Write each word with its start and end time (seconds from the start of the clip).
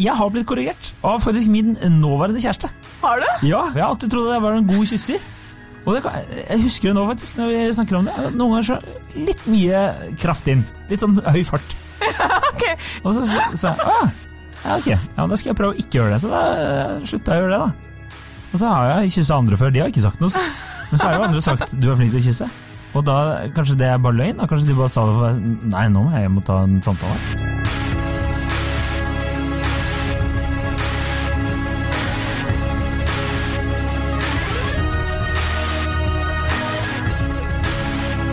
Jeg 0.00 0.14
har 0.16 0.30
blitt 0.32 0.46
korrigert 0.48 0.86
av 1.04 1.18
faktisk 1.20 1.50
min 1.52 1.74
nåværende 2.00 2.40
kjæreste. 2.40 2.70
Har 3.02 3.20
du? 3.20 3.26
Ja, 3.46 3.66
Jeg 3.74 3.82
har 3.82 3.90
alltid 3.90 4.10
trodd 4.14 4.30
at 4.30 4.38
jeg 4.38 4.42
var 4.46 4.54
en 4.56 4.66
god 4.70 4.86
kysser. 4.88 5.18
Og 5.84 5.96
det, 5.96 6.12
jeg 6.48 6.60
husker 6.62 6.88
det 6.88 6.94
nå, 6.96 7.02
faktisk, 7.10 7.36
når 7.40 7.48
vi 7.50 7.60
snakker 7.76 7.98
om 7.98 8.06
det. 8.06 8.14
Noen 8.38 8.54
ganger 8.54 8.68
så 8.70 9.16
litt 9.18 9.42
mye 9.50 9.80
kraft 10.22 10.48
inn. 10.48 10.62
Litt 10.88 11.02
sånn 11.02 11.18
høy 11.26 11.42
fart. 11.48 11.76
Ok. 12.52 12.64
Og 13.06 13.14
så 13.16 13.22
sa 13.56 13.70
jeg 13.72 13.84
ah, 13.88 14.10
ja, 14.62 14.74
ok, 14.76 14.86
ja, 14.92 14.98
men 15.16 15.30
da 15.32 15.36
skal 15.40 15.50
jeg 15.52 15.56
prøve 15.58 15.72
å 15.74 15.78
ikke 15.80 15.98
gjøre 15.98 16.12
det. 16.14 16.18
Så 16.22 16.30
da 16.30 16.42
slutta 17.08 17.34
jeg 17.36 17.42
å 17.42 17.46
gjøre 17.46 17.54
det, 17.56 17.60
da. 17.62 18.18
Og 18.52 18.60
så 18.60 18.68
har 18.68 18.90
jeg 19.02 19.12
kyssa 19.16 19.38
andre 19.40 19.58
før. 19.58 19.72
De 19.74 19.80
har 19.82 19.88
ikke 19.92 20.04
sagt 20.04 20.20
noe. 20.22 20.30
så- 20.30 20.42
Men 20.90 20.98
så 21.00 21.08
har 21.08 21.16
jo 21.16 21.22
andre 21.28 21.42
sagt 21.42 21.74
du 21.80 21.88
er 21.90 21.96
flink 21.96 22.12
til 22.12 22.20
å 22.20 22.26
kysse. 22.28 22.50
Og 22.94 23.04
da 23.08 23.16
kanskje 23.56 23.78
det 23.80 23.88
er 23.88 23.98
bare 24.04 24.18
løgn? 24.20 24.36
Da 24.42 24.46
kanskje 24.46 24.68
de 24.68 24.76
bare 24.78 24.92
sa 24.92 25.06
det 25.08 25.16
for 25.18 25.66
Nei, 25.72 25.88
nå 25.88 26.04
må 26.04 26.12
jeg 26.12 26.28
hjem 26.28 26.36
og 26.42 26.44
ta 26.46 26.62
en 26.62 26.78
samtale. 26.84 27.51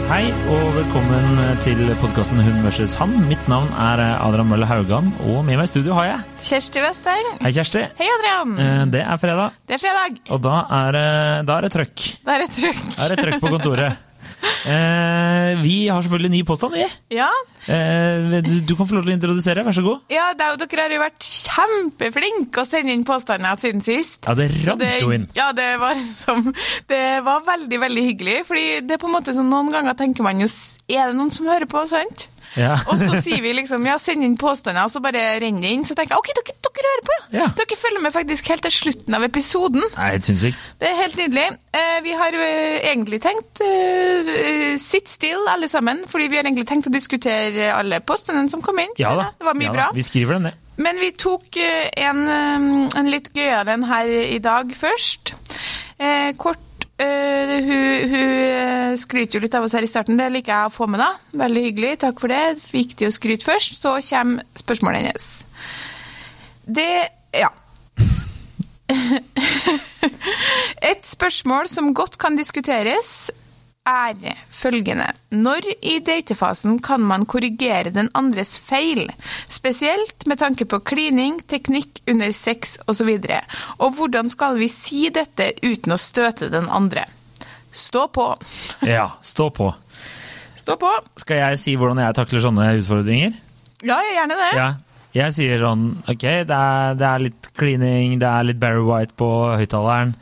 Hei 0.10 0.24
og 0.50 0.72
velkommen 0.74 1.38
til 1.62 1.80
podkasten 2.02 2.40
Hun 2.42 2.64
versus 2.66 2.96
han. 2.98 3.12
Mitt 3.30 3.44
navn 3.52 3.68
er 3.78 4.02
Adrian 4.18 4.50
Mølle 4.50 4.66
Haugan, 4.66 5.12
og 5.30 5.44
med 5.46 5.60
meg 5.60 5.68
i 5.68 5.70
studio 5.70 5.94
har 6.00 6.08
jeg 6.10 6.40
Kjersti 6.48 6.82
Westeng. 6.82 7.30
Hei, 7.44 7.52
Kjersti. 7.54 7.84
Hei, 8.00 8.08
Adrian. 8.18 8.56
Eh, 8.58 8.86
Det 8.96 9.04
er 9.06 9.18
fredag, 9.22 9.52
Det 9.70 9.76
er 9.78 9.84
fredag. 9.86 10.18
og 10.30 10.42
da 10.42 10.66
er, 10.80 10.92
det- 10.98 11.46
da 11.46 11.58
er 11.58 11.62
det 11.62 11.72
trøkk. 11.72 12.24
Da 12.26 12.32
er 12.36 12.40
det 12.40 12.50
trøkk. 12.58 12.96
Da 12.98 13.06
er 13.06 13.10
det 13.16 13.20
trøkk 13.20 13.40
på 13.40 13.50
kontoret. 13.54 13.98
Eh, 14.40 15.62
vi 15.64 15.76
har 15.88 16.04
selvfølgelig 16.04 16.32
ny 16.32 16.42
påstand, 16.48 16.76
vi. 16.76 16.86
Ja. 17.16 17.30
Eh, 17.68 18.40
du, 18.46 18.54
du 18.64 18.74
kan 18.78 18.88
få 18.88 18.98
lov 18.98 19.06
til 19.06 19.14
å 19.14 19.16
introdusere, 19.18 19.64
vær 19.68 19.76
så 19.76 19.84
god. 19.86 20.02
ja, 20.14 20.30
det 20.38 20.46
er 20.46 20.60
dere 20.64 20.86
har 20.86 20.96
jo 20.96 21.02
vært 21.04 21.28
kjempeflinke 21.28 22.64
å 22.64 22.68
sende 22.68 22.96
inn 22.96 23.06
påstander 23.08 23.60
siden 23.62 23.84
sist. 23.86 24.24
Ja, 24.28 24.36
det 24.38 24.50
rant 24.66 24.84
jo 25.02 25.12
inn. 25.16 25.28
ja, 25.38 25.52
det 25.56 25.70
var, 25.82 26.00
som, 26.24 26.52
det 26.92 27.04
var 27.26 27.46
veldig, 27.48 27.80
veldig 27.86 28.06
hyggelig. 28.12 28.38
Fordi 28.50 28.68
det 28.88 28.98
er 28.98 29.02
på 29.02 29.10
en 29.12 29.16
måte 29.18 29.36
sånn, 29.36 29.50
noen 29.52 29.72
ganger 29.74 29.98
tenker 30.00 30.26
man 30.26 30.40
jo 30.44 30.48
Er 30.90 31.12
det 31.12 31.18
noen 31.18 31.32
som 31.34 31.48
hører 31.50 31.70
på, 31.70 31.84
sant? 31.90 32.30
Ja. 32.58 32.76
Og 32.90 32.98
så 33.02 33.20
sier 33.22 33.42
vi 33.44 33.54
liksom 33.58 33.86
ja, 33.86 33.98
send 34.02 34.26
inn 34.26 34.38
påstander, 34.40 34.88
og 34.88 34.94
så 34.94 35.02
bare 35.04 35.22
renner 35.42 35.66
det 35.66 35.74
inn. 35.76 35.86
Så 35.88 35.98
tenker 35.98 36.16
jeg 36.16 36.24
ok, 36.24 36.32
dere, 36.40 36.56
dere 36.66 36.92
hører 36.94 37.06
på, 37.10 37.18
ja. 37.18 37.40
Ja. 37.40 37.48
Dere 37.60 37.78
følger 37.80 38.04
med 38.04 38.16
faktisk 38.16 38.50
helt 38.52 38.66
til 38.66 38.76
slutten 38.76 39.18
av 39.18 39.26
episoden. 39.28 39.84
Nei, 39.96 40.08
helt 40.16 40.28
sinnssykt. 40.28 40.72
Det 40.82 40.90
er 40.90 40.98
helt 41.04 41.20
nydelig. 41.22 41.46
Eh, 41.80 41.98
vi 42.06 42.16
har 42.22 42.40
eh, 42.40 42.80
egentlig 42.92 43.22
tenkt 43.24 43.62
eh, 43.66 44.78
sit 44.82 45.12
still 45.12 45.46
alle 45.52 45.70
sammen, 45.72 46.04
fordi 46.10 46.30
vi 46.32 46.40
har 46.40 46.48
egentlig 46.48 46.68
tenkt 46.70 46.90
å 46.90 46.94
diskutere 46.94 47.70
alle 47.76 48.02
påstandene 48.02 48.52
som 48.52 48.64
kom 48.66 48.82
inn. 48.82 48.96
Ja 49.00 49.14
da. 49.20 49.30
Det 49.38 49.48
var 49.48 49.60
mye 49.60 49.70
ja, 49.70 49.76
bra. 49.76 49.92
Vi 49.96 50.06
skriver 50.06 50.40
dem 50.40 50.50
ned. 50.50 50.66
Men 50.80 51.00
vi 51.02 51.12
tok 51.20 51.60
eh, 51.60 51.90
en, 52.08 52.24
eh, 52.32 52.98
en 53.00 53.12
litt 53.12 53.30
gøyere 53.36 53.76
en 53.76 53.86
her 53.90 54.10
i 54.24 54.40
dag 54.44 54.72
først. 54.80 55.36
Eh, 56.00 56.32
kort 56.40 56.64
eh, 57.00 57.54
Hun, 57.66 58.10
hun 58.12 58.24
eh, 58.24 58.98
skryter 59.00 59.38
jo 59.38 59.44
litt 59.44 59.56
av 59.58 59.66
oss 59.66 59.76
her 59.78 59.86
i 59.86 59.90
starten, 59.90 60.18
det 60.20 60.30
liker 60.34 60.54
jeg 60.54 60.70
å 60.70 60.74
få 60.74 60.88
med. 60.90 61.00
da. 61.02 61.12
Veldig 61.46 61.64
hyggelig, 61.68 61.94
takk 62.06 62.20
for 62.22 62.32
det. 62.32 62.60
Viktig 62.72 63.08
å 63.10 63.14
skryte 63.16 63.48
først. 63.48 63.80
Så 63.82 63.96
kommer 64.10 64.44
spørsmålet 64.60 65.08
hennes. 65.08 65.30
Det 66.66 66.92
Ja. 67.38 67.50
Et 70.90 71.04
spørsmål 71.06 71.68
som 71.70 71.94
godt 71.94 72.18
kan 72.18 72.38
diskuteres, 72.40 73.30
er 73.88 74.36
følgende. 74.52 75.08
Når 75.32 75.66
i 75.82 76.00
datefasen 76.06 76.80
kan 76.84 77.02
man 77.02 77.26
korrigere 77.26 77.94
den 77.94 78.10
andres 78.18 78.58
feil? 78.60 79.08
Spesielt 79.50 80.28
med 80.28 80.40
tanke 80.42 80.66
på 80.66 80.80
klining, 80.80 81.40
teknikk 81.48 82.02
under 82.10 82.32
sex 82.36 82.78
osv. 82.88 83.10
Og, 83.10 83.56
og 83.80 83.96
hvordan 83.98 84.30
skal 84.30 84.60
vi 84.60 84.68
si 84.72 85.10
dette 85.14 85.54
uten 85.64 85.96
å 85.96 86.00
støte 86.02 86.52
den 86.52 86.70
andre? 86.70 87.06
Stå 87.72 88.08
på. 88.08 88.32
Ja, 88.96 89.12
stå 89.22 89.50
på. 89.54 89.72
Stå 90.60 90.76
på. 90.80 90.90
Skal 91.18 91.40
jeg 91.44 91.62
si 91.62 91.76
hvordan 91.80 92.02
jeg 92.04 92.18
takler 92.18 92.44
sånne 92.44 92.74
utfordringer? 92.80 93.38
Ja, 93.86 94.00
gjerne 94.14 94.36
det. 94.36 94.52
Ja. 94.58 94.70
Jeg 95.16 95.34
sier 95.34 95.58
sånn 95.64 95.86
Ok, 96.12 96.22
det 96.22 96.54
er, 96.54 96.98
det 97.00 97.06
er 97.08 97.24
litt 97.24 97.48
cleaning, 97.58 98.20
det 98.22 98.30
er 98.30 98.46
litt 98.46 98.60
Barry 98.62 98.84
White 98.86 99.16
på 99.18 99.30
høyttaleren. 99.58 100.14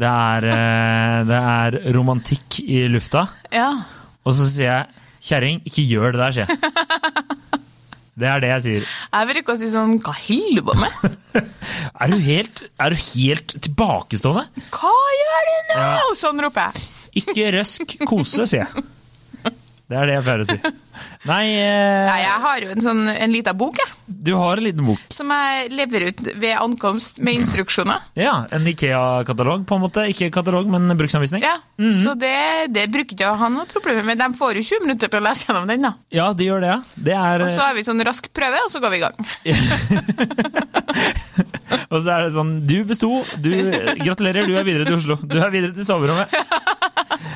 Det, 0.00 0.08
er, 0.08 0.46
eh, 0.50 1.18
det 1.28 1.38
er 1.52 1.78
romantikk 1.94 2.58
i 2.64 2.82
lufta. 2.90 3.28
Ja. 3.54 3.68
Og 4.26 4.34
så 4.34 4.48
sier 4.50 4.66
jeg 4.66 5.06
kjerring, 5.22 5.62
ikke 5.68 5.84
gjør 5.86 6.16
det 6.16 6.22
der, 6.24 6.36
sier 6.38 6.50
jeg. 6.50 6.58
Det 8.12 8.26
er 8.28 8.42
det 8.44 8.48
jeg 8.50 8.62
sier. 8.62 8.88
Jeg 9.08 9.28
bruker 9.30 9.54
å 9.54 9.56
si 9.56 9.68
sånn 9.72 9.94
Hva 10.04 10.12
holder 10.12 10.58
du 10.58 10.66
på 10.66 10.74
med? 10.76 11.14
Er 12.02 12.10
du 12.12 12.18
helt, 12.20 12.60
er 12.82 12.92
du 12.92 12.98
helt 12.98 13.54
tilbakestående? 13.64 14.42
Hva 14.74 14.90
gjør 15.16 15.46
du 15.48 15.54
nå? 15.54 15.78
Ja. 15.80 16.10
Sånn 16.20 16.42
roper 16.44 16.68
jeg. 16.68 16.82
Ikke 17.22 17.46
røsk 17.56 17.94
kose, 18.08 18.44
sier 18.50 18.66
jeg. 18.66 18.84
Det 19.92 19.98
er 20.00 20.06
det 20.08 20.14
jeg 20.16 20.24
pleier 20.26 20.42
å 20.42 20.46
si. 20.48 20.56
Nei, 21.30 21.44
eh, 21.54 22.06
Nei, 22.08 22.20
jeg 22.24 22.38
har 22.44 22.58
jo 22.64 22.68
en 22.74 22.82
sånn 22.82 23.02
en 23.12 23.32
liten 23.34 23.56
bok, 23.58 23.76
jeg. 23.78 23.90
du 24.26 24.32
har 24.38 24.58
en 24.58 24.64
liten 24.66 24.86
bok. 24.86 25.00
Som 25.14 25.30
jeg 25.34 25.68
lever 25.74 26.00
ut 26.08 26.20
ved 26.42 26.54
ankomst 26.58 27.20
med 27.22 27.32
instruksjoner. 27.42 27.98
Ja, 28.22 28.34
En 28.54 28.66
Ikea-katalog, 28.68 29.64
på 29.68 29.74
en 29.78 29.82
måte. 29.84 30.00
Ikke 30.10 30.30
katalog, 30.34 30.66
men 30.70 30.82
bruksanvisning. 30.98 31.42
Ja, 31.44 31.56
Så 32.02 32.14
det, 32.18 32.34
det 32.74 32.88
bruker 32.92 33.14
ikke 33.16 33.30
å 33.30 33.36
ha 33.40 33.48
noe 33.52 33.66
problem 33.72 34.06
med. 34.10 34.16
De 34.20 34.28
får 34.38 34.50
jo 34.60 34.64
20 34.72 34.84
minutter 34.86 35.08
til 35.12 35.20
å 35.22 35.26
lese 35.28 35.46
gjennom 35.48 35.66
den, 35.70 35.86
da. 35.86 35.92
Ja, 36.14 36.26
de 36.36 36.42
gjør 36.48 36.60
det, 36.64 36.70
ja. 36.74 36.80
Det 37.08 37.16
er, 37.18 37.36
Og 37.46 37.50
så 37.54 37.62
har 37.66 37.74
vi 37.78 37.86
sånn 37.86 38.02
rask 38.06 38.24
prøve, 38.34 38.58
og 38.66 38.70
så 38.72 38.78
går 38.82 38.90
vi 38.94 38.98
i 39.00 39.02
gang. 39.02 39.16
og 41.92 41.98
så 42.02 42.08
er 42.14 42.20
det 42.26 42.32
sånn 42.36 42.52
Du 42.68 42.76
besto. 42.88 43.10
Du, 43.42 43.50
gratulerer, 44.02 44.42
du 44.48 44.54
er 44.58 44.66
videre 44.68 44.84
til 44.88 44.96
Oslo. 44.98 45.14
Du 45.22 45.38
er 45.40 45.50
videre 45.54 45.72
til 45.76 45.86
soverommet. 45.86 46.28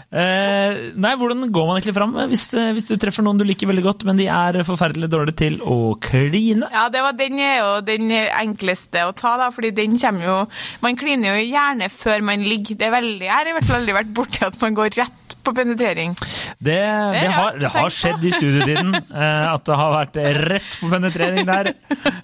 Eh, 0.06 0.92
nei, 0.94 1.12
hvordan 1.18 1.48
går 1.50 1.64
man 1.66 1.80
egentlig 1.80 1.96
fram 1.96 2.12
hvis, 2.30 2.44
eh, 2.54 2.68
hvis 2.76 2.86
du 2.86 2.94
treffer 3.00 3.24
noen 3.26 3.40
du 3.40 3.44
liker 3.46 3.66
veldig 3.66 3.82
godt, 3.82 4.04
men 4.06 4.20
de 4.20 4.28
er 4.30 4.60
forferdelig 4.66 5.08
dårlige 5.10 5.38
til 5.40 5.58
å 5.66 5.96
kline? 5.98 6.68
Ja, 6.70 6.86
det 6.94 7.02
var 7.02 7.16
den 7.18 7.40
er 7.42 7.56
jo 7.58 7.72
den 7.86 8.12
enkleste 8.14 9.02
å 9.08 9.14
ta, 9.18 9.34
da, 9.40 9.50
fordi 9.54 9.72
den 9.74 9.98
kommer 9.98 10.28
jo 10.28 10.36
Man 10.84 10.96
kliner 10.98 11.36
jo 11.40 11.48
gjerne 11.50 11.90
før 11.90 12.22
man 12.22 12.44
ligger. 12.46 12.78
Det 12.78 12.86
er 12.86 12.94
veldig, 12.94 13.26
jeg 13.26 13.34
har 13.34 13.50
i 13.50 13.56
hvert 13.56 13.68
fall 13.68 13.80
aldri 13.80 13.96
vært 13.98 14.14
borti 14.14 14.44
at 14.46 14.60
man 14.62 14.78
går 14.78 14.94
rett 15.00 15.36
på 15.46 15.54
penetrering. 15.54 16.14
Det, 16.58 16.78
det, 16.78 17.26
har, 17.34 17.58
det 17.60 17.70
har 17.74 17.92
skjedd 17.94 18.24
i 18.26 18.32
studietiden 18.34 18.94
eh, 18.94 19.44
at 19.50 19.66
det 19.66 19.76
har 19.78 19.92
vært 19.94 20.18
rett 20.46 20.78
på 20.80 20.90
penetrering 20.90 21.46
der. 21.46 21.72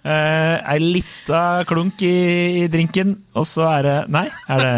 Eh, 0.03 0.73
Ei 0.73 0.79
lita 0.83 1.63
klunk 1.69 2.03
i, 2.07 2.17
i 2.63 2.67
drinken, 2.73 3.15
og 3.39 3.47
så 3.49 3.69
er 3.77 3.89
det 3.89 3.97
Nei, 4.15 4.27
er 4.51 4.67
det 4.67 4.75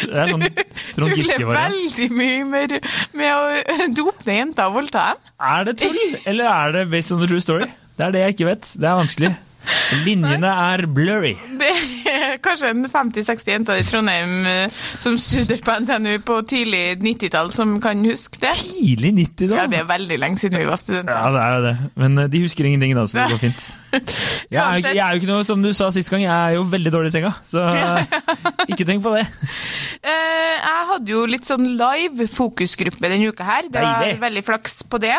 Det 0.00 0.18
er 0.24 0.30
sånn 0.32 0.42
Trond 0.44 0.96
Tuller 0.96 1.16
Giske-variant. 1.20 1.74
veldig 1.74 2.08
mye 2.18 2.44
med, 2.50 2.76
med 3.14 3.30
å 3.34 3.88
dope 3.94 4.26
ned 4.26 4.40
jenter 4.40 4.68
og 4.70 4.78
voldta 4.80 5.06
dem. 5.12 5.22
Er 5.54 5.64
det 5.68 5.76
tull, 5.84 6.00
eller 6.26 6.50
er 6.50 6.76
det 6.78 6.84
based 6.92 7.14
on 7.14 7.22
the 7.22 7.30
true 7.30 7.42
story? 7.44 7.68
Det 7.94 8.08
er 8.08 8.14
det 8.16 8.24
jeg 8.24 8.34
ikke 8.34 8.48
vet. 8.50 8.70
Det 8.74 8.88
er 8.90 8.96
vanskelig. 8.98 9.30
Linjene 10.04 10.50
er 10.50 10.84
blurry. 10.90 11.32
Det 11.60 11.70
er 12.10 12.36
kanskje 12.44 12.70
en 12.74 12.84
50-60 12.90 13.50
jenter 13.52 13.80
i 13.80 13.84
Trondheim 13.86 14.46
eh, 14.48 14.78
som 15.02 15.16
studerte 15.20 15.64
på 15.66 15.76
NTNU 15.84 16.12
på 16.26 16.38
tidlig 16.50 16.82
90-tall, 17.02 17.52
som 17.54 17.76
kan 17.82 18.02
huske 18.06 18.42
det. 18.42 18.52
Tidlig 18.58 19.14
90-tall? 19.18 19.56
Ja, 19.62 19.66
det 19.70 19.80
er 19.82 19.88
veldig 19.88 20.18
lenge 20.20 20.40
siden 20.42 20.60
vi 20.60 20.68
var 20.68 20.80
studenter. 20.80 21.16
Ja, 21.16 21.32
det 21.34 21.42
er 21.44 21.56
jo 21.56 21.64
det. 21.68 21.74
Men 22.04 22.22
eh, 22.24 22.30
de 22.34 22.42
husker 22.44 22.68
ingenting, 22.68 22.94
da, 22.98 23.06
så 23.08 23.22
det 23.22 23.34
går 23.34 23.42
fint. 23.46 23.70
Jeg 24.54 24.58
er, 24.58 24.88
jeg 24.94 24.98
er 24.98 25.14
jo 25.14 25.20
ikke 25.20 25.28
noe, 25.30 25.44
som 25.46 25.60
du 25.62 25.68
sa 25.74 25.86
sist 25.94 26.10
gang, 26.10 26.24
jeg 26.24 26.32
er 26.32 26.56
jo 26.56 26.64
veldig 26.66 26.90
dårlig 26.92 27.12
i 27.12 27.14
senga, 27.14 27.30
så 27.46 27.62
ikke 28.70 28.86
tenk 28.88 29.04
på 29.04 29.12
det. 29.14 29.22
Eh, 30.02 30.56
jeg 30.58 30.88
hadde 30.90 31.14
jo 31.14 31.22
litt 31.30 31.46
sånn 31.48 31.68
live 31.78 32.26
fokusgruppe 32.30 33.10
denne 33.10 33.30
uka 33.30 33.46
her. 33.46 33.70
Det 33.70 33.84
var 33.84 34.18
veldig 34.26 34.42
flaks 34.46 34.82
på 34.90 35.00
det. 35.02 35.16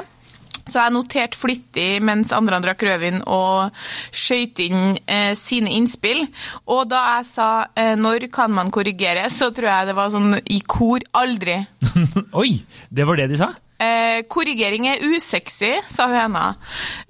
Så 0.65 0.81
jeg 0.81 0.95
noterte 0.95 1.37
flittig 1.37 1.89
mens 2.05 2.33
andre 2.35 2.59
drakk 2.63 2.85
rødvin 2.87 3.21
og 3.29 3.75
skøyt 4.15 4.61
inn 4.65 4.97
eh, 5.05 5.33
sine 5.37 5.73
innspill. 5.77 6.25
Og 6.65 6.87
da 6.89 7.01
jeg 7.17 7.27
sa 7.33 7.49
eh, 7.75 7.93
'når 7.95 8.29
kan 8.33 8.51
man 8.51 8.71
korrigere', 8.71 9.29
så 9.29 9.51
tror 9.53 9.69
jeg 9.69 9.87
det 9.91 9.95
var 9.95 10.09
sånn 10.09 10.39
i 10.45 10.59
kor 10.65 10.99
'aldri'. 11.13 11.65
Oi, 12.41 12.63
det 12.89 13.05
var 13.05 13.21
det 13.21 13.29
de 13.29 13.37
sa? 13.43 13.53
Eh, 13.77 14.23
korrigering 14.31 14.87
er 14.87 15.03
usexy, 15.03 15.73
sa 15.91 16.07
høna. 16.07 16.55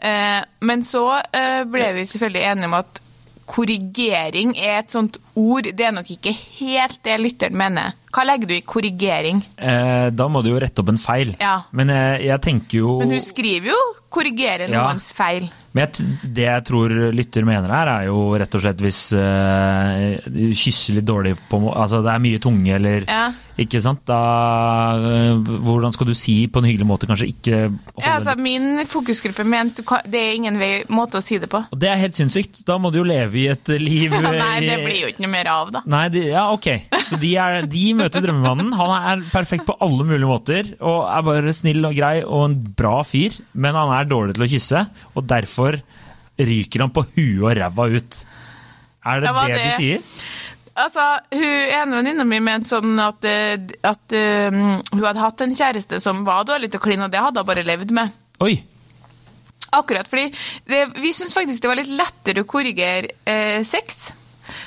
Eh, 0.01 0.42
men 0.66 0.84
så 0.84 1.22
eh, 1.30 1.62
ble 1.69 1.92
vi 2.00 2.08
selvfølgelig 2.10 2.46
enige 2.50 2.69
om 2.72 2.80
at 2.80 3.01
korrigering 3.46 4.56
er 4.58 4.80
et 4.82 4.94
sånt 4.94 5.18
ord. 5.38 5.68
Det 5.76 5.86
er 5.86 5.94
nok 5.96 6.10
ikke 6.16 6.34
helt 6.60 7.00
det 7.06 7.20
lytteren 7.22 7.58
mener. 7.60 7.94
Hva 8.16 8.24
legger 8.24 8.48
du 8.48 8.54
i 8.56 8.64
korrigering? 8.64 9.42
Eh, 9.60 10.08
da 10.16 10.28
må 10.32 10.42
du 10.44 10.50
jo 10.54 10.60
rette 10.64 10.80
opp 10.82 10.90
en 10.94 11.00
feil. 11.02 11.34
Ja. 11.42 11.58
Men 11.76 11.92
jeg, 11.92 12.22
jeg 12.30 12.42
tenker 12.46 12.80
jo 12.80 12.98
Men 13.02 13.12
hun 13.18 13.22
skriver 13.24 13.74
jo 13.74 13.80
'korrigere 14.10 14.70
Ja. 14.72 14.86
noens 14.88 15.12
feil'. 15.14 15.50
Men 15.76 15.84
jeg, 15.92 16.08
det 16.34 16.46
jeg 16.48 16.64
tror 16.70 16.90
lytter 17.12 17.44
mener 17.44 17.68
her, 17.68 17.88
er 17.92 18.06
jo 18.08 18.38
rett 18.40 18.56
og 18.56 18.62
slett 18.64 18.80
hvis 18.80 19.02
uh, 19.12 20.16
du 20.32 20.54
kysser 20.56 20.96
litt 20.96 21.06
dårlig 21.10 21.36
på 21.52 21.60
Altså 21.76 22.00
det 22.02 22.14
er 22.14 22.24
mye 22.24 22.40
tunge, 22.40 22.72
eller 22.76 23.04
Ja. 23.10 23.34
Ikke 23.56 23.80
sant? 23.80 24.02
Da, 24.04 24.16
øh, 25.00 25.38
hvordan 25.63 25.94
skal 25.96 26.10
du 26.10 26.13
si 26.18 26.34
på 26.52 26.60
en 26.60 26.66
hyggelig 26.68 26.88
måte 26.90 27.07
kanskje 27.07 27.30
ikke 27.31 27.60
Ja, 28.02 28.18
altså, 28.18 28.34
min 28.36 28.81
fokusgruppe 28.92 29.46
mente 29.48 29.86
det 30.12 30.19
er 30.19 30.34
ingen 30.36 30.60
vei, 30.60 30.84
måte 30.92 31.22
å 31.22 31.24
si 31.24 31.38
det 31.40 31.48
på. 31.54 31.62
Og 31.72 31.80
Det 31.80 31.88
er 31.88 32.02
helt 32.02 32.18
sinnssykt. 32.19 32.66
Da 32.68 32.75
må 32.81 32.92
du 32.92 33.00
jo 33.00 33.06
leve 33.07 33.40
i 33.40 33.46
et 33.54 33.72
liv 33.80 34.12
Nei, 34.25 34.60
det 34.66 34.75
blir 34.84 35.00
jo 35.06 35.12
ikke 35.13 35.24
noe 35.24 35.31
mer 35.38 35.48
av, 35.54 35.72
da. 35.78 35.84
Nei, 35.88 36.04
de, 36.12 36.25
ja, 36.34 36.50
ok. 36.52 36.68
Så 37.07 37.16
de, 37.22 37.31
er, 37.40 37.62
de 37.72 37.86
møter 37.96 38.25
drømmemannen. 38.28 38.74
Han 38.75 38.94
er 39.00 39.24
perfekt 39.31 39.66
på 39.69 39.78
alle 39.80 40.04
mulige 40.04 40.28
måter, 40.30 40.74
og 40.84 41.06
er 41.08 41.25
bare 41.31 41.56
snill 41.56 41.88
og 41.88 41.96
grei 41.96 42.18
og 42.25 42.50
en 42.50 42.58
bra 42.75 42.98
fyr, 43.08 43.40
men 43.56 43.78
han 43.80 43.94
er 44.01 44.12
dårlig 44.12 44.36
til 44.36 44.48
å 44.48 44.51
kysse, 44.51 44.84
og 45.16 45.30
derfor 45.31 45.80
ryker 46.36 46.84
han 46.84 46.92
på 46.92 47.06
huet 47.16 47.40
og 47.46 47.54
ræva 47.56 47.88
ut. 47.96 48.25
Er 49.06 49.22
det 49.22 49.30
det, 49.31 49.48
det- 49.54 49.63
de 49.63 49.72
sier? 49.80 50.01
Altså, 50.75 51.04
hun 51.31 51.44
ene 51.72 51.95
venninna 52.01 52.25
mi 52.27 52.42
mente 52.44 52.68
sånn 52.68 52.98
at, 53.00 53.24
eh, 53.24 53.56
at 53.88 54.16
um, 54.51 54.57
hun 54.92 55.06
hadde 55.06 55.22
hatt 55.24 55.44
en 55.45 55.56
kjæreste 55.56 56.01
som 56.04 56.25
var 56.27 56.44
dårlig 56.50 56.68
til 56.74 56.81
å 56.81 56.83
kline, 56.83 57.06
og 57.07 57.13
det 57.13 57.22
hadde 57.24 57.39
hun 57.39 57.48
bare 57.48 57.63
levd 57.63 57.94
med. 57.95 58.12
Oi! 58.44 58.57
Akkurat, 59.75 60.07
fordi 60.07 60.27
det, 60.68 60.83
vi 61.00 61.12
syns 61.16 61.33
faktisk 61.36 61.63
det 61.63 61.72
var 61.72 61.80
litt 61.80 61.92
lettere 61.95 62.44
å 62.44 62.48
korrigere 62.48 63.10
eh, 63.27 63.63
sex. 63.68 64.12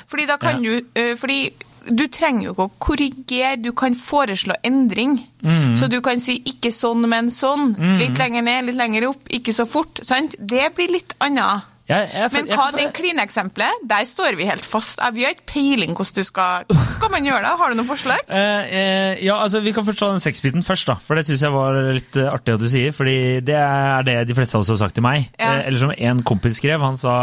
Fordi 0.09 0.25
da 0.29 0.37
kan 0.41 0.63
Ja. 0.63 0.81
du 0.81 0.85
eh, 0.99 1.15
Fordi 1.17 1.51
du 1.89 2.07
trenger 2.11 2.43
jo 2.49 2.51
ikke 2.53 2.65
å 2.67 2.71
korrigere, 2.83 3.55
du 3.61 3.71
kan 3.71 3.95
foreslå 3.95 4.57
endring. 4.67 5.15
Mm. 5.41 5.77
Så 5.79 5.87
du 5.89 6.01
kan 6.01 6.19
si 6.19 6.35
'ikke 6.43 6.73
sånn, 6.75 7.07
men 7.07 7.29
sånn'. 7.31 7.71
Litt 7.97 8.17
lenger 8.19 8.41
ned, 8.43 8.65
litt 8.65 8.75
lenger 8.75 9.07
opp, 9.09 9.29
ikke 9.29 9.53
så 9.55 9.65
fort. 9.65 10.01
Sant? 10.03 10.35
Det 10.37 10.75
blir 10.75 10.91
litt 10.91 11.13
annet. 11.21 11.63
Jeg, 11.89 12.05
jeg, 12.13 12.29
Men 12.35 12.45
jeg- 12.47 12.57
hva 12.59 12.65
jeg- 12.69 12.77
det 12.77 12.93
klineeksempelet, 12.93 13.79
der 13.89 14.05
står 14.05 14.35
vi 14.37 14.45
helt 14.45 14.65
fast. 14.65 14.99
Vi 15.13 15.23
har 15.25 15.31
ikke 15.33 15.47
peiling 15.49 15.95
hvordan 15.97 16.15
du 16.19 16.23
skal 16.23 16.65
Hvordan 16.69 16.85
skal 16.85 17.09
man 17.09 17.25
gjøre 17.25 17.41
det? 17.41 17.53
Har 17.57 17.69
du 17.69 17.75
noen 17.79 17.89
forslag? 17.89 18.19
Uh, 18.29 18.35
uh, 18.77 19.13
ja, 19.25 19.35
altså 19.41 19.61
Vi 19.65 19.73
kan 19.73 19.85
først 19.87 19.97
ta 20.03 20.09
den 20.11 20.21
sexbiten 20.21 20.61
først, 20.63 20.85
da. 20.85 20.95
For 21.01 21.17
det 21.17 21.25
syns 21.25 21.41
jeg 21.41 21.51
var 21.51 21.73
litt 21.97 22.15
eh, 22.15 22.29
artig 22.29 22.53
at 22.53 22.61
du 22.61 22.67
sier. 22.69 22.93
Fordi 22.93 23.15
det 23.41 23.57
er 23.57 24.05
det 24.05 24.27
de 24.29 24.37
fleste 24.37 24.53
av 24.53 24.61
oss 24.61 24.69
har 24.69 24.77
sagt 24.83 24.99
til 24.99 25.03
meg. 25.03 25.31
Ja. 25.39 25.55
Uh, 25.55 25.67
eller 25.67 25.81
som 25.81 25.93
en 25.97 26.21
kompis 26.21 26.61
skrev, 26.61 26.79
han 26.85 26.97
sa 27.01 27.15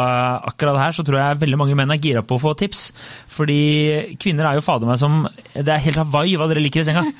akkurat 0.50 0.80
her 0.82 0.96
så 0.98 1.06
tror 1.06 1.20
jeg 1.22 1.40
veldig 1.46 1.58
mange 1.62 1.78
menn 1.78 1.94
er 1.94 2.02
gira 2.02 2.26
på 2.26 2.34
å 2.34 2.42
få 2.42 2.56
tips. 2.58 2.88
Fordi 3.30 4.16
kvinner 4.19 4.50
er 4.50 4.58
jo 4.58 4.66
fader 4.66 4.90
meg 4.90 4.98
som 4.98 5.28
Det 5.54 5.69
er 5.70 5.78
helt 5.86 6.02
Hawaii 6.02 6.34
hva 6.40 6.50
dere 6.50 6.64
liker 6.64 6.82
i 6.82 6.88
senga. 6.90 7.06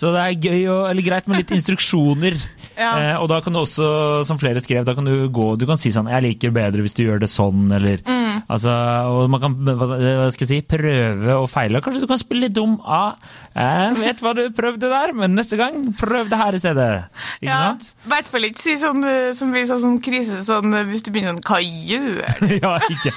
Så 0.00 0.12
det 0.14 0.20
er 0.22 0.38
gøy 0.48 0.60
og, 0.70 0.84
eller 0.90 1.02
greit 1.04 1.26
med 1.28 1.42
litt 1.42 1.50
instruksjoner. 1.54 2.36
Ja. 2.80 2.90
Eh, 2.96 3.16
og 3.20 3.28
da 3.28 3.40
kan 3.44 3.52
du 3.52 3.60
også, 3.60 4.24
som 4.24 4.38
flere 4.40 4.62
skrev, 4.64 4.86
da 4.88 4.94
kan 4.96 5.04
du 5.04 5.28
gå 5.28 5.50
Du 5.60 5.66
kan 5.68 5.76
si 5.76 5.90
sånn 5.92 6.08
'Jeg 6.08 6.22
liker 6.24 6.50
bedre 6.54 6.80
hvis 6.80 6.94
du 6.96 7.02
gjør 7.04 7.20
det 7.20 7.28
sånn', 7.28 7.68
eller 7.76 7.98
Mm. 8.06 8.42
Altså, 8.48 8.70
og 9.10 9.28
man 9.30 9.40
kan 9.40 9.54
hva 9.54 9.74
hva 9.76 10.30
skal 10.32 10.46
jeg 10.46 10.48
si, 10.48 10.60
prøve 10.62 11.34
og 11.36 11.48
feile. 11.50 11.80
Kanskje 11.82 12.00
du 12.00 12.06
kan 12.06 12.18
spille 12.18 12.46
litt 12.46 12.54
dum. 12.56 12.80
Ah, 12.86 13.14
'Jeg 13.54 13.96
vet 13.98 14.20
hva 14.22 14.34
du 14.34 14.48
prøvde 14.50 14.88
der, 14.88 15.12
men 15.12 15.34
neste 15.36 15.56
gang, 15.58 15.92
prøv 15.98 16.30
det 16.30 16.38
her 16.38 16.52
i 16.54 16.62
stedet'. 16.62 17.04
Ikke 17.42 17.50
Ja, 17.50 17.58
sant? 17.70 17.94
I 18.06 18.08
hvert 18.08 18.28
fall 18.28 18.40
ikke 18.48 18.58
si 18.64 18.76
sånn 18.76 19.04
eh, 19.04 19.32
som 19.32 19.52
vi 19.52 19.64
sa 19.66 19.74
sånn 19.76 20.00
krise, 20.00 20.40
sånn 20.46 20.72
eh, 20.74 20.84
hvis 20.84 21.02
du 21.02 21.10
begynner 21.12 21.34
sånn 21.34 21.44
Hva 21.44 21.60
gjør 21.60 22.22
du? 22.40 22.58
ja, 22.62 22.78
ikke, 22.88 23.12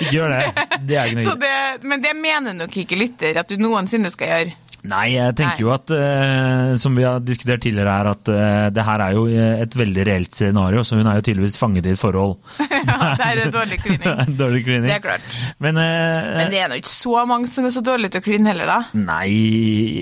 ikke 0.00 0.12
gjør 0.12 0.28
det. 0.36 0.68
Det 0.86 0.96
er 0.96 1.06
ikke 1.06 1.24
noe 1.24 1.40
det, 1.40 1.84
men 1.84 2.00
det 2.02 2.14
mener 2.16 2.52
nok 2.54 2.76
ikke 2.76 2.98
lytter 2.98 3.38
at 3.38 3.48
du 3.48 3.56
noensinne 3.56 4.10
skal 4.10 4.28
gjøre. 4.28 4.52
Nei, 4.86 5.06
jeg 5.16 5.34
tenker 5.38 5.58
Nei. 5.58 5.64
jo 5.64 5.70
at, 5.74 5.90
eh, 5.90 6.74
som 6.78 6.94
vi 6.94 7.02
har 7.02 7.18
diskutert 7.24 7.64
tidligere 7.64 7.94
her, 7.98 8.10
at 8.12 8.30
eh, 8.30 8.68
det 8.74 8.84
her 8.86 9.02
er 9.08 9.16
jo 9.16 9.24
eh, 9.26 9.62
et 9.64 9.74
veldig 9.74 10.04
reelt 10.06 10.36
scenario, 10.38 10.84
så 10.86 10.98
hun 11.00 11.08
er 11.10 11.18
jo 11.18 11.24
tydeligvis 11.26 11.58
fanget 11.58 11.88
i 11.90 11.94
et 11.96 12.00
forhold. 12.00 12.36
Ja, 12.88 13.10
det 13.18 13.42
er 13.44 13.50
dårlig 13.52 13.78
klining. 13.82 14.36
Dårlig 14.38 14.60
klining. 14.64 14.86
Det 14.86 14.94
er 14.94 15.02
klart. 15.02 15.24
Men, 15.60 15.76
eh, 15.82 16.28
Men 16.38 16.52
det 16.52 16.60
er 16.62 16.70
nå 16.70 16.78
ikke 16.78 16.90
så 16.92 17.24
mange 17.28 17.50
som 17.50 17.66
er 17.66 17.74
så 17.74 17.82
dårlige 17.84 18.14
til 18.14 18.22
å 18.22 18.26
kline 18.28 18.48
heller, 18.48 18.70
da. 18.70 18.78
Nei 18.96 19.28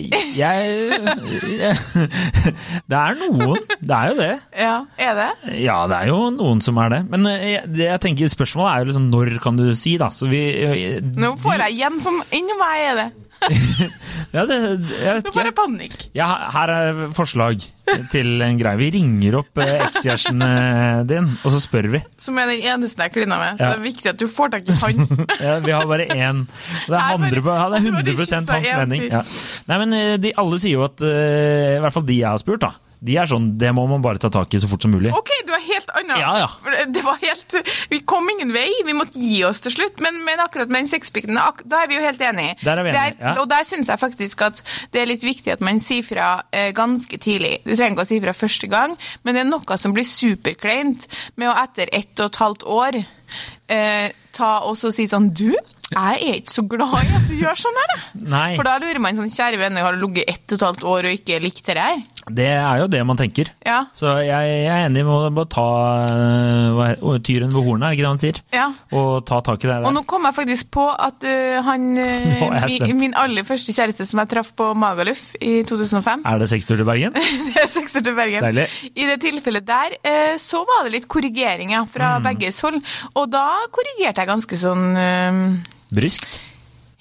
jeg, 0.07 0.37
jeg 0.37 1.77
Det 2.91 2.99
er 3.01 3.19
noen. 3.21 3.65
Det 3.81 3.97
er 3.97 4.13
jo 4.13 4.17
det. 4.21 4.31
Ja, 4.61 4.77
Er 5.01 5.19
det? 5.19 5.29
Ja, 5.65 5.79
det 5.91 5.99
er 6.03 6.11
jo 6.13 6.21
noen 6.37 6.63
som 6.65 6.79
er 6.83 6.93
det. 6.95 7.03
Men 7.13 7.27
eh, 7.31 7.47
jeg, 7.57 7.73
det 7.77 7.89
jeg 7.89 8.03
tenker, 8.07 8.33
spørsmålet 8.33 8.73
er 8.73 8.85
jo 8.85 8.91
liksom 8.93 9.09
når 9.13 9.33
kan 9.45 9.59
du 9.59 9.67
si, 9.77 9.97
da. 10.01 10.11
Så 10.15 10.29
vi 10.31 10.43
eh, 10.63 10.99
Nå 11.17 11.35
får 11.43 11.65
jeg 11.67 11.79
igjen 11.79 12.01
som 12.03 12.21
Inni 12.37 12.57
meg 12.61 12.85
er 12.91 13.01
det. 13.01 13.09
Ja, 14.35 14.43
det, 14.49 14.57
jeg 14.59 15.13
vet 15.17 15.29
ikke. 15.29 15.33
Det 15.33 15.41
er 15.41 15.47
bare 15.47 15.53
panikk. 15.57 15.97
Ja, 16.17 16.27
her 16.55 16.73
er 16.73 17.01
forslag 17.17 17.63
til 18.11 18.43
en 18.43 18.59
greie. 18.59 18.79
Vi 18.81 18.89
ringer 18.97 19.37
opp 19.41 19.61
eh, 19.63 19.75
ekskjæresten 19.87 20.43
eh, 20.43 21.03
din, 21.09 21.29
og 21.45 21.55
så 21.55 21.61
spør 21.63 21.89
vi. 21.93 22.01
Som 22.21 22.41
er 22.43 22.51
den 22.51 22.65
eneste 22.73 23.07
jeg 23.07 23.15
klina 23.15 23.39
med. 23.41 23.61
Så 23.61 23.67
Ja. 23.67 23.71
det 23.75 23.79
er 23.79 23.85
viktig 23.87 24.11
at 24.13 24.19
du 24.21 24.27
får 24.31 24.55
tak 24.57 24.69
i 24.73 24.79
han. 24.83 25.05
Ja, 25.47 25.59
vi 25.63 25.75
har 25.77 25.87
bare 25.87 26.09
én. 26.11 26.45
Det 26.89 26.97
er 26.97 27.19
Nei, 27.21 27.31
100, 27.31 27.45
ja, 27.47 27.69
det 27.71 27.79
er 27.79 27.87
Nå 27.87 27.95
har 28.01 28.09
de 28.09 28.17
100 28.17 28.53
hans 28.57 28.73
mening. 28.83 29.07
Ja. 29.13 29.23
Nei, 29.71 29.79
men 29.85 29.97
eh, 30.01 30.17
de, 30.27 30.35
alle 30.43 30.59
sier 30.63 30.77
jo 30.81 30.85
at 30.89 31.05
I 31.07 31.79
hvert 31.85 31.95
fall 31.95 32.07
de 32.09 32.19
jeg 32.21 32.29
har 32.31 32.43
spurt, 32.43 32.65
da. 32.67 32.73
De 33.07 33.17
er 33.21 33.29
sånn 33.31 33.53
Det 33.61 33.71
må 33.77 33.85
man 33.89 34.03
bare 34.05 34.19
ta 34.23 34.29
tak 34.33 34.53
i 34.57 34.61
så 34.63 34.69
fort 34.71 34.83
som 34.85 34.93
mulig. 34.95 35.13
OK, 35.15 35.31
du 35.47 35.53
er 35.55 35.63
helt 35.65 35.93
annet. 36.01 36.19
Ja, 36.21 36.33
ja. 36.43 36.85
Det- 36.91 37.05
var 37.07 37.21
helt 37.23 37.55
Vi 37.91 38.01
kom 38.03 38.27
ingen 38.33 38.51
vei. 38.53 38.67
Vi 38.85 38.95
måtte 38.97 39.21
gi 39.21 39.45
oss 39.47 39.61
til 39.63 39.71
slutt. 39.77 40.01
Men, 40.03 40.19
men 40.27 40.41
akkurat 40.43 40.69
med 40.69 40.83
den 40.85 40.91
sexpikken, 40.91 41.39
da 41.39 41.83
er 41.85 41.87
vi 41.91 41.99
jo 42.01 42.03
helt 42.03 42.21
enige. 42.21 42.57
Der 42.65 42.81
er 42.81 42.83
vi 42.83 42.91
enige, 42.91 43.21
ja. 43.21 43.35
Og 43.41 43.47
der 43.49 43.63
syns 43.69 43.89
jeg 43.93 44.01
faktisk 44.03 44.43
at 44.49 44.63
det 44.93 45.03
er 45.05 45.07
litt 45.13 45.23
viktig 45.23 45.53
at 45.55 45.63
man 45.65 45.79
sier 45.83 46.03
fra 46.07 46.29
eh, 46.51 46.73
ganske 46.77 47.19
tidlig. 47.23 47.61
Du 47.65 47.75
trenger 47.77 47.95
ikke 47.95 48.07
å 48.09 48.11
si 48.11 48.21
fra 48.25 48.35
første 48.35 48.71
gang, 48.73 48.97
men 49.23 49.39
det 49.39 49.45
er 49.45 49.51
noe 49.51 49.79
som 49.79 49.95
blir 49.95 50.07
superkleint 50.09 51.07
med 51.37 51.51
å 51.53 51.57
etter 51.63 51.91
ett 51.95 52.19
og 52.21 52.27
et 52.33 52.41
halvt 52.43 52.67
år 52.67 52.99
eh, 53.71 54.11
ta 54.37 54.51
og 54.67 54.77
så 54.79 54.93
si 54.95 55.07
sånn 55.11 55.31
Du, 55.37 55.49
jeg 55.53 56.19
er 56.19 56.39
ikke 56.41 56.51
så 56.57 56.65
glad 56.67 56.97
i 56.99 57.15
at 57.17 57.29
du 57.31 57.35
gjør 57.39 57.59
sånn 57.61 57.77
her, 57.81 57.93
jeg. 57.95 58.27
Nei, 58.33 58.49
For 58.59 58.67
da 58.67 58.77
lurer 58.83 58.99
man 59.03 59.19
sånn 59.19 59.31
Kjære 59.33 59.61
venner, 59.61 59.87
har 59.87 59.97
du 59.97 60.03
ligget 60.07 60.31
ett 60.33 60.55
og 60.55 60.59
et 60.59 60.67
halvt 60.67 60.87
år 60.97 61.09
og 61.11 61.19
ikke 61.21 61.41
likt 61.45 61.67
det 61.71 61.79
her? 61.79 62.03
Det 62.27 62.47
er 62.59 62.81
jo 62.81 62.87
det 62.91 63.01
man 63.07 63.17
tenker. 63.17 63.53
Ja. 63.65 63.85
Så 63.95 64.17
jeg, 64.27 64.49
jeg 64.65 64.73
er 64.73 64.89
enig 64.89 65.05
med 65.07 65.39
å 65.39 65.45
ta 65.47 65.67
er- 66.87 67.21
tyren 67.23 67.53
ved 67.55 67.63
hornet, 67.65 67.87
er 67.87 67.91
det 67.93 67.99
ikke 67.99 68.07
det 68.07 68.11
han 68.11 68.19
sier? 68.23 68.41
ja. 68.55 68.67
Og 68.97 69.25
ta 69.29 69.41
tak 69.47 69.63
i 69.65 69.69
det 69.69 69.77
Og 69.87 69.93
nå 69.95 70.03
kom 70.09 70.25
jeg 70.27 70.35
faktisk 70.37 70.71
på 70.75 70.85
at 70.91 71.23
uh, 71.27 71.61
han 71.67 71.87
øh, 71.99 72.27
Nå 72.41 72.49
er 72.55 72.67
jeg 72.69 72.81
mi- 72.91 72.99
Min 73.07 73.15
aller 73.19 73.45
første 73.47 73.75
kjæreste 73.77 74.07
som 74.09 74.21
jeg 74.23 74.31
traff 74.31 74.53
på 74.59 74.71
Magaluf 74.79 75.35
i 75.41 75.61
2005 75.67 76.23
Er 76.27 76.39
det 76.43 76.49
sextur 76.51 76.77
til 76.81 76.87
Bergen? 76.89 77.13
Det 77.47 77.63
er 77.63 77.71
sekser 77.71 78.03
til 78.07 78.15
Bergen. 78.17 78.43
Deilig. 78.47 78.67
I 78.95 79.07
det 79.11 79.19
tilfellet 79.23 79.67
der 79.69 79.97
uh, 80.03 80.35
så 80.43 80.63
var 80.67 80.85
det 80.87 80.95
litt 80.99 81.09
korrigeringer 81.11 81.87
fra 81.91 82.17
Mm. 82.17 82.23
begges 82.31 82.61
hold. 82.65 82.77
Og 83.19 83.27
da 83.33 83.43
korrigerte 83.75 84.23
jeg 84.23 84.29
ganske 84.31 84.57
sånn 84.61 84.95
Bryskt? 85.95 86.39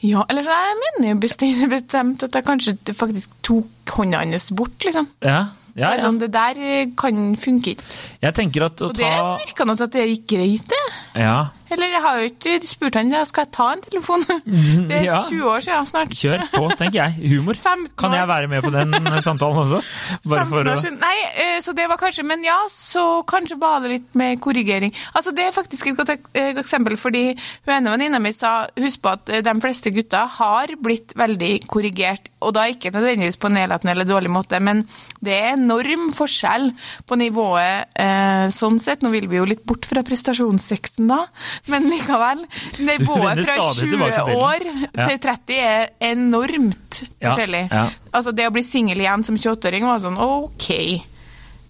Ja, 0.06 0.24
eller 0.30 0.48
jeg 0.48 0.80
mener 0.82 1.14
jo 1.14 1.20
bestemt, 1.26 1.66
bestemt 1.76 2.26
at 2.28 2.38
jeg 2.38 2.48
kanskje 2.48 2.96
faktisk 2.98 3.36
tok 3.46 3.96
hånda 3.98 4.22
hans 4.24 4.52
bort, 4.56 4.78
liksom. 4.86 5.10
Ja. 5.26 5.42
ja, 5.74 5.94
ja. 5.96 6.02
Sånn, 6.04 6.22
det 6.22 6.32
der 6.36 6.62
kan 7.00 7.36
funke 7.40 7.76
ikke. 7.76 7.92
Jeg 8.24 8.38
tenker 8.38 8.70
at 8.70 8.82
å 8.82 8.90
ta... 8.90 8.94
Og 8.94 9.00
det 9.00 9.14
virka 9.46 9.68
nok 9.68 9.86
at 9.88 9.98
det 9.98 10.08
gikk 10.12 10.28
greit, 10.36 10.68
det. 10.72 10.84
Ja, 11.26 11.38
Eller 11.72 11.96
jeg 11.96 12.02
har 12.06 12.20
jo 12.22 12.30
ikke 12.30 12.56
spurt 12.68 12.98
han, 13.00 13.14
skal 13.26 13.46
jeg 13.48 13.54
ta 13.56 13.68
en 13.74 13.84
telefon? 13.86 14.26
Det 14.90 15.00
er 15.00 15.06
Ja. 15.06 15.22
20 15.30 15.50
år 15.50 15.64
siden 15.66 15.86
snart. 15.90 16.14
kjør 16.16 16.44
på, 16.54 16.64
tenker 16.78 17.00
jeg. 17.04 17.32
Humor. 17.36 17.58
Kan 17.98 18.14
jeg 18.16 18.28
være 18.30 18.50
med 18.52 18.64
på 18.66 18.72
den 18.74 18.94
samtalen 19.22 19.62
også? 19.64 19.82
Bare 20.30 20.46
for 20.50 20.70
å. 20.72 20.76
Nei, 20.96 21.16
eh, 21.42 21.58
så 21.64 21.74
det 21.76 21.88
var 21.90 22.00
kanskje 22.02 22.26
Men 22.26 22.44
ja, 22.46 22.58
så 22.72 23.24
kanskje 23.28 23.58
det 23.84 23.92
litt 23.92 24.16
med 24.18 24.40
korrigering. 24.42 24.94
Altså, 25.14 25.32
Det 25.36 25.46
er 25.48 25.52
faktisk 25.56 25.88
et 25.88 25.98
godt 25.98 26.14
eh, 26.16 26.54
eksempel, 26.56 26.98
fordi 26.98 27.26
hun 27.66 27.74
ene 27.76 27.92
venninna 27.92 28.20
mi 28.22 28.32
sa 28.36 28.68
husk 28.80 29.02
på 29.04 29.12
at 29.16 29.30
eh, 29.30 29.42
de 29.46 29.54
fleste 29.62 29.92
gutter 29.96 30.30
har 30.38 30.74
blitt 30.82 31.14
veldig 31.18 31.54
korrigert, 31.68 32.30
og 32.42 32.54
da 32.58 32.66
ikke 32.70 32.92
nødvendigvis 32.94 33.38
på 33.42 33.50
en 33.50 33.58
nedlatende 33.60 33.94
eller 33.96 34.08
dårlig 34.10 34.32
måte, 34.34 34.60
men 34.64 34.84
det 35.26 35.34
er 35.36 35.54
enorm 35.56 36.12
forskjell 36.16 36.70
på 37.08 37.18
nivået 37.20 37.90
eh, 38.02 38.46
sånn 38.54 38.80
sett. 38.82 39.04
Nå 39.06 39.12
vil 39.14 39.28
vi 39.32 39.40
jo 39.40 39.48
litt 39.50 39.66
bort 39.68 39.88
fra 39.90 40.04
prestasjonssekten 40.06 41.10
da, 41.12 41.24
men 41.72 41.90
likevel. 41.90 42.46
Nivået 42.86 43.42
fra 43.48 43.58
20 43.74 43.90
tilbake 43.90 44.22
til 44.22 44.30
den. 44.30 44.38
år 44.38 44.68
til 45.10 45.20
30 45.26 45.60
er 45.66 45.90
enormt 46.12 47.02
forskjellig. 47.24 47.66
Altså 48.14 48.36
Det 48.36 48.48
å 48.48 48.54
bli 48.56 48.64
singel 48.66 49.02
igjen 49.04 49.26
som 49.28 49.38
28-åring 49.40 49.88
var 49.88 50.02
sånn 50.04 50.20
OK. 50.22 50.70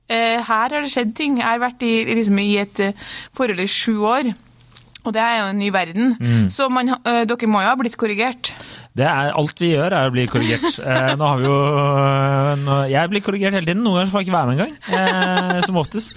Eh, 0.05 0.37
her 0.37 0.69
har 0.69 0.69
det 0.69 0.91
skjedd 0.93 1.15
ting. 1.17 1.39
Jeg 1.41 1.47
har 1.47 1.61
vært 1.63 1.85
i, 1.85 1.93
liksom, 2.13 2.41
i 2.41 2.57
et 2.61 2.81
eh, 2.83 3.05
forhold 3.35 3.61
i 3.63 3.69
sju 3.69 4.03
år. 4.05 4.33
Og 5.05 5.13
det 5.13 5.21
er 5.21 5.35
jo 5.39 5.49
en 5.51 5.59
ny 5.61 5.69
verden. 5.73 6.15
Mm. 6.17 6.45
Så 6.53 6.67
man, 6.73 6.89
eh, 6.93 7.23
dere 7.29 7.49
må 7.49 7.61
jo 7.61 7.69
ha 7.71 7.77
blitt 7.77 7.97
korrigert. 7.97 8.53
Det 8.95 9.05
er 9.05 9.33
Alt 9.35 9.59
vi 9.61 9.73
gjør, 9.73 9.93
er 9.93 10.09
å 10.09 10.13
bli 10.13 10.25
korrigert. 10.29 10.65
Nå 11.19 11.29
har 11.29 11.41
vi 11.41 11.49
jo 11.49 11.57
nå, 12.61 12.77
Jeg 12.89 13.11
blir 13.11 13.25
korrigert 13.25 13.57
hele 13.57 13.67
tiden. 13.67 13.83
Noen 13.85 14.01
ganger 14.01 14.13
får 14.13 14.23
jeg 14.23 14.29
ikke 14.29 14.37
være 14.37 14.51
med 14.51 14.63
engang. 14.65 15.65
Som 15.67 15.81
oftest. 15.81 16.15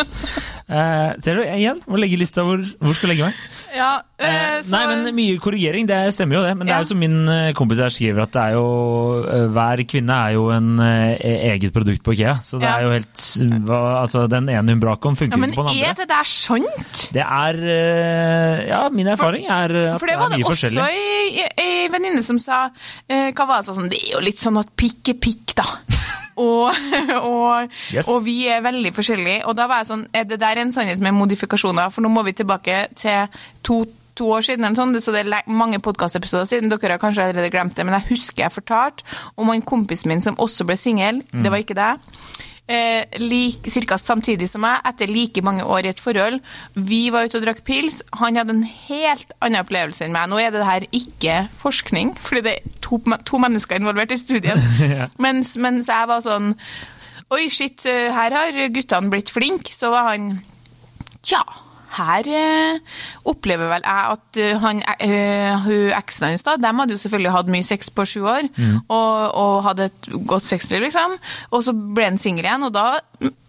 Eh, 0.68 1.14
ser 1.24 1.38
du, 1.38 1.46
igjen, 1.48 1.78
må 1.88 1.96
legge 1.96 2.18
lista 2.20 2.42
hvor, 2.44 2.60
hvor 2.60 2.92
skal 2.96 3.08
jeg 3.08 3.16
legge 3.16 3.30
meg. 3.30 3.56
Ja, 3.76 3.90
Eh, 4.18 4.64
nei, 4.72 4.80
men 4.90 5.14
Mye 5.14 5.36
korrigering, 5.38 5.84
det 5.86 5.96
stemmer 6.10 6.40
jo 6.40 6.42
det. 6.42 6.50
Men 6.58 6.66
det 6.66 6.72
er 6.74 6.82
jo 6.82 6.88
som 6.90 6.98
min 6.98 7.20
kompis 7.54 7.78
her 7.78 7.92
skriver, 7.94 8.24
at 8.24 8.32
det 8.34 8.40
er 8.48 8.56
jo 8.56 9.44
hver 9.54 9.82
kvinne 9.86 10.16
er 10.26 10.32
jo 10.34 10.48
en 10.50 10.72
eh, 10.82 11.52
eget 11.52 11.70
produkt 11.76 12.02
på 12.02 12.16
Ikea. 12.16 12.32
Så 12.42 12.58
det 12.58 12.66
er 12.66 12.82
jo 12.82 12.90
helt 12.96 13.22
Altså, 13.78 14.24
den 14.26 14.50
ene 14.50 14.74
hun 14.74 14.82
brak 14.82 15.06
om, 15.06 15.14
funker 15.14 15.38
ikke 15.38 15.54
på 15.54 15.62
den 15.62 15.70
andre. 15.70 15.76
Men 15.78 15.86
er 15.92 15.94
det 16.00 16.08
der 16.10 16.26
sant? 16.32 17.04
Det 17.14 17.22
er 17.22 17.60
Ja, 18.66 18.82
min 18.90 19.06
erfaring 19.14 19.46
er 19.46 19.76
at 19.94 20.02
For 20.02 20.10
det 20.10 20.18
var 20.18 20.34
det 20.34 20.40
er 20.40 20.42
mye 20.42 20.50
også 20.50 20.72
var 20.74 20.90
det 20.90 20.90
også 20.90 21.62
ei 21.62 21.88
venninne 21.94 22.26
som 22.26 22.42
sa 22.42 22.64
Hva 23.06 23.46
var 23.46 23.62
det 23.62 23.70
sånn 23.70 23.90
Det 23.92 24.02
er 24.02 24.16
jo 24.16 24.24
litt 24.26 24.42
sånn 24.42 24.58
at 24.58 24.74
pikk 24.74 25.14
er 25.14 25.20
pikk, 25.22 25.54
da. 25.62 25.68
Og, 26.38 26.70
og, 27.18 27.70
Yes. 27.92 28.08
og 28.08 28.22
vi 28.24 28.46
er 28.48 28.60
veldig 28.62 28.92
forskjellige. 28.94 29.44
Og 29.50 29.56
da 29.58 29.66
var 29.70 29.82
jeg 29.82 29.88
sånn 29.90 30.04
Er 30.14 30.24
det 30.28 30.38
der 30.40 30.60
en 30.62 30.70
sannhet 30.74 31.00
med 31.02 31.16
modifikasjoner? 31.16 31.90
For 31.94 32.04
nå 32.04 32.10
må 32.12 32.22
vi 32.26 32.32
tilbake 32.38 32.84
til 32.98 33.26
to, 33.66 33.80
to 34.18 34.28
år 34.34 34.46
siden, 34.46 34.64
eller 34.66 34.78
sånn, 34.78 34.94
så 35.02 35.14
det 35.14 35.24
er 35.26 35.50
mange 35.50 35.78
podkastepisoder 35.82 36.46
siden. 36.50 36.70
Dere 36.72 36.96
har 36.96 37.02
kanskje 37.02 37.26
allerede 37.28 37.50
glemt 37.54 37.74
det, 37.78 37.86
men 37.86 37.98
jeg 38.00 38.08
husker 38.14 38.44
jeg 38.46 38.54
fortalte 38.54 39.04
om 39.36 39.50
han 39.52 39.62
kompisen 39.62 40.10
min 40.12 40.22
som 40.24 40.38
også 40.38 40.66
ble 40.68 40.76
singel. 40.78 41.22
Det 41.32 41.50
var 41.54 41.62
ikke 41.62 41.78
deg. 41.78 42.08
Eh, 42.68 43.06
like, 43.16 43.70
cirka 43.72 43.96
samtidig 43.96 44.50
som 44.52 44.60
meg, 44.60 44.82
etter 44.84 45.08
like 45.08 45.40
mange 45.40 45.64
år 45.64 45.86
i 45.86 45.92
et 45.94 46.02
forhold. 46.04 46.36
Vi 46.76 47.06
var 47.14 47.24
ute 47.24 47.40
og 47.40 47.46
drakk 47.46 47.62
pils. 47.64 48.02
Han 48.20 48.36
hadde 48.36 48.52
en 48.52 48.66
helt 48.66 49.32
annen 49.40 49.62
opplevelse 49.62 50.04
enn 50.04 50.12
meg. 50.12 50.28
Nå 50.28 50.36
er 50.42 50.52
det 50.52 50.66
her 50.68 50.84
ikke 50.92 51.38
forskning, 51.62 52.12
fordi 52.20 52.44
det 52.44 52.54
er 52.58 52.76
to, 52.84 53.00
to 53.24 53.40
mennesker 53.40 53.80
involvert 53.80 54.12
i 54.12 54.20
studien. 54.20 54.60
mens, 55.24 55.54
mens 55.56 55.88
jeg 55.88 56.12
var 56.12 56.24
sånn 56.24 56.52
Oi, 57.28 57.42
shit, 57.52 57.82
eh, 57.88 58.08
her 58.12 58.32
har 58.36 58.60
guttene 58.72 59.12
blitt 59.12 59.32
flinke. 59.32 59.72
Så 59.72 59.90
var 59.92 60.10
han 60.12 60.38
Tja, 61.24 61.42
her 61.96 62.28
eh, 62.28 62.78
opplever 63.28 63.70
vel 63.70 63.86
jeg 63.86 64.14
at 64.14 64.40
eh, 64.42 64.58
han, 64.62 64.82
eh, 65.04 65.54
hun 65.64 65.92
eksen 65.96 66.28
hans, 66.30 66.44
da, 66.46 66.56
de 66.60 66.72
hadde 66.80 66.96
jo 66.96 67.02
selvfølgelig 67.02 67.34
hatt 67.34 67.52
mye 67.52 67.66
sex 67.66 67.92
på 67.94 68.06
sju 68.08 68.20
år, 68.28 68.48
og, 68.86 69.16
og 69.42 69.54
hadde 69.68 69.88
et 69.88 70.10
godt 70.28 70.46
sexliv, 70.46 70.84
liksom. 70.86 71.16
Og 71.52 71.64
så 71.66 71.74
ble 71.74 72.10
han 72.10 72.20
singel 72.20 72.48
igjen, 72.48 72.66
og 72.68 72.74
da 72.76 72.86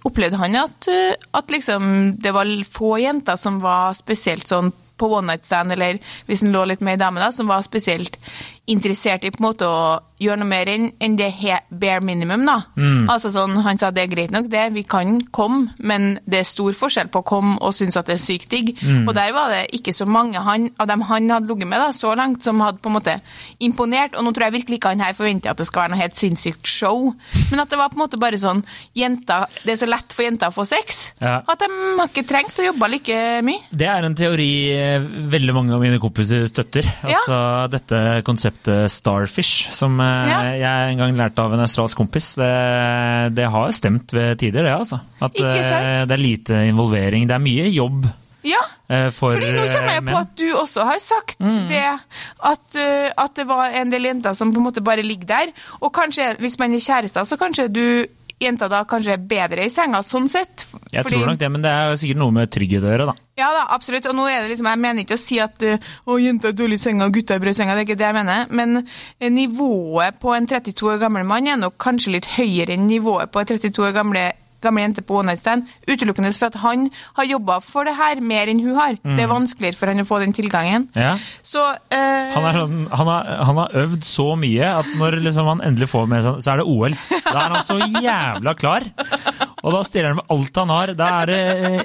opplevde 0.07 0.39
han 0.41 0.59
at, 0.59 0.91
eh, 0.91 1.15
at 1.35 1.51
liksom, 1.51 1.89
det 2.21 2.35
var 2.35 2.49
få 2.69 2.97
jenter 3.03 3.39
som 3.39 3.59
var 3.63 3.97
spesielt 3.97 4.47
sånn 4.49 4.71
på 4.99 5.07
one 5.15 5.31
night 5.31 5.47
stand, 5.47 5.71
eller 5.71 5.99
hvis 6.27 6.43
han 6.43 6.53
lå 6.53 6.65
litt 6.67 6.83
med 6.83 6.97
ei 6.97 7.03
dame, 7.03 7.21
da, 7.23 7.31
som 7.31 7.47
var 7.49 7.63
spesielt 7.63 8.19
interessert 8.69 9.25
i 9.25 9.31
på 9.33 9.41
en 9.41 9.47
måte 9.49 9.67
å 9.67 9.99
gjøre 10.19 10.41
noe 10.41 10.49
mer 10.51 10.67
enn 10.67 11.15
det 11.15 11.29
bare 11.71 12.01
minimum. 12.03 12.41
da. 12.45 12.57
Altså 13.07 13.29
sånn, 13.31 13.53
Han 13.63 13.77
sa 13.79 13.87
det 13.95 14.03
er 14.03 14.09
greit 14.11 14.31
nok, 14.35 14.49
det, 14.51 14.65
vi 14.75 14.83
kan 14.83 15.21
komme, 15.31 15.69
men 15.79 16.19
det 16.27 16.41
er 16.41 16.47
stor 16.49 16.73
forskjell 16.75 17.07
på 17.07 17.21
å 17.21 17.25
komme 17.25 17.53
og 17.63 17.71
synes 17.73 17.95
at 17.95 18.09
det 18.09 18.17
er 18.17 18.23
sykt 18.23 18.49
digg. 18.51 18.73
Og 19.07 19.13
der 19.15 19.31
var 19.31 19.49
det 19.53 19.61
ikke 19.77 19.93
så 19.95 20.05
mange 20.05 20.41
han, 20.43 20.67
av 20.77 20.87
dem 20.91 21.01
han 21.07 21.29
hadde 21.31 21.47
ligget 21.47 21.69
med 21.71 21.79
da, 21.79 21.87
så 21.95 22.11
langt, 22.19 22.43
som 22.43 22.59
hadde 22.59 22.81
på 22.83 22.91
en 22.91 22.97
måte 22.97 23.15
imponert. 23.63 24.17
Og 24.19 24.25
nå 24.27 24.33
tror 24.35 24.49
jeg 24.49 24.57
virkelig 24.59 24.79
ikke 24.81 24.91
han 24.91 24.99
her 25.05 25.15
forventer 25.15 25.53
at 25.53 25.57
det 25.63 25.67
skal 25.69 25.85
være 25.85 25.93
noe 25.95 26.01
helt 26.03 26.19
sinnssykt 26.19 26.67
show, 26.67 27.13
men 27.53 27.63
at 27.63 27.71
det 27.71 27.79
var 27.79 27.89
på 27.93 27.95
en 27.99 28.03
måte 28.03 28.19
bare 28.19 28.37
sånn 28.39 28.63
jenta, 28.99 29.45
Det 29.63 29.71
er 29.71 29.79
så 29.85 29.87
lett 29.89 30.11
for 30.13 30.23
jenter 30.27 30.51
å 30.51 30.55
få 30.55 30.65
sex, 30.67 31.13
Ja. 31.21 31.39
at 31.47 31.59
de 31.63 31.67
har 31.97 32.07
ikke 32.11 32.27
trengt 32.27 32.59
å 32.59 32.67
jobbe 32.67 32.89
like 32.91 33.41
mye. 33.47 33.63
Det 33.71 33.87
er 33.87 34.03
en 34.03 34.15
teori 34.15 34.51
eh, 34.75 34.99
veldig 34.99 35.53
mange 35.55 35.73
av 35.73 35.79
mine 35.81 35.99
kompiser 35.99 36.43
støtter. 36.49 36.83
Altså 37.07 37.69
dette 37.71 38.21
konseptet 38.27 38.58
starfish, 38.89 39.69
som 39.71 39.99
eh, 39.99 40.29
Ja. 40.29 40.39
jeg 40.59 40.91
en 40.93 40.97
gang 40.97 41.15
lærte 41.17 41.39
av 41.39 41.53
en 41.53 41.59
australsk 41.59 41.97
kompis. 41.97 42.35
Det, 42.35 42.49
det 43.35 43.45
har 43.49 43.71
stemt 43.71 44.11
ved 44.13 44.37
tider, 44.39 44.63
det, 44.63 44.73
altså. 44.73 44.99
At 45.21 45.39
eh, 45.39 46.05
det 46.05 46.11
er 46.11 46.17
lite 46.17 46.53
involvering. 46.67 47.27
Det 47.27 47.35
er 47.35 47.39
mye 47.39 47.69
jobb 47.71 48.05
Ja, 48.43 48.61
eh, 48.89 49.09
for 49.11 49.33
Fordi 49.35 49.51
nå 49.51 49.65
kommer 49.67 49.91
jeg 49.97 50.05
på 50.07 50.17
at 50.19 50.35
du 50.39 50.45
også 50.55 50.85
har 50.87 50.99
sagt 51.03 51.39
det, 51.69 51.81
at, 52.51 52.77
at 53.17 53.35
det 53.35 53.47
var 53.47 53.65
en 53.75 53.91
del 53.91 54.05
jenter 54.07 54.33
som 54.33 54.53
på 54.53 54.59
en 54.61 54.63
måte 54.69 54.81
bare 54.83 55.03
ligger 55.03 55.27
der. 55.27 55.51
Og 55.81 55.91
kanskje, 55.93 56.35
hvis 56.39 56.57
man 56.59 56.73
er 56.73 56.79
kjærester, 56.79 57.23
så 57.27 57.35
kanskje 57.37 57.67
du 57.67 57.83
jenta 58.39 58.69
da 58.71 58.83
kanskje 58.87 59.13
er 59.17 59.23
bedre 59.29 59.65
i 59.65 59.69
senga, 59.69 59.99
sånn 60.05 60.27
sett. 60.31 60.65
Jeg 60.91 61.03
Fordi- 61.03 61.15
tror 61.17 61.27
nok 61.27 61.39
det, 61.39 61.51
men 61.51 61.61
det 61.61 61.71
er 61.71 61.93
sikkert 61.99 62.17
noe 62.17 62.31
med 62.31 62.49
trygghet 62.51 62.83
å 62.83 62.91
gjøre, 62.93 63.05
da. 63.11 63.15
Ja 63.37 63.51
da, 63.53 63.65
absolutt. 63.75 64.05
Og 64.07 64.15
nå 64.15 64.27
er 64.29 64.41
det 64.41 64.51
liksom, 64.57 64.67
jeg 64.71 64.79
mener 64.79 65.03
ikke 65.03 65.17
å 65.17 65.23
si 65.23 65.39
at 65.39 65.59
å, 65.59 66.17
jenter 66.19 66.49
er 66.49 66.53
dårlig 66.53 66.79
i 66.79 66.83
senga, 66.83 67.05
og 67.05 67.13
gutter 67.13 67.35
er 67.35 67.39
bra 67.39 67.49
i 67.49 67.53
senga. 67.53 67.75
Det 67.75 67.83
er 67.83 67.87
ikke 67.89 67.99
det 67.99 68.07
jeg 68.09 68.17
mener. 68.19 68.47
Men 68.49 68.87
eh, 69.19 69.29
nivået 69.29 70.19
på 70.19 70.35
en 70.35 70.47
32 70.47 70.87
år 70.93 70.99
gammel 70.99 71.25
mann 71.25 71.47
er 71.47 71.57
nok 71.57 71.77
kanskje 71.77 72.11
litt 72.17 72.27
høyere 72.37 72.75
enn 72.75 72.87
nivået 72.87 73.31
på 73.31 73.39
en 73.39 73.45
32 73.45 73.83
år 73.87 73.93
gamle 73.93 74.31
gamle 74.63 74.83
jente 74.85 75.03
på 75.05 75.19
one 75.19 75.31
night 75.31 75.41
stand, 75.41 75.69
utelukkende 75.89 76.31
for 76.39 76.49
at 76.49 76.59
han 76.63 76.87
har 77.17 77.29
jobba 77.29 77.59
for 77.63 77.87
det 77.87 77.95
her 77.97 78.21
mer 78.23 78.51
enn 78.51 78.61
hun 78.63 78.77
har. 78.77 78.97
Det 79.03 79.23
er 79.23 79.31
vanskeligere 79.31 79.77
for 79.79 79.91
han 79.91 80.03
å 80.03 80.07
få 80.07 80.21
den 80.23 80.35
tilgangen. 80.35 80.87
Ja. 80.97 81.15
Så 81.45 81.63
uh, 81.63 82.33
Han, 82.35 82.47
sånn, 82.55 82.81
han, 82.91 83.11
har, 83.11 83.29
han 83.49 83.61
har 83.63 83.77
øvd 83.83 84.05
så 84.07 84.31
mye 84.39 84.73
at 84.81 84.89
når 84.99 85.19
liksom 85.25 85.49
han 85.49 85.63
endelig 85.65 85.89
får 85.91 86.09
med 86.11 86.25
seg 86.25 86.43
så 86.43 86.53
er 86.53 86.61
det 86.61 86.67
OL. 86.69 86.97
Da 87.29 87.37
er 87.43 87.55
han 87.55 87.65
så 87.65 87.77
jævla 87.79 88.55
klar. 88.57 88.85
Og 89.59 89.73
da 89.75 89.81
stiller 89.83 90.13
han 90.13 90.19
med 90.19 90.31
alt 90.33 90.59
han 90.61 90.71
har. 90.73 90.93
Da 90.97 91.09
er 91.21 91.31
det 91.31 91.39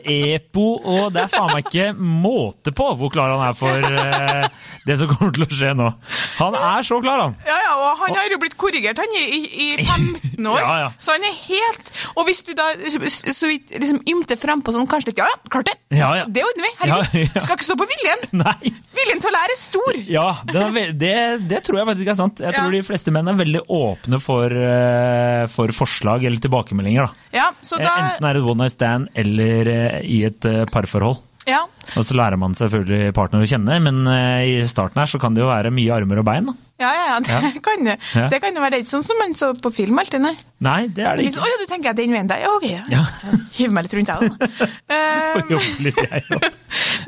eh, 0.05 0.13
EPO, 0.35 0.67
og 0.95 1.09
det 1.15 1.25
er 1.25 1.33
faen 1.33 1.51
meg 1.51 1.67
ikke 1.67 1.89
måte 1.99 2.75
på 2.77 2.87
hvor 2.99 3.13
klar 3.15 3.35
han 3.35 3.43
er 3.49 3.57
for 3.59 3.89
eh, 3.89 4.47
det 4.87 4.99
som 5.01 5.11
kommer 5.11 5.35
til 5.35 5.47
å 5.47 5.51
skje 5.51 5.73
nå. 5.79 5.91
Han 6.39 6.59
er 6.59 6.87
så 6.87 7.01
klar, 7.05 7.25
han. 7.27 7.37
Ja, 7.47 7.59
ja, 7.67 7.75
og 7.81 8.05
han 8.05 8.19
har 8.19 8.31
jo 8.31 8.41
blitt 8.43 8.57
korrigert, 8.61 9.01
han 9.03 9.19
i, 9.19 9.25
i, 9.41 9.43
i 9.67 9.69
15 9.83 10.34
år. 10.41 10.61
Ja, 10.61 10.75
ja. 10.85 10.89
Så 10.99 11.15
han 11.15 11.25
er 11.25 11.35
helt 11.35 11.91
Og 12.17 12.27
hvis 12.29 12.43
du 12.47 12.53
da 12.55 12.67
så- 12.81 13.49
vidt 13.49 13.71
liksom 13.71 14.01
ymter 14.11 14.37
frampå 14.41 14.73
sånn, 14.75 14.87
kanskje 14.91 15.13
litt 15.13 15.19
Ja, 15.23 15.27
ja, 15.31 15.39
klart 15.51 15.67
det! 15.71 15.77
Ja, 15.95 16.11
ja. 16.19 16.25
Det 16.27 16.43
ordner 16.43 16.67
vi. 16.67 16.73
Herregud. 16.81 17.35
Ja. 17.35 17.41
Skal 17.45 17.57
ikke 17.59 17.69
stå 17.69 17.77
på 17.79 17.87
viljen. 17.91 18.25
Nei. 18.41 18.73
Viljen 18.95 19.21
til 19.23 19.31
å 19.31 19.35
lære 19.35 19.55
er 19.55 19.61
stor. 19.61 20.01
Ja, 20.11 20.27
er 20.55 20.93
det, 20.93 21.15
det 21.49 21.61
tror 21.67 21.79
jeg 21.81 21.89
faktisk 21.93 22.11
er 22.11 22.19
sant. 22.19 22.41
Jeg 22.45 22.55
tror 22.57 22.73
de 22.75 22.83
fleste 22.87 23.13
menn 23.15 23.29
er 23.31 23.39
veldig 23.39 23.63
åpne 23.71 24.21
for, 24.23 24.51
eh, 24.51 25.45
for 25.53 25.69
forslag 25.77 26.25
eller 26.27 26.43
tilbakemeldinger. 26.43 27.07
da. 27.07 27.39
Ja, 27.39 27.51
så 27.63 27.79
da 27.79 27.95
Enten 27.95 28.29
er 28.29 28.35
det 28.39 28.43
one 28.45 28.65
night 28.65 28.75
stand 28.75 29.09
eller 29.15 29.71
eh, 29.71 30.01
i 30.03 30.25
et 30.27 30.45
eh, 30.51 30.65
parforhold. 30.73 31.21
Ja. 31.49 31.63
Og 31.99 32.05
så 32.09 32.17
lærer 32.17 32.39
man 32.41 32.55
selvfølgelig 32.57 33.13
partner 33.17 33.43
å 33.45 33.49
kjenne, 33.49 33.77
men 33.85 34.05
eh, 34.09 34.45
i 34.49 34.55
starten 34.69 35.03
her 35.03 35.11
så 35.11 35.19
kan 35.21 35.35
det 35.37 35.43
jo 35.45 35.51
være 35.51 35.73
mye 35.75 35.93
armer 35.93 36.23
og 36.23 36.27
bein. 36.29 36.47
da. 36.49 36.55
Ja, 36.83 36.89
ja, 36.91 37.03
ja, 37.13 37.19
det 37.23 37.31
Ja. 37.31 37.51
kan 37.67 37.85
det. 37.87 37.97
Ja. 38.17 38.29
Det 38.33 38.41
kan 38.43 38.57
jo 38.57 38.63
være 38.65 38.75
det 38.75 38.81
ikke 38.83 38.93
sånn 38.97 39.05
som 39.07 39.21
man 39.21 39.37
så 39.39 39.51
på 39.63 39.71
film 39.77 40.01
alltid, 40.03 40.25
nei. 40.25 40.33
Nei, 40.65 40.81
det 40.91 41.05
er 41.07 41.21
det 41.21 41.29
ikke. 41.29 41.45
Å 41.45 41.51
ja, 41.53 41.59
du 41.61 41.67
tenker 41.71 41.91
jeg 41.93 41.99
den 42.01 42.17
veien 42.17 42.31
der. 42.33 42.41
Ja, 42.43 42.55
ok. 42.57 42.67
Ja. 42.91 43.05
Hiv 43.59 43.77
meg 43.77 43.87
litt 43.87 43.95
rundt 44.01 44.11
deg, 44.11 44.35
da. 44.35 44.71
Eh, 44.95 45.39
jobbe 45.51 45.85
litt, 45.87 46.01
jeg 46.03 46.25
òg. 46.35 46.49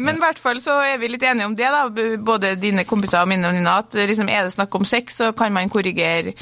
Men 0.03 0.19
i 0.19 0.23
hvert 0.23 0.39
fall 0.43 0.61
så 0.65 0.77
er 0.87 0.97
vi 1.03 1.11
litt 1.11 1.25
enige 1.27 1.49
om 1.49 1.57
det, 1.59 1.67
da, 1.73 1.83
både 2.29 2.55
dine 2.61 2.85
kompiser 2.89 3.25
og 3.25 3.31
mine 3.31 3.49
venninner, 3.49 3.83
at 3.85 3.97
liksom, 4.09 4.29
er 4.31 4.47
det 4.47 4.55
snakk 4.55 4.75
om 4.79 4.87
sex, 4.89 5.19
så 5.23 5.33
kan 5.37 5.55
man 5.55 5.71
korrigere 5.73 6.33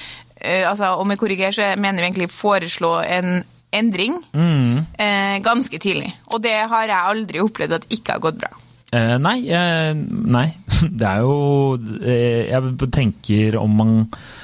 eh, 0.40 0.64
altså, 0.68 0.92
om 1.00 1.08
vi 1.14 1.18
korrigerer, 1.20 1.54
så 1.56 1.70
mener 1.80 2.02
vi 2.02 2.10
egentlig 2.10 2.30
foreslå 2.34 2.96
en 3.06 3.42
endring 3.74 4.20
Mm. 4.32 4.86
eh, 4.98 5.38
ganske 5.44 5.78
tidlig. 5.82 6.12
Og 6.32 6.42
det 6.42 6.54
har 6.70 6.86
jeg 6.86 7.10
aldri 7.14 7.42
opplevd 7.42 7.72
at 7.80 7.88
ikke 7.90 8.12
har 8.16 8.22
gått 8.24 8.38
bra. 8.40 8.50
Eh, 8.94 9.16
nei, 9.18 9.38
eh, 9.50 9.92
nei. 9.94 10.46
Det 10.98 11.06
er 11.08 11.22
jo 11.24 11.74
eh, 12.04 12.46
Jeg 12.50 12.90
tenker 12.92 13.56
om 13.58 13.72
man 13.74 13.92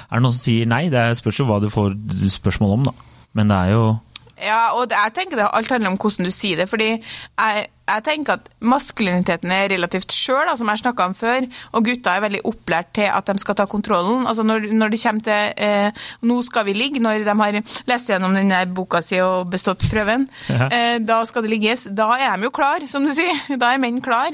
Er 0.09 0.17
det 0.17 0.23
noen 0.25 0.33
som 0.33 0.41
sier 0.43 0.65
nei? 0.67 0.89
Det 0.91 1.03
spørs 1.15 1.39
jo 1.39 1.45
hva 1.47 1.59
du 1.61 1.69
får 1.71 1.93
spørsmål 2.33 2.73
om, 2.79 2.83
da. 2.89 2.93
Men 3.37 3.47
det 3.53 3.57
er 3.61 3.71
jo 3.77 3.83
Ja, 4.41 4.71
og 4.75 4.89
jeg 4.91 5.13
tenker 5.15 5.37
det 5.39 5.47
alt 5.53 5.69
handler 5.71 5.93
om 5.93 5.97
hvordan 6.01 6.25
du 6.27 6.31
sier 6.33 6.57
det. 6.57 6.67
fordi 6.69 6.89
jeg, 6.97 7.67
jeg 7.95 8.03
tenker 8.07 8.33
at 8.39 8.49
maskuliniteten 8.61 9.51
er 9.53 9.69
relativt 9.71 10.13
skjør, 10.15 10.51
som 10.59 10.69
jeg 10.71 10.81
snakka 10.81 11.07
om 11.09 11.15
før. 11.17 11.47
Og 11.75 11.85
gutta 11.85 12.15
er 12.17 12.23
veldig 12.25 12.41
opplært 12.49 12.91
til 12.97 13.07
at 13.11 13.27
de 13.27 13.39
skal 13.41 13.55
ta 13.55 13.65
kontrollen. 13.69 14.25
Altså 14.27 14.43
Når, 14.43 14.67
når 14.73 14.87
det 14.93 15.01
kommer 15.03 15.21
til 15.21 15.53
eh, 15.57 15.91
'nå 16.21 16.41
skal 16.43 16.65
vi 16.65 16.73
ligge', 16.73 16.99
når 17.01 17.23
de 17.25 17.35
har 17.41 17.61
lest 17.87 18.09
gjennom 18.09 18.33
den 18.35 18.73
boka 18.73 19.01
si 19.01 19.19
og 19.21 19.49
bestått 19.51 19.83
prøven, 19.91 20.27
Ja. 20.49 20.67
eh, 20.71 20.99
da 20.99 21.23
skal 21.25 21.41
det 21.43 21.49
ligges. 21.49 21.87
Da 21.91 22.09
er 22.19 22.35
de 22.37 22.43
jo 22.43 22.49
klar, 22.49 22.79
som 22.87 23.03
du 23.05 23.11
sier. 23.11 23.35
Da 23.61 23.73
er 23.73 23.77
menn 23.77 24.01
klar. 24.01 24.31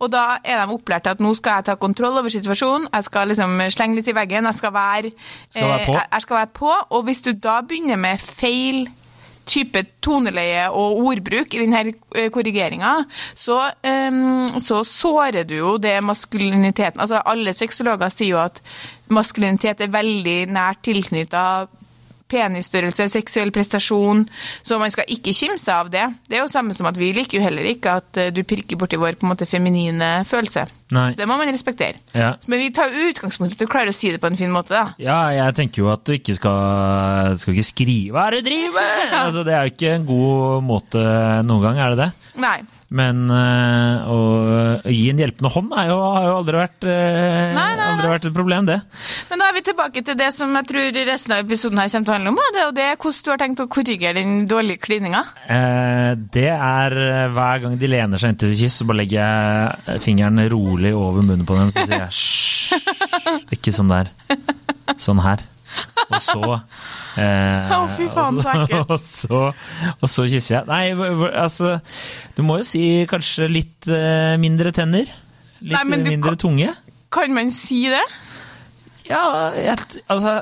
Og 0.00 0.10
da 0.12 0.38
er 0.44 0.66
de 0.66 0.72
opplært 0.72 1.02
til 1.04 1.10
at 1.10 1.18
'nå 1.20 1.34
skal 1.36 1.52
jeg 1.58 1.64
ta 1.64 1.74
kontroll 1.74 2.18
over 2.18 2.28
situasjonen', 2.28 2.88
jeg 2.94 3.04
skal 3.04 3.28
liksom 3.28 3.60
slenge 3.70 3.94
litt 3.96 4.08
i 4.08 4.12
veggen, 4.14 4.44
jeg 4.44 4.54
skal 4.54 4.72
være, 4.72 5.10
Skal 5.50 5.62
være 5.62 5.80
eh, 5.80 6.02
jeg 6.12 6.22
skal 6.22 6.36
være 6.36 6.46
på. 6.54 6.72
Og 6.90 7.02
hvis 7.04 7.20
du 7.20 7.32
da 7.32 7.60
begynner 7.60 7.96
med 7.96 8.18
feil 8.18 8.88
type 9.48 9.82
toneleie 10.04 10.66
og 10.68 11.00
ordbruk 11.10 11.54
i 11.54 11.64
denne 11.64 12.28
korrigeringa, 12.34 12.92
så, 13.36 13.60
ehm, 13.82 14.60
så 14.60 14.82
sårer 14.86 15.48
du 15.48 15.56
jo 15.56 15.76
det 15.82 15.96
maskuliniteten. 16.04 17.00
Altså, 17.00 17.22
alle 17.24 17.54
sexologer 17.56 18.12
sier 18.12 18.36
jo 18.36 18.42
at 18.44 18.62
maskulinitet 19.08 19.80
er 19.80 19.94
veldig 19.94 20.38
nært 20.52 20.84
tilknytta 20.86 21.44
penisstørrelse, 22.28 23.08
seksuell 23.12 23.52
prestasjon, 23.54 24.24
så 24.62 24.78
man 24.80 24.92
skal 24.94 25.08
ikke 25.08 25.34
kimse 25.36 25.72
av 25.72 25.90
det. 25.92 26.04
Det 26.28 26.38
er 26.38 26.44
jo 26.44 26.52
samme 26.52 26.76
som 26.76 26.88
at 26.90 26.98
vi 26.98 27.12
liker 27.16 27.38
jo 27.38 27.44
heller 27.44 27.68
ikke 27.70 27.98
at 28.02 28.20
eh, 28.20 28.32
du 28.34 28.42
pirker 28.48 28.80
borti 28.80 29.00
vår 29.00 29.18
på 29.18 29.26
en 29.26 29.32
måte 29.32 29.48
feminine 29.48 30.10
følelse. 30.28 30.66
Nei. 30.94 31.10
Det 31.18 31.26
må 31.28 31.36
man 31.36 31.50
respektere. 31.52 32.00
Ja. 32.16 32.34
Men 32.48 32.62
vi 32.62 32.70
tar 32.76 32.92
utgangspunkt 32.92 33.52
i 33.52 33.58
at 33.58 33.64
du 33.64 33.68
klarer 33.70 33.92
å 33.92 33.96
si 33.96 34.12
det 34.14 34.20
på 34.22 34.30
en 34.30 34.38
fin 34.40 34.52
måte, 34.52 34.72
da. 34.72 34.94
Ja, 35.02 35.18
jeg 35.36 35.56
tenker 35.58 35.84
jo 35.84 35.90
at 35.92 36.04
du 36.08 36.14
ikke 36.16 36.36
skal, 36.38 37.36
skal 37.40 37.56
ikke 37.56 37.68
skrive 37.72 38.14
'hva 38.14 38.26
er 38.28 38.38
det 38.38 38.44
du 38.44 38.50
driver 38.50 38.78
med?' 38.78 39.12
Altså, 39.24 39.44
det 39.44 39.54
er 39.54 39.66
jo 39.66 39.74
ikke 39.74 39.94
en 39.94 40.08
god 40.08 40.64
måte 40.64 41.04
noen 41.44 41.64
gang, 41.66 41.78
er 41.82 41.94
det 41.94 42.06
det? 42.06 42.10
Nei. 42.38 42.58
Men 42.88 43.26
øh, 43.28 44.06
å 44.08 44.18
gi 44.88 45.10
en 45.10 45.18
hjelpende 45.20 45.50
hånd 45.52 45.74
jo, 45.90 45.96
har 46.00 46.24
jo 46.24 46.36
aldri 46.38 46.56
vært, 46.56 46.86
øh, 46.88 47.50
Nei, 47.56 47.66
nei, 47.76 47.88
aldri 47.92 48.12
vært 48.14 48.28
et 48.30 48.36
problem, 48.36 48.68
det. 48.70 48.78
Men 49.28 49.42
da 49.42 49.48
er 49.50 49.56
vi 49.58 49.62
tilbake 49.66 50.02
til 50.06 50.16
det 50.16 50.30
som 50.36 50.54
jeg 50.56 50.68
tror 50.70 51.00
resten 51.10 51.34
av 51.36 51.42
episoden 51.44 51.82
her 51.82 51.90
kommer 51.92 52.06
til 52.08 52.14
å 52.14 52.16
handle 52.16 52.32
om, 52.32 52.40
det, 52.56 52.64
og 52.70 52.72
det 52.78 52.86
er 52.86 52.96
hvordan 52.96 53.26
du 53.26 53.32
har 53.34 53.42
tenkt 53.42 53.64
å 53.64 53.68
korrigere 53.76 54.16
den 54.22 54.38
dårlige 54.48 54.84
klininga. 54.86 55.24
Eh, 55.52 56.14
det 56.38 56.48
er 56.54 56.98
hver 57.34 57.62
gang 57.66 57.76
de 57.82 57.92
lener 57.92 58.22
seg 58.22 58.32
inntil 58.32 58.56
kyss, 58.62 58.80
så 58.80 58.88
bare 58.88 59.02
legger 59.02 59.20
jeg 59.20 60.06
fingeren 60.06 60.40
rolig 60.54 60.94
over 60.96 61.26
munnen 61.26 61.44
på 61.48 61.58
dem, 61.60 61.74
så 61.74 61.84
sier 61.84 62.06
jeg 62.06 62.14
hysj. 62.14 63.52
Ikke 63.58 63.74
sånn 63.74 63.92
der. 63.92 64.14
Sånn 64.96 65.20
her. 65.26 65.44
Og 66.08 66.16
så 66.24 66.40
eh, 67.20 67.72
Å, 67.74 67.80
fy 67.92 68.06
faen, 68.12 68.38
så 68.42 68.52
ekkelt. 68.54 68.90
og, 68.94 69.02
så, 69.04 69.40
og 69.98 70.08
så 70.10 70.26
kysser 70.30 70.54
jeg. 70.58 70.68
Nei, 70.70 71.28
altså 71.42 71.74
Du 72.36 72.42
må 72.46 72.60
jo 72.62 72.66
si 72.68 72.82
kanskje 73.10 73.48
litt 73.52 73.88
eh, 73.92 74.36
mindre 74.40 74.72
tenner. 74.76 75.10
Litt 75.60 75.74
Nei, 75.74 75.84
men 75.90 76.04
du 76.06 76.12
mindre 76.14 76.34
kan- 76.36 76.42
tunge. 76.46 76.74
Kan 77.12 77.32
man 77.36 77.50
si 77.54 77.84
det? 77.88 78.04
Ja, 79.08 79.22
jeg, 79.56 79.78
altså 80.12 80.34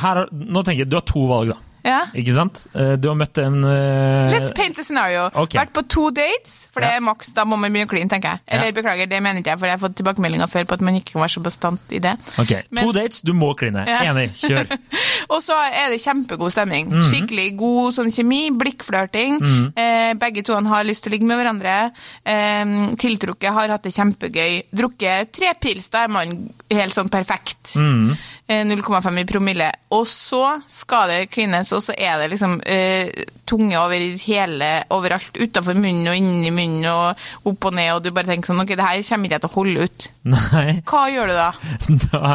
her, 0.00 0.22
Nå 0.32 0.62
tenker 0.64 0.84
jeg, 0.86 0.88
Du 0.90 0.96
har 0.96 1.04
to 1.06 1.26
valg, 1.28 1.52
da. 1.52 1.58
Ja. 1.86 2.00
Ikke 2.18 2.34
sant? 2.34 2.64
Eh, 2.74 2.96
Du 2.98 3.06
har 3.12 3.16
møtt 3.20 3.38
en 3.38 3.60
uh... 3.62 4.26
Let's 4.32 4.50
paint 4.56 4.78
a 4.78 4.84
scenario. 4.84 5.28
Okay. 5.32 5.60
Vært 5.60 5.72
på 5.76 5.84
to 5.92 6.08
dates, 6.10 6.56
for 6.74 6.82
det 6.82 6.90
er 6.96 7.04
maks, 7.06 7.30
da 7.36 7.44
må 7.46 7.54
man 7.60 7.70
begynne 7.70 7.86
å 7.86 7.92
kline, 7.92 8.10
tenker 8.10 8.34
jeg. 8.36 8.42
Eller 8.50 8.72
Ja. 8.72 8.76
beklager, 8.80 9.08
det 9.10 9.20
mener 9.22 9.40
ikke 9.42 9.54
jeg, 9.54 9.60
for 9.62 9.70
jeg 9.70 9.78
har 9.78 9.82
fått 9.84 9.96
tilbakemeldinger 10.00 10.50
før 10.50 10.66
på 10.66 10.74
at 10.78 10.84
man 10.88 10.98
ikke 10.98 11.12
kan 11.14 11.22
være 11.22 11.34
så 11.36 11.42
bastant 11.46 11.94
i 11.94 12.00
det. 12.02 12.16
Ok, 12.42 12.52
Men- 12.70 12.84
To 12.88 12.92
dates, 12.96 13.20
du 13.22 13.32
må 13.38 13.52
kline. 13.56 13.84
Ja. 13.86 14.00
Enig, 14.10 14.32
kjør. 14.42 14.74
Og 15.36 15.40
så 15.46 15.54
er 15.70 15.90
det 15.94 16.00
kjempegod 16.02 16.52
stemning. 16.52 16.90
Mhm. 16.90 17.06
Skikkelig 17.12 17.46
god 17.62 17.94
sånn 18.00 18.10
kjemi, 18.10 18.42
blikkflørting. 18.50 19.38
eh, 19.76 20.12
begge 20.18 20.42
to 20.44 20.54
har 20.66 20.84
lyst 20.84 21.04
til 21.04 21.12
å 21.12 21.14
ligge 21.16 21.26
med 21.30 21.38
hverandre. 21.38 21.92
Eh, 22.24 22.64
tiltrukket, 22.98 23.52
har 23.52 23.68
hatt 23.68 23.82
det 23.86 23.94
kjempegøy. 23.94 24.62
Drukket 24.74 25.32
tre 25.32 25.54
pils, 25.60 25.88
da 25.90 26.04
er 26.04 26.08
man 26.08 26.36
helt 26.70 26.94
sånn 26.94 27.08
perfekt. 27.12 27.76
Mm 27.76 27.96
Eh, 27.96 28.14
0,5 28.46 29.18
i 29.18 29.24
promille. 29.26 29.68
Og 29.94 30.04
så 30.06 30.42
skal 30.70 31.10
det 31.10 31.30
klines, 31.32 31.72
og 31.74 31.82
så 31.82 31.94
er 31.98 32.20
det 32.20 32.28
liksom 32.30 32.60
eh, 32.62 33.24
tunge 33.48 33.78
over 33.80 34.02
hele, 34.22 34.70
overalt. 34.94 35.34
Utafor 35.34 35.74
munnen 35.78 36.12
og 36.12 36.18
inni 36.18 36.52
munnen 36.54 36.86
og 36.90 37.50
opp 37.50 37.66
og 37.70 37.74
ned, 37.74 37.90
og 37.96 38.04
du 38.04 38.12
bare 38.14 38.30
tenker 38.30 38.52
sånn 38.52 38.62
Ok, 38.62 38.74
det 38.78 38.86
her 38.86 39.02
kommer 39.08 39.28
ikke 39.28 39.36
jeg 39.38 39.44
til 39.44 39.50
å 39.50 39.56
holde 39.56 39.86
ut. 39.86 40.08
Nei, 40.36 40.66
Hva 40.86 41.02
gjør 41.10 41.32
du 41.32 41.36
da? 41.36 41.48
da, 42.06 42.32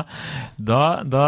da, 0.58 0.84
da, 1.15 1.27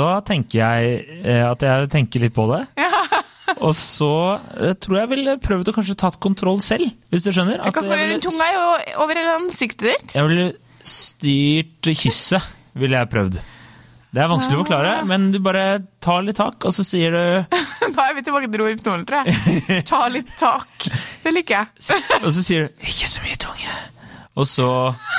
da 0.00 0.10
tenker 0.26 0.64
jeg 0.64 1.20
eh, 1.22 1.44
at 1.46 1.62
jeg 1.66 1.90
tenker 1.94 2.26
litt 2.26 2.34
på 2.36 2.48
det. 2.50 2.64
Og 3.64 3.72
så 3.76 4.12
eh, 4.58 4.74
tror 4.78 5.02
jeg 5.02 5.12
ville 5.12 5.36
prøvd 5.42 5.70
å 5.70 5.76
kanskje 5.78 5.98
tatt 5.98 6.18
kontroll 6.22 6.58
selv, 6.64 6.90
hvis 7.12 7.26
du 7.26 7.30
skjønner. 7.30 7.62
Hva 7.62 7.70
skal 7.84 7.94
du 7.94 8.02
gjøre? 8.02 8.18
tunga 8.26 8.50
er 8.50 8.98
over 8.98 9.14
hele 9.14 9.38
ansiktet 9.38 9.86
ditt. 9.92 10.18
Jeg 10.18 10.26
ville 10.26 10.50
styrt 10.88 11.92
kysset, 12.02 12.50
ville 12.78 12.98
jeg 12.98 13.10
prøvd. 13.14 13.40
Det 14.18 14.24
er 14.24 14.30
vanskelig 14.32 14.56
å 14.58 14.62
forklare, 14.64 14.92
men 15.06 15.28
du 15.30 15.36
bare 15.38 15.64
tar 16.02 16.24
litt 16.26 16.34
tak, 16.40 16.56
og 16.66 16.72
så 16.74 16.82
sier 16.82 17.14
du 17.14 17.54
Da 17.94 18.08
er 18.08 18.16
vi 18.16 18.24
tilbake 18.26 18.48
til 18.50 18.64
rohypnol, 18.64 19.04
tror 19.06 19.28
jeg. 19.28 19.84
Ta 19.90 20.00
litt 20.10 20.32
tak. 20.40 20.88
Det 21.22 21.30
liker 21.36 21.60
jeg. 21.60 22.00
Og 22.24 22.32
så 22.34 22.42
sier 22.42 22.66
du 22.66 22.82
'ikke 22.82 23.10
så 23.12 23.22
mye 23.22 23.38
tunge'. 23.46 23.76
Og 24.38 24.46
så, 24.46 24.66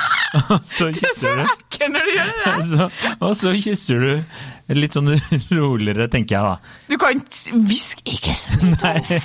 og 0.52 0.60
så 0.68 0.90
Du 0.92 1.00
er 1.00 1.00
så 1.00 1.06
kysser 1.06 1.40
du. 1.40 1.42
ekkel 1.48 1.92
når 1.96 2.06
du 2.08 2.12
gjør 2.18 2.30
det. 2.44 2.54
Så, 2.68 2.90
og 3.20 3.32
så 3.40 3.54
kysser 3.56 4.04
du 4.04 4.76
litt 4.76 4.94
sånn 4.94 5.08
roligere, 5.56 6.06
tenker 6.12 6.36
jeg 6.36 6.44
da. 6.44 6.54
Du 6.92 6.96
kan 7.00 7.16
ikke 7.16 7.56
hviske 7.72 8.04
'ikke 8.04 8.36
så 8.36 8.60
mye'. 8.60 8.76
Nei, 8.84 9.20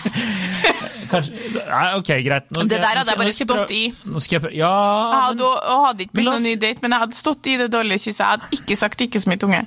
kanskje 1.15 1.63
Nei, 1.72 1.88
ok, 2.00 2.12
greit. 2.25 2.45
Nå 2.55 2.65
Det 2.69 2.79
der 2.84 3.00
hadde 3.00 3.13
jeg 3.13 3.22
bare 3.22 3.34
stått 3.36 3.74
i. 3.75 3.84
Jeg 3.89 4.53
Ja, 4.60 4.72
Jeg 5.15 5.24
hadde, 5.29 5.50
hadde 5.86 6.05
ikke 6.05 6.17
blitt 6.19 6.29
noen 6.29 6.45
ny 6.45 6.55
date, 6.62 6.84
men 6.86 6.95
jeg 6.95 7.03
hadde 7.05 7.17
stått 7.17 7.50
i 7.51 7.57
det 7.63 7.69
dårlige 7.74 8.03
kysset. 8.05 8.22
Jeg 8.24 8.31
hadde 8.36 8.60
ikke 8.60 8.77
sagt 8.84 9.01
'ikke 9.05 9.22
så 9.24 9.31
mye 9.31 9.41
tunge'. 9.43 9.65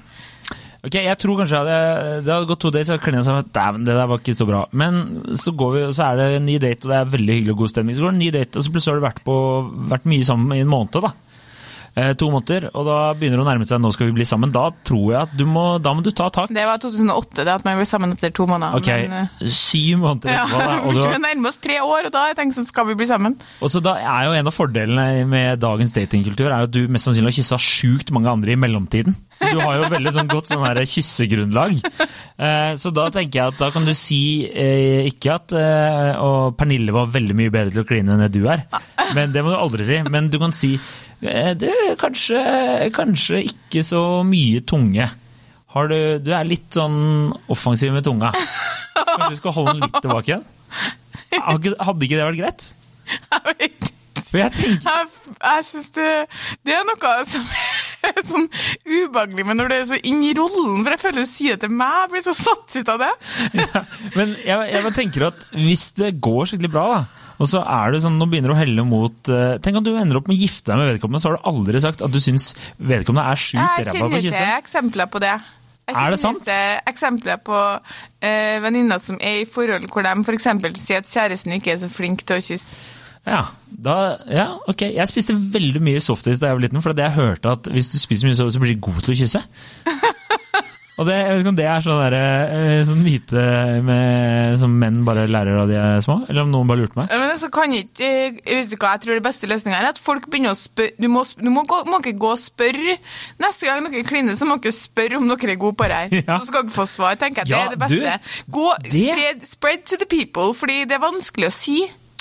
ok, 0.87 0.95
jeg 0.95 1.19
tror 1.19 1.39
kanskje 1.43 1.57
jeg 1.59 1.65
hadde, 1.67 2.25
det 2.25 2.33
hadde 2.35 2.49
gått 2.53 2.61
to 2.63 2.71
dates, 2.71 2.91
og 2.95 3.01
klina 3.03 3.23
seg 3.27 3.39
at 3.43 3.53
Dæven, 3.53 3.85
det 3.85 3.95
der 3.99 4.07
var 4.07 4.19
ikke 4.23 4.35
så 4.39 4.47
bra. 4.47 4.65
Men 4.73 5.01
så, 5.35 5.51
går 5.53 5.71
vi, 5.75 5.81
så 5.93 6.13
er 6.13 6.17
det 6.17 6.27
en 6.37 6.47
ny 6.47 6.59
date, 6.59 6.87
og 6.87 6.91
det 6.93 6.99
er 7.01 7.13
veldig 7.19 7.35
hyggelig 7.35 7.53
og 7.57 7.59
god 7.65 7.69
stemning. 7.75 7.97
Så 7.97 8.03
går 8.03 8.13
det 8.13 8.19
en 8.19 8.25
ny 8.27 8.31
date, 8.31 8.57
og 8.57 8.63
så 8.63 8.71
plutselig 8.71 8.95
har 8.95 9.01
du 9.01 9.07
vært, 9.09 9.25
på, 9.25 9.37
vært 9.91 10.07
mye 10.07 10.25
sammen 10.25 10.57
i 10.57 10.61
en 10.63 10.71
måned, 10.71 11.01
da. 11.03 11.13
Eh, 11.99 12.13
to 12.19 12.29
måneder, 12.31 12.69
og 12.79 12.87
da 12.87 12.97
begynner 13.19 13.41
det 13.41 13.45
å 13.45 13.49
nærme 13.49 13.67
seg 13.67 13.81
'nå 13.83 13.91
skal 13.95 14.11
vi 14.11 14.17
bli 14.21 14.27
sammen'. 14.29 14.53
Da 14.55 14.69
tror 14.87 15.07
jeg 15.13 15.21
at 15.23 15.33
du 15.37 15.45
må, 15.51 15.83
da 15.83 15.95
må 15.95 16.05
du 16.05 16.11
ta 16.15 16.29
tak. 16.31 16.53
Det 16.55 16.67
var 16.69 16.79
2008, 16.79 17.45
det 17.45 17.55
at 17.57 17.65
man 17.67 17.79
ble 17.81 17.87
sammen 17.89 18.13
etter 18.15 18.31
to 18.31 18.47
måneder. 18.47 18.79
Ok, 18.79 18.87
Men, 18.87 19.27
eh, 19.27 19.49
syv 19.49 19.99
måneder 20.05 20.31
ja, 20.31 20.45
etterpå, 20.45 20.59
da. 20.59 20.77
Vi 20.89 20.95
du, 20.95 21.03
skal 21.03 21.21
nærme 21.25 21.49
oss 21.49 21.59
tre 21.59 21.81
år, 21.83 22.07
og 22.07 22.13
da 22.15 22.27
jeg 22.29 22.37
tenker 22.39 22.55
sånn, 22.55 22.69
skal 22.69 22.87
vi 22.87 22.95
bli 22.95 23.07
sammen? 23.07 23.35
Og 23.61 23.71
så 23.73 23.83
da 23.83 23.97
er 23.99 24.29
jo 24.29 24.37
En 24.39 24.47
av 24.47 24.55
fordelene 24.55 25.27
med 25.27 25.59
dagens 25.59 25.93
datingkultur 25.93 26.47
er 26.47 26.63
jo 26.63 26.69
at 26.69 26.71
du 26.71 26.87
mest 26.87 27.09
sannsynlig 27.09 27.33
har 27.33 27.39
kyssa 27.43 27.59
sjukt 27.59 28.13
mange 28.15 28.31
andre 28.31 28.53
i 28.53 28.61
mellomtiden. 28.61 29.17
Så 29.39 29.49
du 29.55 29.61
har 29.63 29.77
jo 29.79 29.89
veldig 29.93 30.13
sånn 30.17 30.31
godt 30.31 30.51
sånn 30.51 30.65
her 30.67 30.81
kyssegrunnlag. 30.83 31.77
Eh, 32.39 32.73
Så 32.79 32.91
da 32.95 33.05
tenker 33.15 33.39
jeg 33.41 33.53
at 33.55 33.61
da 33.61 33.69
kan 33.75 33.87
du 33.87 33.93
si 33.97 34.19
eh, 34.51 35.07
ikke 35.11 35.33
at 35.37 35.55
eh, 35.59 36.19
Og 36.23 36.57
Pernille 36.59 36.95
var 36.95 37.11
veldig 37.15 37.37
mye 37.39 37.53
bedre 37.55 37.73
til 37.77 37.85
å 37.85 37.89
kline 37.89 38.15
enn 38.15 38.23
det 38.27 38.33
du 38.35 38.45
er. 38.51 38.65
Men 39.17 39.33
Det 39.35 39.43
må 39.47 39.55
du 39.55 39.59
aldri 39.59 39.87
si. 39.89 40.01
Men 40.11 40.29
du 40.31 40.39
kan 40.43 40.55
si 40.55 40.73
eh, 41.23 41.53
du, 41.59 41.69
kanskje, 42.03 42.43
kanskje 42.99 43.45
ikke 43.53 43.83
så 43.87 44.03
mye 44.27 44.63
tunge. 44.67 45.07
Har 45.75 45.91
du, 45.93 45.99
du 46.25 46.31
er 46.35 46.47
litt 46.49 46.73
sånn 46.75 47.31
offensiv 47.53 47.93
med 47.95 48.07
tunga. 48.07 48.31
Kanskje 48.99 49.35
du 49.35 49.39
skal 49.43 49.55
holde 49.59 49.75
den 49.79 49.87
litt 49.87 49.99
tilbake 50.03 50.33
igjen? 50.33 50.47
Hadde 51.39 52.07
ikke 52.09 52.17
det 52.19 52.25
vært 52.27 52.41
greit? 52.41 52.69
Jeg 53.09 53.45
vet 53.47 53.63
ikke. 53.69 53.95
For 54.29 54.37
jeg 54.43 54.53
tenker 54.53 54.89
Jeg, 54.93 55.37
jeg 55.41 55.63
syns 55.65 55.87
det, 55.97 56.09
det 56.69 56.75
er 56.77 56.83
noe 56.85 57.13
som 57.31 57.45
er 58.15 58.25
sånn 58.33 58.49
ubehagelig 58.89 59.47
men 59.49 59.61
når 59.61 59.71
du 59.73 59.77
er 59.79 59.87
så 59.93 60.01
inn 60.09 60.23
i 60.27 60.33
rollen, 60.39 60.83
for 60.87 60.95
jeg 60.97 61.03
føler 61.05 61.25
du 61.25 61.31
sier 61.31 61.57
det 61.59 61.67
til 61.67 61.75
meg, 61.79 61.95
jeg 62.05 62.13
blir 62.17 62.27
så 62.29 62.35
satt 62.39 62.77
ut 62.81 62.93
av 62.95 63.03
det. 63.05 63.13
ja, 63.63 63.83
Men 64.17 64.35
jeg, 64.45 64.69
jeg 64.75 64.95
tenker 64.99 65.29
at 65.31 65.47
hvis 65.57 65.89
det 65.99 66.15
går 66.25 66.51
skikkelig 66.53 66.73
bra, 66.75 66.87
da, 66.97 67.27
og 67.39 67.47
så 67.47 67.61
er 67.63 67.93
det 67.95 68.01
sånn, 68.03 68.17
nå 68.19 68.27
begynner 68.27 68.51
du 68.51 68.57
å 68.57 68.59
helle 68.59 68.83
mot 68.83 69.29
eh, 69.31 69.53
Tenk 69.63 69.77
om 69.79 69.85
du 69.87 69.93
ender 69.95 70.19
opp 70.19 70.27
med 70.27 70.35
å 70.35 70.41
gifte 70.41 70.73
deg 70.73 70.81
med 70.81 70.89
vedkommende, 70.95 71.21
så 71.23 71.31
har 71.31 71.37
du 71.39 71.47
aldri 71.53 71.79
sagt 71.85 72.03
at 72.03 72.11
du 72.11 72.19
syns 72.23 72.49
vedkommende 72.83 73.29
er 73.31 73.39
sjukt 73.39 73.63
Jeg 73.63 73.87
ræva 73.87 73.95
på 73.95 73.95
å 73.95 73.95
kjenner 73.95 74.19
å 74.19 74.19
til 74.19 74.27
kysse. 74.33 74.49
eksempler 74.65 75.11
på 75.13 75.23
det. 75.23 75.37
Jeg 75.89 75.97
Er 75.97 76.11
det 76.13 76.19
kjenner 76.19 76.21
sant? 76.21 76.43
til 76.45 76.91
eksempler 76.91 77.39
på 77.47 77.59
eh, 78.27 78.59
venninner 78.61 78.99
som 79.01 79.17
er 79.25 79.39
i 79.45 79.47
forhold 79.49 79.87
hvor 79.95 80.05
de 80.05 80.17
f.eks. 80.27 80.49
sier 80.83 80.99
at 81.01 81.09
kjæresten 81.15 81.55
ikke 81.57 81.73
er 81.77 81.79
så 81.85 81.89
flink 81.95 82.27
til 82.29 82.37
å 82.41 82.45
kysse. 82.45 82.77
Ja, 83.29 83.43
da, 83.69 83.95
ja, 84.33 84.47
ok. 84.71 84.87
Jeg 84.97 85.11
spiste 85.11 85.37
veldig 85.37 85.83
mye 85.85 86.01
softis 86.03 86.41
da 86.41 86.49
jeg 86.51 86.57
var 86.59 86.65
liten, 86.65 86.81
for 86.85 86.97
jeg 86.97 87.17
hørte 87.19 87.53
at 87.59 87.69
hvis 87.75 87.91
du 87.93 87.99
spiser 88.01 88.29
mye 88.31 88.39
softis, 88.39 88.57
så 88.57 88.63
blir 88.65 88.75
du 88.79 88.85
god 88.89 89.03
til 89.05 89.15
å 89.15 89.21
kysse. 89.23 89.45
Og 90.99 91.07
det, 91.07 91.15
jeg 91.15 91.31
vet 91.31 91.41
ikke 91.45 91.51
om 91.53 91.59
det 91.61 91.67
er 91.71 91.83
sånn 91.85 92.01
der, 92.03 92.15
eh, 92.19 92.81
sånn 92.89 93.03
hvite 93.07 93.43
med, 93.87 94.57
som 94.59 94.73
menn 94.81 94.97
bare 95.07 95.29
lærer 95.31 95.61
av 95.61 95.69
de 95.71 95.77
er 95.79 96.01
små, 96.03 96.17
eller 96.27 96.43
om 96.43 96.51
noen 96.51 96.67
bare 96.67 96.81
lurte 96.83 96.99
meg. 96.99 97.13
Men 97.15 97.37
så 97.39 97.47
kan 97.55 97.71
ikke, 97.77 98.03
eh, 98.03 98.41
vet 98.49 98.73
du 98.73 98.75
hva, 98.75 98.97
jeg 98.97 99.05
tror 99.05 99.15
det 99.21 99.23
beste 99.29 99.47
løsninga 99.47 99.79
er 99.79 99.91
at 99.93 100.01
folk 100.03 100.27
begynner 100.27 100.57
å 100.57 100.59
spørre 100.59 100.99
Du, 100.99 101.07
må, 101.15 101.23
du 101.39 101.53
må, 101.55 101.63
gå, 101.71 101.79
må 101.87 102.01
ikke 102.03 102.17
gå 102.19 102.33
og 102.35 102.43
spørre. 102.43 102.97
Neste 103.39 103.71
gang 103.71 103.87
dere 103.87 104.03
kliner, 104.11 104.35
så 104.41 104.49
må 104.51 104.59
dere 104.59 104.75
spørre 104.75 105.21
om 105.23 105.31
dere 105.31 105.55
er 105.55 105.61
gode 105.63 105.79
på 105.79 105.87
det 105.87 106.01
her. 106.03 106.19
Ja. 106.33 106.41
Så 106.43 106.51
skal 106.51 106.67
dere 106.67 106.75
få 106.81 106.89
svar. 106.91 107.15
tenker 107.23 107.47
jeg. 107.47 107.53
Det 107.53 107.55
Ja, 107.55 107.63
er 107.69 107.77
det 107.77 107.81
beste. 107.85 108.19
Gå, 108.59 108.67
det- 108.83 109.07
spread, 109.07 109.47
spread 109.55 109.87
to 109.87 110.03
the 110.03 110.11
people, 110.11 110.51
fordi 110.51 110.81
det 110.91 110.99
er 110.99 111.07
vanskelig 111.07 111.47
å 111.47 111.55
si. 111.55 111.79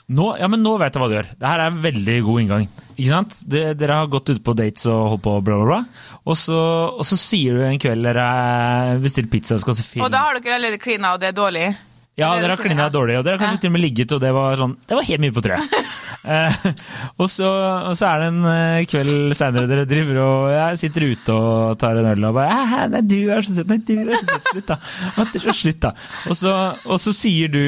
Nå, 0.08 0.26
ja, 0.40 0.48
men 0.48 0.62
nå 0.64 0.78
vet 0.80 0.96
jeg 0.96 1.02
hva 1.04 1.08
du 1.12 1.16
gjør. 1.18 1.30
Det 1.36 1.48
her 1.50 1.60
er 1.60 1.74
en 1.74 1.82
veldig 1.84 2.14
god 2.24 2.40
inngang. 2.40 2.68
Ikke 2.94 3.10
sant? 3.10 3.34
Det, 3.44 3.64
dere 3.76 3.98
har 4.00 4.12
gått 4.12 4.30
ut 4.32 4.40
på 4.40 4.54
dates 4.56 4.86
og 4.88 5.02
holdt 5.12 5.24
på 5.26 5.34
bla, 5.44 5.58
bla, 5.60 5.66
bla. 5.68 5.80
Og 6.24 6.38
så, 6.40 6.60
og 6.96 7.04
så 7.10 7.18
sier 7.20 7.58
du 7.58 7.66
en 7.68 7.82
kveld 7.82 8.08
dere 8.08 8.28
bestiller 9.04 9.28
pizza 9.34 9.58
og 9.58 9.66
skal 9.66 9.76
se 9.76 9.84
film. 9.84 10.06
Og 10.08 10.14
da 10.14 10.24
har 10.24 10.40
dere 10.40 10.56
allerede 10.62 10.80
klina, 10.80 11.12
og 11.12 11.20
det 11.20 11.34
er 11.34 11.36
dårlig. 11.36 11.66
Ja, 12.18 12.32
er 12.34 12.42
dere 12.42 12.56
har 12.56 12.64
klina 12.66 12.88
dårlig, 12.90 13.20
og 13.20 13.26
dere 13.28 13.38
har 13.38 13.44
kanskje 13.46 13.58
Ja. 13.60 13.62
til 13.62 13.70
og 13.70 13.74
med 13.78 13.82
ligget, 13.84 14.12
og 14.16 14.22
det 14.24 14.32
var 14.34 14.58
sånn 14.58 14.72
Det 14.90 14.96
var 14.98 15.06
helt 15.06 15.22
mye 15.22 15.36
på 15.36 15.44
treet. 15.46 15.76
eh, 16.34 16.56
og, 17.22 17.28
så, 17.30 17.50
og 17.92 17.94
så 18.00 18.08
er 18.10 18.24
det 18.24 18.30
en 18.32 18.48
eh, 18.52 18.86
kveld 18.90 19.36
seinere 19.38 19.70
dere 19.70 19.86
driver 19.90 20.20
og 20.24 20.48
jeg 20.56 20.80
sitter 20.82 21.06
ute 21.12 21.36
og 21.38 21.78
tar 21.82 22.00
en 22.02 22.10
øl 22.10 22.26
og 22.32 22.34
bare 22.40 22.58
«Hæ, 22.72 22.82
Nei, 22.96 23.04
du 23.06 23.16
er 23.36 23.46
så 23.46 23.54
søt. 23.60 23.70
Nei, 23.70 23.78
du 23.86 23.94
er 24.02 24.18
så 24.18 24.26
søt. 24.34 24.50
Slutt, 24.50 24.68
da. 24.74 24.80
Så 25.38 25.56
slutt, 25.62 25.80
da. 25.86 25.92
Og 26.32 26.36
så, 26.42 26.56
og 26.90 27.00
så 27.04 27.14
sier 27.16 27.54
du 27.54 27.62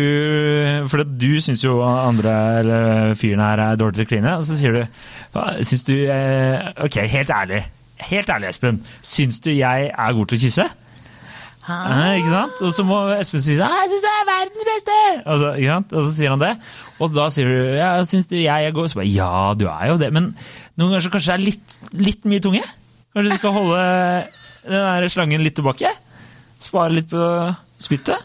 For 0.90 1.04
du 1.06 1.30
syns 1.46 1.64
jo 1.66 1.80
andre 1.86 2.36
eller 2.64 3.14
fyren 3.20 3.44
her 3.46 3.62
er 3.70 3.80
dårlig 3.80 4.00
til 4.02 4.08
å 4.08 4.12
kline, 4.16 4.36
og 4.42 4.46
så 4.50 4.58
sier 4.60 4.76
du 4.80 4.84
«Hva, 5.36 5.46
Syns 5.62 5.86
du 5.88 5.94
eh, 6.10 6.72
Ok, 6.86 7.00
helt 7.12 7.30
ærlig. 7.34 7.64
Helt 8.10 8.30
ærlig, 8.32 8.50
Espen. 8.54 8.82
Syns 9.06 9.42
du 9.44 9.52
jeg 9.54 9.90
er 9.94 10.14
god 10.16 10.30
til 10.32 10.40
å 10.40 10.44
kysse? 10.48 10.66
Ja, 11.70 12.10
ikke 12.18 12.32
sant? 12.34 12.58
Og 12.66 12.74
så 12.76 12.86
må 12.88 12.98
Espen 13.16 13.42
si 13.44 13.56
sånn 13.58 13.70
'Jeg 13.70 13.92
syns 13.92 14.04
du 14.06 14.10
er 14.10 14.26
verdens 14.30 14.68
beste!' 14.70 14.98
Og 15.26 15.40
så, 15.44 15.50
og 15.98 16.04
så 16.08 16.12
sier 16.16 16.34
han 16.34 16.42
det. 16.42 16.54
Og 17.00 17.14
da 17.14 17.30
sier 17.30 17.46
du 17.46 17.78
'Ja, 17.78 17.92
syns 18.04 18.28
du 18.28 18.36
jeg 18.36 18.66
er 18.66 18.72
god?' 18.72 18.90
Så 18.90 19.00
bare 19.00 19.14
'Ja, 19.14 19.54
du 19.54 19.68
er 19.68 19.88
jo 19.94 19.98
det'. 19.98 20.12
Men 20.12 20.36
noen 20.78 20.90
ganger 20.92 21.06
så 21.06 21.14
kanskje 21.14 21.38
det 21.38 21.40
er 21.40 21.46
litt, 21.46 21.80
litt 21.94 22.26
mye 22.26 22.40
tunge? 22.42 22.64
Kanskje 23.14 23.32
du 23.32 23.38
skal 23.38 23.52
holde 23.52 24.28
den 24.66 24.82
der 24.82 25.10
slangen 25.10 25.44
litt 25.44 25.56
tilbake? 25.56 25.90
Spare 26.60 26.92
litt 26.92 27.10
på 27.10 27.56
spyttet? 27.80 28.20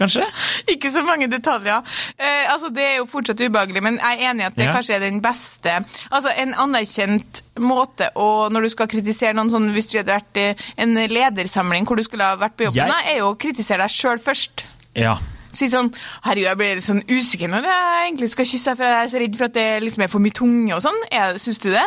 Kanskje? 0.00 0.24
Ikke 0.72 0.90
så 0.90 1.02
mange 1.04 1.28
detaljer. 1.30 1.82
Eh, 2.18 2.46
altså, 2.52 2.70
det 2.72 2.82
er 2.86 2.94
jo 2.98 3.06
fortsatt 3.10 3.40
ubehagelig, 3.44 3.82
men 3.84 3.98
jeg 4.00 4.16
er 4.22 4.30
enig 4.30 4.42
i 4.42 4.46
at 4.48 4.56
det 4.56 4.64
Ja. 4.66 4.72
kanskje 4.78 4.94
er 4.96 5.00
den 5.04 5.20
beste 5.20 5.74
Altså, 6.10 6.32
en 6.36 6.54
anerkjent 6.54 7.42
måte 7.60 8.08
å 8.16 8.48
Når 8.50 8.62
du 8.62 8.68
skal 8.72 8.88
kritisere 8.88 9.34
noen 9.36 9.50
sånn 9.52 9.68
Hvis 9.74 9.90
du 9.92 9.98
hadde 9.98 10.14
vært 10.16 10.40
i 10.40 10.46
en 10.80 10.94
ledersamling 10.94 11.84
hvor 11.86 11.96
du 12.00 12.02
skulle 12.02 12.24
ha 12.24 12.36
vært 12.40 12.56
på 12.56 12.64
jobb, 12.70 12.74
Jeg- 12.80 13.06
er 13.14 13.18
jo 13.18 13.32
å 13.34 13.38
kritisere 13.38 13.78
deg 13.84 13.90
sjøl 13.90 14.18
først. 14.18 14.64
Ja. 14.96 15.18
Si 15.52 15.66
sånn 15.68 15.92
Herregud, 16.24 16.44
jeg 16.48 16.56
blir 16.56 16.76
sånn 16.80 17.02
usikker 17.08 17.48
når 17.50 17.62
jeg 17.68 18.12
egentlig 18.12 18.30
skal 18.30 18.44
kysse 18.46 18.70
deg, 18.70 18.76
for 18.76 18.84
jeg 18.84 19.04
er 19.04 19.08
så 19.10 19.18
redd 19.20 19.36
for 19.36 19.44
at 19.44 19.52
det 19.54 19.82
liksom 19.82 20.02
er 20.04 20.08
for 20.08 20.18
mye 20.20 20.32
tunge 20.32 20.74
og 20.74 20.82
sånn. 20.82 21.00
Syns 21.38 21.58
du 21.60 21.70
det? 21.70 21.86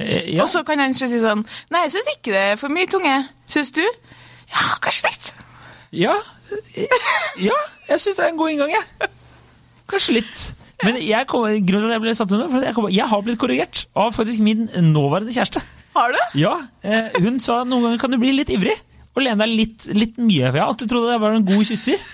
Eh, 0.00 0.34
ja. 0.34 0.42
Og 0.42 0.48
så 0.48 0.64
kan 0.66 0.78
han 0.80 0.92
si 0.94 1.06
sånn 1.06 1.44
Nei, 1.70 1.82
jeg 1.86 1.92
syns 1.92 2.08
ikke 2.16 2.32
det 2.32 2.44
er 2.52 2.56
for 2.56 2.68
mye 2.68 2.86
tunge. 2.90 3.28
Syns 3.46 3.70
du? 3.72 3.82
Ja, 4.50 4.74
kanskje 4.80 5.04
litt. 5.04 5.32
Ja, 5.92 6.14
ja 7.48 7.56
jeg 7.88 8.00
syns 8.00 8.16
det 8.18 8.24
er 8.24 8.30
en 8.32 8.38
god 8.40 8.52
inngang, 8.54 8.72
jeg. 8.74 9.10
Kanskje 9.90 10.16
litt. 10.18 10.42
Men 10.84 10.98
jeg 11.04 11.28
kom, 11.30 11.44
grunnen 11.44 11.86
til 11.86 11.90
at 11.90 11.94
jeg 11.96 12.02
ble 12.02 12.14
satt 12.16 12.32
under, 12.34 12.48
for 12.50 12.64
jeg, 12.66 12.74
kom, 12.76 12.88
jeg 12.92 13.08
har 13.10 13.22
blitt 13.24 13.40
korrigert 13.40 13.84
av 13.98 14.10
faktisk 14.16 14.42
min 14.44 14.66
nåværende 14.92 15.34
kjæreste. 15.34 15.62
Har 15.94 16.14
du? 16.14 16.18
Ja, 16.40 16.54
eh, 16.82 17.14
Hun 17.22 17.38
sa 17.42 17.60
noen 17.62 17.86
ganger 17.86 18.00
kan 18.02 18.14
du 18.14 18.18
bli 18.18 18.32
litt 18.34 18.50
ivrig 18.50 18.74
og 19.14 19.22
lene 19.22 19.44
deg 19.44 19.52
litt, 19.54 19.86
litt 19.94 20.16
mye. 20.18 20.48
For 20.48 20.58
jeg 20.58 20.64
har 20.64 20.72
alltid 20.72 20.90
trodd 20.90 21.06
at 21.06 21.14
jeg 21.14 21.22
var 21.22 21.36
en 21.36 21.46
god 21.46 21.68
kysser. 21.68 22.08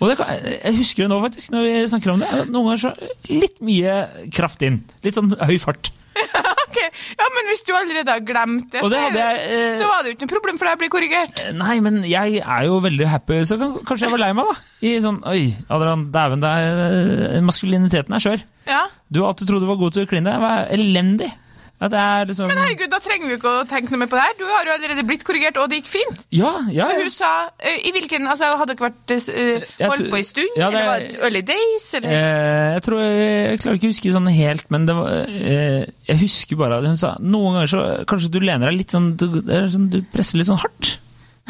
Og 0.00 0.08
det 0.10 0.16
kan, 0.18 0.32
jeg 0.32 0.76
husker 0.80 1.04
det 1.04 1.10
nå, 1.12 1.20
faktisk, 1.22 1.52
når 1.54 1.66
vi 1.68 1.72
snakker 1.92 2.12
om 2.14 2.22
det. 2.24 2.30
Noen 2.48 2.70
ganger 2.70 2.82
så 2.82 2.92
litt 3.30 3.58
mye 3.64 3.96
kraft 4.34 4.64
inn. 4.66 4.80
Litt 5.04 5.18
sånn 5.18 5.30
høy 5.36 5.58
fart. 5.62 5.92
ok, 6.64 6.78
ja, 7.20 7.26
Men 7.36 7.48
hvis 7.50 7.62
du 7.66 7.72
allerede 7.76 8.14
har 8.16 8.22
glemt 8.26 8.70
det, 8.72 8.82
så, 8.82 8.90
jeg, 9.14 9.42
eh, 9.46 9.74
så 9.78 9.88
var 9.88 10.02
det 10.02 10.10
jo 10.12 10.16
ikke 10.16 10.26
noe 10.26 10.34
problem 10.34 10.58
for 10.60 10.68
deg 10.68 10.78
å 10.78 10.80
bli 10.82 10.90
korrigert. 10.92 11.42
Nei, 11.56 11.76
men 11.84 12.00
jeg 12.08 12.40
er 12.42 12.66
jo 12.68 12.80
veldig 12.84 13.08
happy, 13.10 13.40
så 13.48 13.58
kanskje 13.60 14.06
jeg 14.08 14.14
var 14.14 14.24
lei 14.24 14.32
meg, 14.36 14.50
da. 14.50 14.56
I 14.86 14.94
sånn 15.04 15.20
Oi, 15.30 15.42
Adrian, 15.70 16.08
dæven, 16.14 16.44
er- 16.50 17.38
maskuliniteten 17.46 18.16
er 18.16 18.24
skjør. 18.24 18.44
Ja. 18.68 18.82
Du 19.10 19.22
har 19.22 19.32
alltid 19.32 19.50
trodd 19.50 19.64
du 19.64 19.68
var 19.70 19.80
god 19.80 19.96
til 19.96 20.06
å 20.06 20.10
kline. 20.10 20.34
Var 20.44 20.68
elendig. 20.76 21.30
Liksom 21.80 22.50
Men 22.50 22.58
herregud, 22.60 22.90
da 22.92 22.98
trenger 23.00 23.30
vi 23.30 23.36
ikke 23.38 23.50
å 23.56 23.60
tenke 23.64 23.88
noe 23.94 24.02
mer 24.02 24.08
på 24.12 24.18
det 24.18 24.24
her. 24.26 24.34
Du 24.36 24.42
har 24.44 24.68
jo 24.68 24.72
allerede 24.74 25.04
blitt 25.08 25.22
korrigert, 25.24 25.56
og 25.56 25.70
det 25.72 25.78
gikk 25.78 25.86
fint. 25.88 26.18
Ja, 26.36 26.50
ja. 26.68 26.88
Så 26.90 27.04
hun 27.06 27.12
sa 27.14 27.30
uh, 27.48 27.76
I 27.88 27.92
hvilken 27.94 28.26
Altså, 28.28 28.50
hadde 28.60 28.74
dere 28.76 28.90
vært 28.90 29.14
uh, 29.16 29.64
holdt 29.88 30.10
på 30.12 30.18
en 30.18 30.26
stund? 30.28 30.58
Ja, 30.60 30.68
det 30.68 30.76
eller 30.76 30.80
er- 30.82 30.90
var 30.90 31.04
det 31.06 31.22
early 31.24 31.40
days? 31.48 31.86
Eller? 31.96 32.12
Uh, 32.12 32.66
jeg 32.74 32.82
tror 32.84 33.00
jeg, 33.00 33.60
klarer 33.62 33.78
ikke 33.80 33.88
å 33.88 33.92
huske 33.94 34.12
sånn 34.12 34.28
helt, 34.36 34.66
men 34.74 34.84
det 34.90 34.96
var 34.98 35.14
Jeg 35.32 36.18
husker 36.20 36.60
bare 36.60 36.80
at 36.82 36.88
hun 36.90 37.00
sa 37.00 37.14
noen 37.24 37.56
ganger 37.56 37.72
så 37.72 37.84
kanskje 38.10 38.28
du 38.34 38.40
lener 38.44 38.68
deg 38.68 38.76
litt 38.82 38.92
sånn 38.92 39.14
Du, 39.16 39.24
sånn, 39.72 39.88
du 39.94 40.02
presser 40.12 40.40
litt 40.40 40.50
sånn 40.50 40.60
hardt. 40.60 40.90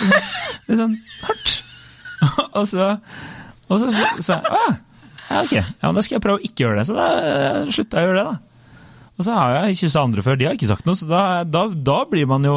Litt 0.70 0.78
sånn 0.78 0.94
hardt. 1.26 1.56
og 2.58 2.62
så 2.70 2.92
Og 3.66 3.82
så 3.82 3.90
sa 3.90 4.38
jeg 4.38 4.54
ah, 4.54 4.78
ja, 5.30 5.42
ok, 5.42 5.52
ja, 5.58 5.64
men 5.88 5.98
da 5.98 6.02
skal 6.06 6.16
jeg 6.20 6.22
prøve 6.24 6.38
å 6.40 6.46
ikke 6.46 6.64
gjøre 6.64 6.80
det. 6.80 6.86
Så 6.88 6.94
da 6.96 7.10
slutta 7.70 8.00
jeg 8.00 8.08
å 8.08 8.10
gjøre 8.10 8.22
det, 8.22 8.30
da. 8.30 8.49
Og 9.20 9.26
så 9.26 9.37
har 9.37 9.56
jeg 9.68 9.76
kyssa 9.83 10.02
andre 10.06 10.22
før, 10.24 10.38
de 10.40 10.46
har 10.48 10.54
ikke 10.56 10.70
sagt 10.70 10.87
noe, 10.88 10.96
så 10.96 11.04
da, 11.09 11.22
da, 11.44 11.66
da 11.68 11.98
blir 12.09 12.28
man 12.30 12.46
jo 12.46 12.54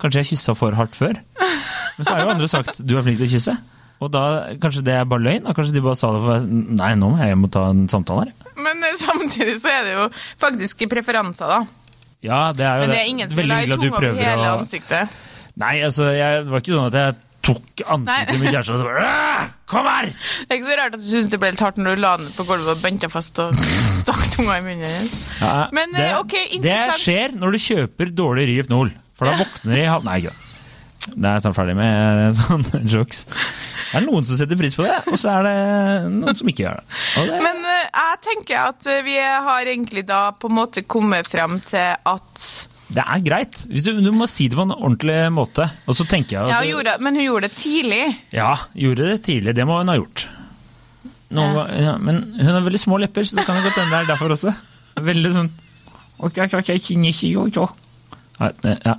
Kanskje 0.00 0.24
jeg 0.24 0.32
kyssa 0.32 0.56
for 0.58 0.74
hardt 0.74 0.96
før. 0.96 1.18
Men 1.38 2.06
så 2.06 2.14
har 2.16 2.24
jo 2.24 2.32
andre 2.32 2.48
sagt 2.50 2.80
du 2.82 2.96
er 2.96 3.04
flink 3.04 3.20
til 3.20 3.28
å 3.28 3.30
kysse. 3.34 3.54
Og 4.00 4.08
da, 4.14 4.22
kanskje 4.62 4.82
det 4.86 4.94
er 4.96 5.08
bare 5.08 5.22
løgn? 5.26 5.44
Og 5.44 5.56
kanskje 5.56 5.76
de 5.76 5.82
bare 5.84 5.98
sa 6.00 6.08
det 6.14 6.22
for 6.24 6.46
Nei, 6.48 6.94
nå 6.96 7.10
må 7.12 7.20
jeg 7.20 7.34
hjem 7.34 7.44
og 7.46 7.52
ta 7.52 7.66
en 7.68 7.82
samtale 7.92 8.24
her. 8.24 8.54
Men 8.64 8.80
eh, 8.88 8.96
samtidig 8.96 9.58
så 9.60 9.74
er 9.74 9.82
det 9.86 9.92
jo 9.98 10.06
faktisk 10.40 10.86
preferanser, 10.90 11.52
da. 11.52 11.60
Ja, 12.24 12.40
det 12.56 12.64
er 12.64 12.80
jo 12.80 12.86
Men 12.86 12.94
det 12.94 13.00
er 13.00 13.10
ingen 13.12 13.28
som 13.28 13.36
vil 13.36 13.44
Veldig 13.44 13.56
ha 13.56 13.60
hyggelig 13.60 13.76
at 13.76 13.82
du 13.82 13.88
tunga 13.90 14.00
på 14.00 14.24
hele 14.24 14.48
å 14.48 14.54
ansiktet. 14.60 15.18
Nei, 15.60 15.74
altså, 15.84 16.08
jeg, 16.16 16.46
det 16.46 16.54
var 16.54 16.64
ikke 16.64 16.78
sånn 16.78 16.88
at 16.88 16.98
jeg 17.00 17.18
tok 17.50 17.82
ansiktet 17.96 18.32
til 18.32 18.40
min 18.42 18.52
kjæreste 18.52 18.74
og 18.74 18.80
så 18.80 18.88
bare 18.88 19.06
Kom 19.70 19.86
her! 19.88 20.10
Det 20.10 20.52
er 20.52 20.58
ikke 20.58 20.68
så 20.68 20.76
rart 20.80 20.96
at 20.96 21.04
du 21.04 21.08
syns 21.08 21.30
det 21.32 21.40
ble 21.40 21.52
litt 21.54 21.62
hardt 21.64 21.80
når 21.80 21.96
du 21.96 22.04
la 22.04 22.16
den 22.20 22.32
på 22.36 22.44
gulvet 22.48 22.72
og 22.74 22.82
bønta 22.84 23.08
fast 23.12 23.40
og 23.42 23.56
stakk 24.00 24.29
tunga 24.40 24.58
i 24.58 24.66
munnen 24.66 24.84
hennes. 24.88 25.16
Ja, 25.40 25.54
Men, 25.76 25.96
det, 25.96 26.06
eh, 26.10 26.20
ok, 26.20 26.36
det 26.64 26.78
skjer 27.00 27.36
når 27.38 27.56
du 27.56 27.64
kjøper 27.68 28.14
dårlig 28.16 28.46
Rypnol, 28.50 28.94
for 29.16 29.28
da 29.30 29.36
våkner 29.40 29.76
de 29.76 29.90
Nei, 30.08 30.20
ikke 30.22 30.32
det. 30.32 30.46
Det 31.10 31.26
er 31.30 31.40
snart 31.42 31.56
ferdig 31.56 31.74
med 31.78 32.34
sånne 32.38 32.82
jokes. 32.92 33.22
Det 33.90 33.98
er 33.98 34.04
noen 34.04 34.26
som 34.26 34.36
setter 34.38 34.58
pris 34.60 34.76
på 34.76 34.84
det, 34.84 34.98
og 35.10 35.16
så 35.18 35.38
er 35.38 35.46
det 35.48 35.54
noen 36.18 36.36
som 36.38 36.50
ikke 36.50 36.66
gjør 36.66 36.80
det. 36.82 36.98
Det 37.30 37.38
Men 37.46 37.62
eh, 37.72 37.86
jeg 37.88 38.18
tenker 38.26 38.58
at 38.68 38.90
eh, 38.90 39.00
vi 39.06 39.16
har 39.18 39.70
egentlig 39.72 40.04
da 40.08 40.26
på 40.36 40.50
en 40.50 40.58
måte 40.60 40.84
kommet 40.84 41.30
frem 41.30 41.56
til 41.66 41.96
at 41.96 42.44
Det 42.90 43.02
er 43.02 43.24
greit. 43.24 43.64
Du, 43.70 43.90
du 44.04 44.10
må 44.14 44.28
si 44.30 44.48
det 44.50 44.58
på 44.60 44.66
en 44.68 44.76
ordentlig 44.76 45.18
måte. 45.34 45.66
Og 45.88 45.96
så 45.98 46.06
tenker 46.10 46.36
jeg 46.36 46.44
at 46.44 46.52
Ja, 46.52 46.60
gjorde, 46.68 46.96
men 47.02 47.18
hun 47.18 47.26
gjorde 47.26 47.48
det 47.48 47.56
tidlig. 47.58 48.04
Ja, 48.36 48.52
gjorde 48.74 49.10
det 49.12 49.20
tidlig. 49.30 49.56
Det 49.56 49.66
må 49.66 49.80
hun 49.80 49.90
ha 49.90 49.96
gjort. 49.98 50.28
Noen, 51.30 51.58
Ja. 51.78 51.96
men 51.98 52.22
hun 52.38 52.50
har 52.54 52.64
veldig 52.66 52.80
små 52.82 52.98
lepper, 52.98 53.22
så 53.26 53.36
det 53.38 53.44
kan 53.46 53.56
jo 53.58 53.62
godt 53.68 53.78
hende 53.78 53.92
det 53.94 54.00
er 54.02 54.10
derfor 54.14 54.34
også. 54.34 54.54
Veldig 55.00 55.32
sånn 55.36 55.50
Ok, 56.20 56.36
ok, 56.42 56.54
ok. 56.60 56.70
Nei, 58.40 58.72
ja. 58.86 58.94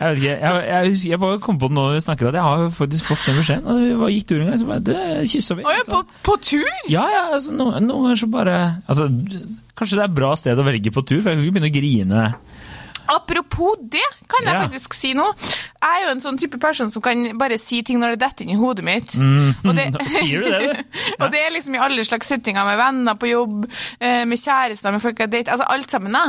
Jeg 0.00 0.08
vet 0.08 0.18
ikke, 0.22 0.34
jeg, 0.40 0.60
jeg, 0.68 0.92
jeg 1.10 1.20
bare 1.20 1.38
kom 1.44 1.58
på 1.60 1.68
det 1.68 1.76
nå 1.76 1.84
vi 1.92 2.00
snakker 2.00 2.30
at 2.30 2.36
jeg 2.38 2.44
har 2.46 2.62
faktisk 2.72 3.08
fått 3.10 3.26
den 3.28 3.36
beskjeden. 3.42 3.66
Altså, 3.68 3.98
vi 4.00 4.12
gikk 4.14 4.26
tur 4.30 4.40
en 4.40 4.48
gang, 4.48 4.60
så 4.60 4.68
bare 4.70 4.84
det 4.88 4.96
kyssa 5.32 5.56
vi. 5.58 5.66
Å 5.68 5.74
ja, 5.76 5.82
på, 5.88 6.00
på 6.24 6.36
tur? 6.44 6.68
ja, 6.92 7.04
ja, 7.12 7.22
altså, 7.36 7.52
noen 7.56 7.88
ganger 7.90 8.20
så 8.22 8.28
bare 8.32 8.56
altså, 8.88 9.08
Kanskje 9.76 9.98
det 9.98 10.04
er 10.06 10.08
et 10.08 10.16
bra 10.16 10.30
sted 10.40 10.56
å 10.56 10.64
velge 10.64 10.92
på 10.94 11.02
tur, 11.04 11.18
for 11.20 11.28
jeg 11.28 11.36
kan 11.36 11.44
ikke 11.44 11.56
begynne 11.58 11.68
å 11.68 11.74
grine. 11.76 12.22
Apropos 13.08 13.76
det, 13.80 14.02
kan 14.28 14.44
jeg 14.46 14.54
Ja. 14.54 14.62
faktisk 14.66 14.94
si 14.94 15.12
noe. 15.14 15.32
Jeg 15.86 16.02
er 16.02 16.06
jo 16.06 16.10
en 16.16 16.20
sånn 16.20 16.38
type 16.38 16.58
person 16.58 16.90
som 16.90 17.02
kan 17.02 17.38
bare 17.38 17.58
si 17.58 17.82
ting 17.82 18.00
når 18.00 18.16
det 18.16 18.20
detter 18.20 18.42
inn 18.44 18.50
i 18.50 18.58
hodet 18.58 18.84
mitt. 18.84 19.12
Mm, 19.14 19.54
Og 19.64 19.74
det- 19.76 20.08
Sier 20.10 20.42
du 20.42 20.50
det, 20.50 20.60
du? 20.60 21.00
Og 21.24 21.30
det 21.30 21.40
er 21.40 21.50
liksom 21.54 21.74
i 21.76 21.78
alle 21.78 22.02
slags 22.04 22.26
settinger, 22.26 22.64
med 22.66 22.76
venner 22.78 23.14
på 23.14 23.28
jobb, 23.30 23.66
eh, 24.00 24.24
med 24.24 24.38
kjærester, 24.38 24.90
med 24.92 25.02
folk 25.02 25.18
jeg 25.18 25.30
dater, 25.30 25.52
altså 25.52 25.66
alt 25.70 25.90
sammen 25.90 26.12
da. 26.12 26.24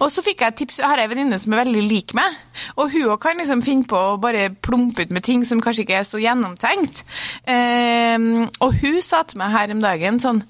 Og 0.00 0.10
så 0.10 0.22
fikk 0.22 0.40
jeg 0.40 0.48
et 0.48 0.56
tips, 0.56 0.78
jeg 0.78 0.86
har 0.86 0.98
en 0.98 1.10
venninne 1.10 1.38
som 1.40 1.52
er 1.54 1.64
veldig 1.64 1.88
lik 1.88 2.14
meg, 2.14 2.34
og 2.76 2.90
hun 2.92 3.08
òg 3.14 3.20
kan 3.20 3.36
liksom 3.38 3.62
finne 3.64 3.86
på 3.86 3.96
å 3.96 4.20
bare 4.20 4.50
plumpe 4.50 5.00
ut 5.02 5.10
med 5.10 5.22
ting 5.24 5.44
som 5.44 5.60
kanskje 5.60 5.86
ikke 5.86 5.98
er 6.00 6.04
så 6.04 6.20
gjennomtenkt. 6.20 7.04
Eh, 7.46 8.18
og 8.60 8.74
hun 8.82 9.00
sa 9.02 9.22
til 9.22 9.38
meg 9.38 9.50
her 9.52 9.70
om 9.72 9.80
dagen 9.80 10.20
sånn, 10.20 10.42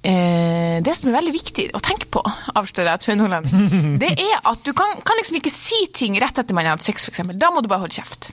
Eh, 0.00 0.80
det 0.80 0.94
som 0.96 1.10
er 1.10 1.18
veldig 1.18 1.32
viktig 1.34 1.66
å 1.76 1.80
tenke 1.84 2.06
på, 2.08 2.22
avslører 2.56 2.94
jeg 2.94 3.02
til 3.04 3.18
Nordland, 3.20 3.50
det 4.00 4.14
er 4.16 4.38
at 4.48 4.62
du 4.64 4.72
kan, 4.76 4.94
kan 5.04 5.18
liksom 5.20 5.36
ikke 5.40 5.52
si 5.52 5.82
ting 5.92 6.16
rett 6.22 6.40
etter 6.40 6.56
man 6.56 6.64
har 6.64 6.78
hatt 6.78 6.86
sex, 6.86 7.04
f.eks. 7.04 7.34
Da 7.36 7.50
må 7.52 7.60
du 7.60 7.68
bare 7.68 7.84
holde 7.84 7.98
kjeft. 8.00 8.30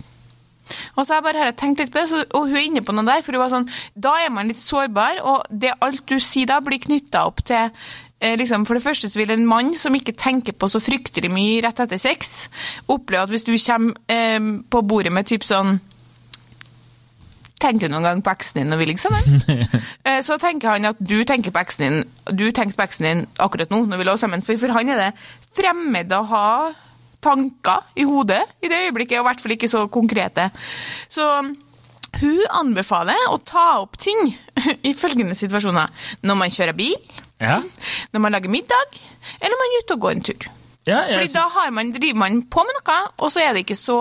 Og 0.96 1.04
så 1.04 1.14
har 1.14 1.20
jeg 1.20 1.28
bare 1.28 1.44
her 1.46 1.56
tenkt 1.60 1.82
litt 1.82 1.92
på 1.94 2.00
det, 2.00 2.10
så, 2.12 2.24
og 2.36 2.48
hun 2.48 2.58
er 2.60 2.68
inne 2.70 2.84
på 2.84 2.96
noe 2.96 3.08
der, 3.08 3.24
for 3.24 3.36
hun 3.36 3.44
var 3.44 3.52
sånn, 3.52 3.68
da 3.96 4.16
er 4.24 4.32
man 4.34 4.52
litt 4.52 4.64
sårbar, 4.64 5.22
og 5.28 5.48
det 5.52 5.76
alt 5.84 6.06
du 6.08 6.18
sier 6.24 6.50
da 6.50 6.62
blir 6.64 6.82
knytta 6.84 7.26
opp 7.28 7.44
til 7.48 7.68
eh, 7.68 8.36
liksom, 8.40 8.64
For 8.68 8.80
det 8.80 8.86
første 8.86 9.12
så 9.12 9.20
vil 9.20 9.36
en 9.36 9.48
mann 9.48 9.74
som 9.80 9.96
ikke 9.96 10.16
tenker 10.18 10.56
på 10.56 10.72
så 10.72 10.82
fryktelig 10.84 11.32
mye 11.34 11.62
rett 11.68 11.84
etter 11.84 12.00
sex, 12.02 12.48
oppleve 12.88 13.28
at 13.28 13.36
hvis 13.36 13.48
du 13.48 13.54
kommer 13.56 14.00
eh, 14.12 14.40
på 14.72 14.84
bordet 14.88 15.14
med 15.16 15.28
typ 15.28 15.48
sånn 15.48 15.80
Tenker 17.60 17.88
du 17.90 17.94
noen 17.96 18.06
gang 18.06 18.20
på 18.22 18.30
eksen 18.36 18.60
din 18.62 18.70
når 18.70 18.78
vi 18.82 18.86
ligger 18.92 19.08
sammen? 19.08 19.40
Så 20.24 20.36
tenker 20.42 20.76
han 20.76 20.86
at 20.92 21.00
du 21.02 21.16
tenker 21.26 21.50
på 21.56 21.62
eksen 21.64 21.86
din 21.88 21.96
Du 22.38 22.44
tenkte 22.54 22.78
på 22.78 22.86
eksen 22.86 23.08
din 23.08 23.24
akkurat 23.42 23.72
nå 23.74 23.80
når 23.90 23.98
vi 24.04 24.06
lå 24.06 24.14
sammen. 24.22 24.44
For 24.46 24.60
for 24.62 24.76
han 24.78 24.92
er 24.94 25.00
det 25.02 25.08
fremmed 25.58 26.12
å 26.14 26.20
ha 26.30 26.50
tanker 27.26 27.82
i 27.98 28.06
hodet 28.06 28.44
i 28.62 28.70
det 28.70 28.78
øyeblikket, 28.88 29.18
og 29.18 29.26
i 29.26 29.28
hvert 29.32 29.42
fall 29.42 29.56
ikke 29.56 29.70
så 29.72 29.88
konkrete. 29.92 30.52
Så 31.10 31.26
hun 32.22 32.44
anbefaler 32.62 33.26
å 33.34 33.40
ta 33.46 33.64
opp 33.82 33.98
ting 34.00 34.30
i 34.90 34.94
følgende 34.98 35.36
situasjoner. 35.38 35.90
Når 36.24 36.40
man 36.44 36.54
kjører 36.54 36.78
bil, 36.78 36.96
Ja. 37.42 37.58
når 38.14 38.22
man 38.24 38.34
lager 38.38 38.50
middag, 38.54 38.96
eller 39.42 39.58
man 39.60 39.74
er 39.74 39.82
ute 39.84 39.98
og 39.98 40.06
går 40.06 40.16
en 40.16 40.24
tur. 40.30 40.48
ja 40.90 41.02
Fordi 41.10 41.34
da 41.34 41.44
har 41.58 41.74
man, 41.76 41.92
driver 41.94 42.18
man 42.22 42.40
på 42.54 42.64
med 42.70 42.78
noe, 42.80 43.00
og 43.18 43.34
så 43.34 43.44
er 43.44 43.54
det 43.58 43.66
ikke 43.66 43.76
så 43.78 43.98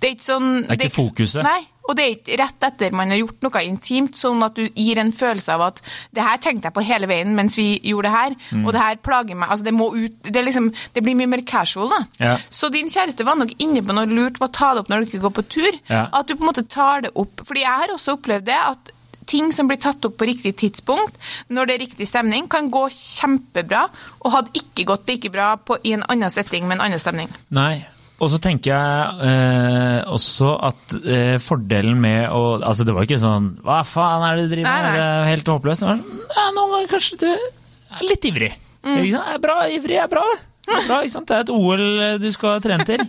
Det 0.00 0.08
er 0.08 0.14
ikke 0.16 0.26
sånn 0.30 0.48
Det 0.62 0.70
er 0.78 0.86
ikke 0.88 0.96
fokuset. 0.96 1.42
Nei, 1.46 1.60
og 1.88 1.96
det 1.96 2.04
er 2.04 2.12
ikke 2.14 2.36
rett 2.38 2.66
etter 2.68 2.92
man 2.94 3.10
har 3.10 3.18
gjort 3.18 3.42
noe 3.42 3.62
intimt, 3.66 4.14
sånn 4.20 4.42
at 4.46 4.54
du 4.54 4.68
gir 4.68 4.98
en 5.02 5.10
følelse 5.12 5.52
av 5.56 5.60
at 5.66 5.80
det 6.14 6.22
her 6.22 6.36
tenkte 6.38 6.68
jeg 6.68 6.74
på 6.76 6.84
hele 6.86 7.08
veien 7.10 7.34
mens 7.34 7.56
vi 7.58 7.80
gjorde 7.82 8.06
det 8.10 8.12
her, 8.16 8.36
Mm. 8.52 8.66
og 8.66 8.72
det 8.72 8.80
her 8.80 8.96
plager 8.96 9.34
meg. 9.36 9.48
Altså, 9.50 9.64
det 9.64 9.74
må 9.74 9.88
ut 9.94 10.22
Det, 10.22 10.44
liksom, 10.44 10.70
det 10.94 11.02
blir 11.02 11.14
mye 11.16 11.26
mer 11.26 11.42
casual, 11.42 11.88
da. 11.88 12.00
Ja. 12.20 12.36
Så 12.50 12.70
din 12.70 12.86
kjæreste 12.88 13.24
var 13.26 13.34
nok 13.36 13.50
inne 13.58 13.82
på 13.82 13.92
noe 13.96 14.06
lurt 14.06 14.38
med 14.40 14.48
å 14.50 14.52
ta 14.52 14.72
det 14.74 14.80
opp 14.84 14.88
når 14.88 15.00
du 15.04 15.06
ikke 15.10 15.22
går 15.26 15.34
på 15.40 15.48
tur. 15.48 15.80
Ja. 15.88 16.06
At 16.12 16.26
du 16.28 16.34
på 16.36 16.42
en 16.44 16.52
måte 16.52 16.68
tar 16.68 17.00
det 17.02 17.10
opp. 17.16 17.40
Fordi 17.44 17.60
jeg 17.64 17.68
har 17.82 17.88
også 17.94 18.14
opplevd 18.18 18.44
det 18.46 18.54
at 18.60 18.90
ting 19.26 19.52
som 19.52 19.68
blir 19.68 19.78
tatt 19.78 20.04
opp 20.04 20.16
på 20.18 20.26
riktig 20.26 20.56
tidspunkt, 20.58 21.14
når 21.48 21.66
det 21.66 21.74
er 21.74 21.82
riktig 21.86 22.06
stemning, 22.08 22.48
kan 22.50 22.70
gå 22.70 22.88
kjempebra, 22.90 23.88
og 24.24 24.32
hadde 24.34 24.50
ikke 24.58 24.86
gått 24.90 25.06
like 25.08 25.30
bra 25.30 25.52
på, 25.56 25.76
i 25.84 25.92
en 25.94 26.02
annen 26.10 26.30
setting 26.30 26.66
med 26.68 26.78
en 26.78 26.86
annen 26.88 26.98
stemning. 27.02 27.28
Nei. 27.50 27.84
Og 28.20 28.28
så 28.28 28.40
tenker 28.42 28.74
jeg 28.74 29.30
eh, 29.30 30.00
også 30.12 30.52
at 30.68 30.94
eh, 31.00 31.36
fordelen 31.40 31.96
med 32.02 32.28
å 32.28 32.58
Altså, 32.58 32.84
det 32.84 32.92
var 32.96 33.08
ikke 33.08 33.20
sånn 33.20 33.54
Hva 33.64 33.80
faen 33.88 34.26
er 34.26 34.36
det 34.36 34.44
du 34.44 34.54
driver 34.56 34.68
med? 34.68 34.98
Det 34.98 35.06
er 35.06 35.30
helt 35.30 35.50
håpløst. 35.54 35.86
Det 35.86 35.88
var 35.88 36.52
sånn, 36.52 36.76
ja, 36.76 36.84
kanskje 36.90 37.18
du 37.22 37.26
er 37.30 38.06
litt 38.06 38.28
ivrig. 38.28 38.52
Mm. 38.84 38.94
Ikke 39.00 39.16
sant? 39.16 39.32
Er 39.32 39.42
bra, 39.42 39.56
ivrig 39.72 39.98
er 40.02 40.12
bra. 40.12 40.24
Er, 40.70 40.86
bra, 40.86 41.00
ikke 41.00 41.14
sant? 41.16 41.30
det 41.30 41.38
er 41.38 41.46
et 41.46 41.52
OL 41.54 41.84
du 42.22 42.28
skal 42.36 42.60
trene 42.62 42.86
til. 42.86 43.02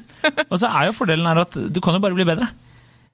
Og 0.48 0.58
så 0.58 0.72
er 0.72 0.90
jo 0.90 0.98
fordelen 0.98 1.28
her 1.30 1.44
at 1.44 1.60
du 1.60 1.80
kan 1.84 1.98
jo 1.98 2.04
bare 2.04 2.18
bli 2.18 2.26
bedre. 2.28 2.48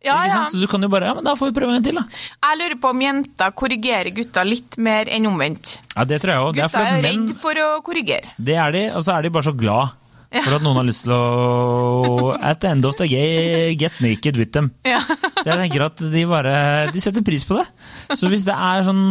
Ja, 0.06 0.18
ja. 0.30 0.46
Så 0.52 0.62
du 0.62 0.68
kan 0.70 0.84
jo 0.86 0.90
bare 0.94 1.10
Ja, 1.10 1.16
men 1.18 1.26
da 1.26 1.34
får 1.36 1.50
vi 1.50 1.58
prøve 1.58 1.74
en 1.76 1.84
til, 1.84 1.98
da. 1.98 2.06
Jeg 2.46 2.60
lurer 2.62 2.78
på 2.82 2.92
om 2.94 3.02
jenter 3.02 3.54
korrigerer 3.58 4.14
gutta 4.16 4.44
litt 4.46 4.78
mer 4.78 5.10
enn 5.12 5.26
omvendt. 5.30 5.80
Ja, 5.96 6.06
det 6.08 6.22
tror 6.24 6.34
jeg 6.34 6.44
òg. 6.46 6.60
Gutta 6.60 6.84
er 6.84 7.00
er 7.00 7.02
menn 7.02 7.26
redd 7.26 7.40
for 7.42 7.64
å 7.64 7.70
korrigere. 7.86 8.36
Det 8.38 8.60
er 8.62 8.76
de, 8.76 8.84
og 8.94 9.04
så 9.08 9.18
er 9.18 9.26
de 9.26 9.34
bare 9.34 9.50
så 9.50 9.56
glad 9.58 9.98
for 10.32 10.58
at 10.58 10.63
noen 10.66 10.76
har 10.82 10.88
lyst 10.88 11.06
til 11.06 11.13
å 11.16 12.34
At 12.42 12.60
the 12.63 12.68
end 12.74 12.86
of 12.86 12.96
the 13.00 13.08
day, 13.08 13.76
get 13.80 13.96
naked 14.04 14.38
with 14.38 14.52
them. 14.56 14.72
Ja. 14.88 15.00
Så 15.40 15.46
jeg 15.48 15.62
tenker 15.63 15.86
at 15.88 16.04
de 16.12 16.26
bare 16.28 16.58
De 16.92 17.00
setter 17.04 17.24
pris 17.26 17.46
på 17.48 17.58
det. 17.62 17.66
Så 18.18 18.28
hvis 18.32 18.44
det 18.48 18.56
er 18.56 18.84
sånn 18.88 19.04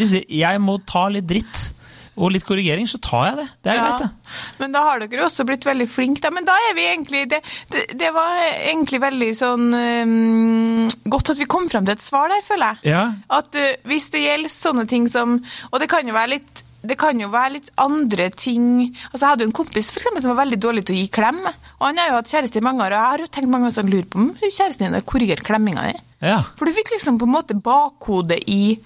Hvis 0.00 0.16
jeg 0.26 0.60
må 0.64 0.78
ta 0.88 1.06
litt 1.12 1.26
dritt 1.30 1.72
og 2.16 2.30
litt 2.32 2.46
korrigering, 2.48 2.86
så 2.88 2.96
tar 3.04 3.26
jeg 3.26 3.36
det. 3.42 3.44
Det 3.60 3.70
er 3.70 3.76
Ja. 3.76 3.88
greit, 3.90 4.06
det. 4.06 4.36
Men 4.62 4.72
da 4.72 4.80
har 4.86 5.02
dere 5.02 5.26
også 5.26 5.44
blitt 5.44 5.66
veldig 5.68 5.84
flinke, 5.92 6.22
da. 6.24 6.30
Men 6.32 6.46
da 6.48 6.54
er 6.70 6.72
vi 6.78 6.86
egentlig 6.88 7.26
Det, 7.28 7.42
det, 7.74 7.82
det 8.00 8.08
var 8.16 8.38
egentlig 8.72 9.02
veldig 9.04 9.28
sånn 9.36 9.66
um, 9.76 10.88
Godt 11.12 11.34
at 11.34 11.38
vi 11.42 11.44
kom 11.44 11.68
frem 11.68 11.84
til 11.84 11.92
et 11.92 12.00
svar 12.06 12.32
der, 12.32 12.40
føler 12.46 12.72
jeg. 12.80 12.94
Ja. 12.94 13.02
At 13.28 13.52
uh, 13.60 13.68
hvis 13.84 14.08
det 14.14 14.24
gjelder 14.24 14.48
sånne 14.56 14.86
ting 14.88 15.10
som 15.12 15.36
Og 15.70 15.76
det 15.84 15.90
kan 15.92 16.08
jo 16.08 16.16
være 16.16 16.38
litt 16.38 16.62
det 16.88 16.96
kan 17.00 17.18
jo 17.20 17.28
være 17.32 17.52
litt 17.58 17.70
andre 17.82 18.28
ting 18.34 18.66
Altså 19.12 19.22
Jeg 19.22 19.28
hadde 19.30 19.44
jo 19.46 19.50
en 19.50 19.56
kompis 19.58 19.90
for 19.92 20.00
eksempel, 20.00 20.22
som 20.24 20.32
var 20.34 20.42
veldig 20.44 20.58
dårlig 20.62 20.84
til 20.86 20.96
å 20.96 21.00
gi 21.00 21.08
klem. 21.12 21.40
Og 21.46 21.84
Han 21.88 21.98
har 22.00 22.08
jo 22.12 22.18
hatt 22.20 22.32
kjæreste 22.32 22.60
i 22.60 22.66
mange 22.66 22.84
år, 22.86 22.94
og 22.94 23.00
jeg 23.00 23.10
har 23.12 23.24
jo 23.24 23.30
tenkt 23.36 23.50
mange 23.52 23.66
ganger 23.68 23.76
sånn, 23.80 23.90
lurer 23.92 24.08
på 24.12 24.20
om 24.22 24.28
kjæresten 24.42 24.86
din 24.86 24.96
har 24.98 25.06
korrigert 25.06 25.44
klemminga 25.46 25.88
di. 25.92 25.96
ja. 26.30 26.40
For 26.56 26.64
du 26.66 26.72
fikk 26.76 26.94
liksom 26.96 27.18
på 27.20 27.26
en 27.28 27.34
måte 27.36 27.54
bakhodet 27.58 28.40
i, 28.48 28.78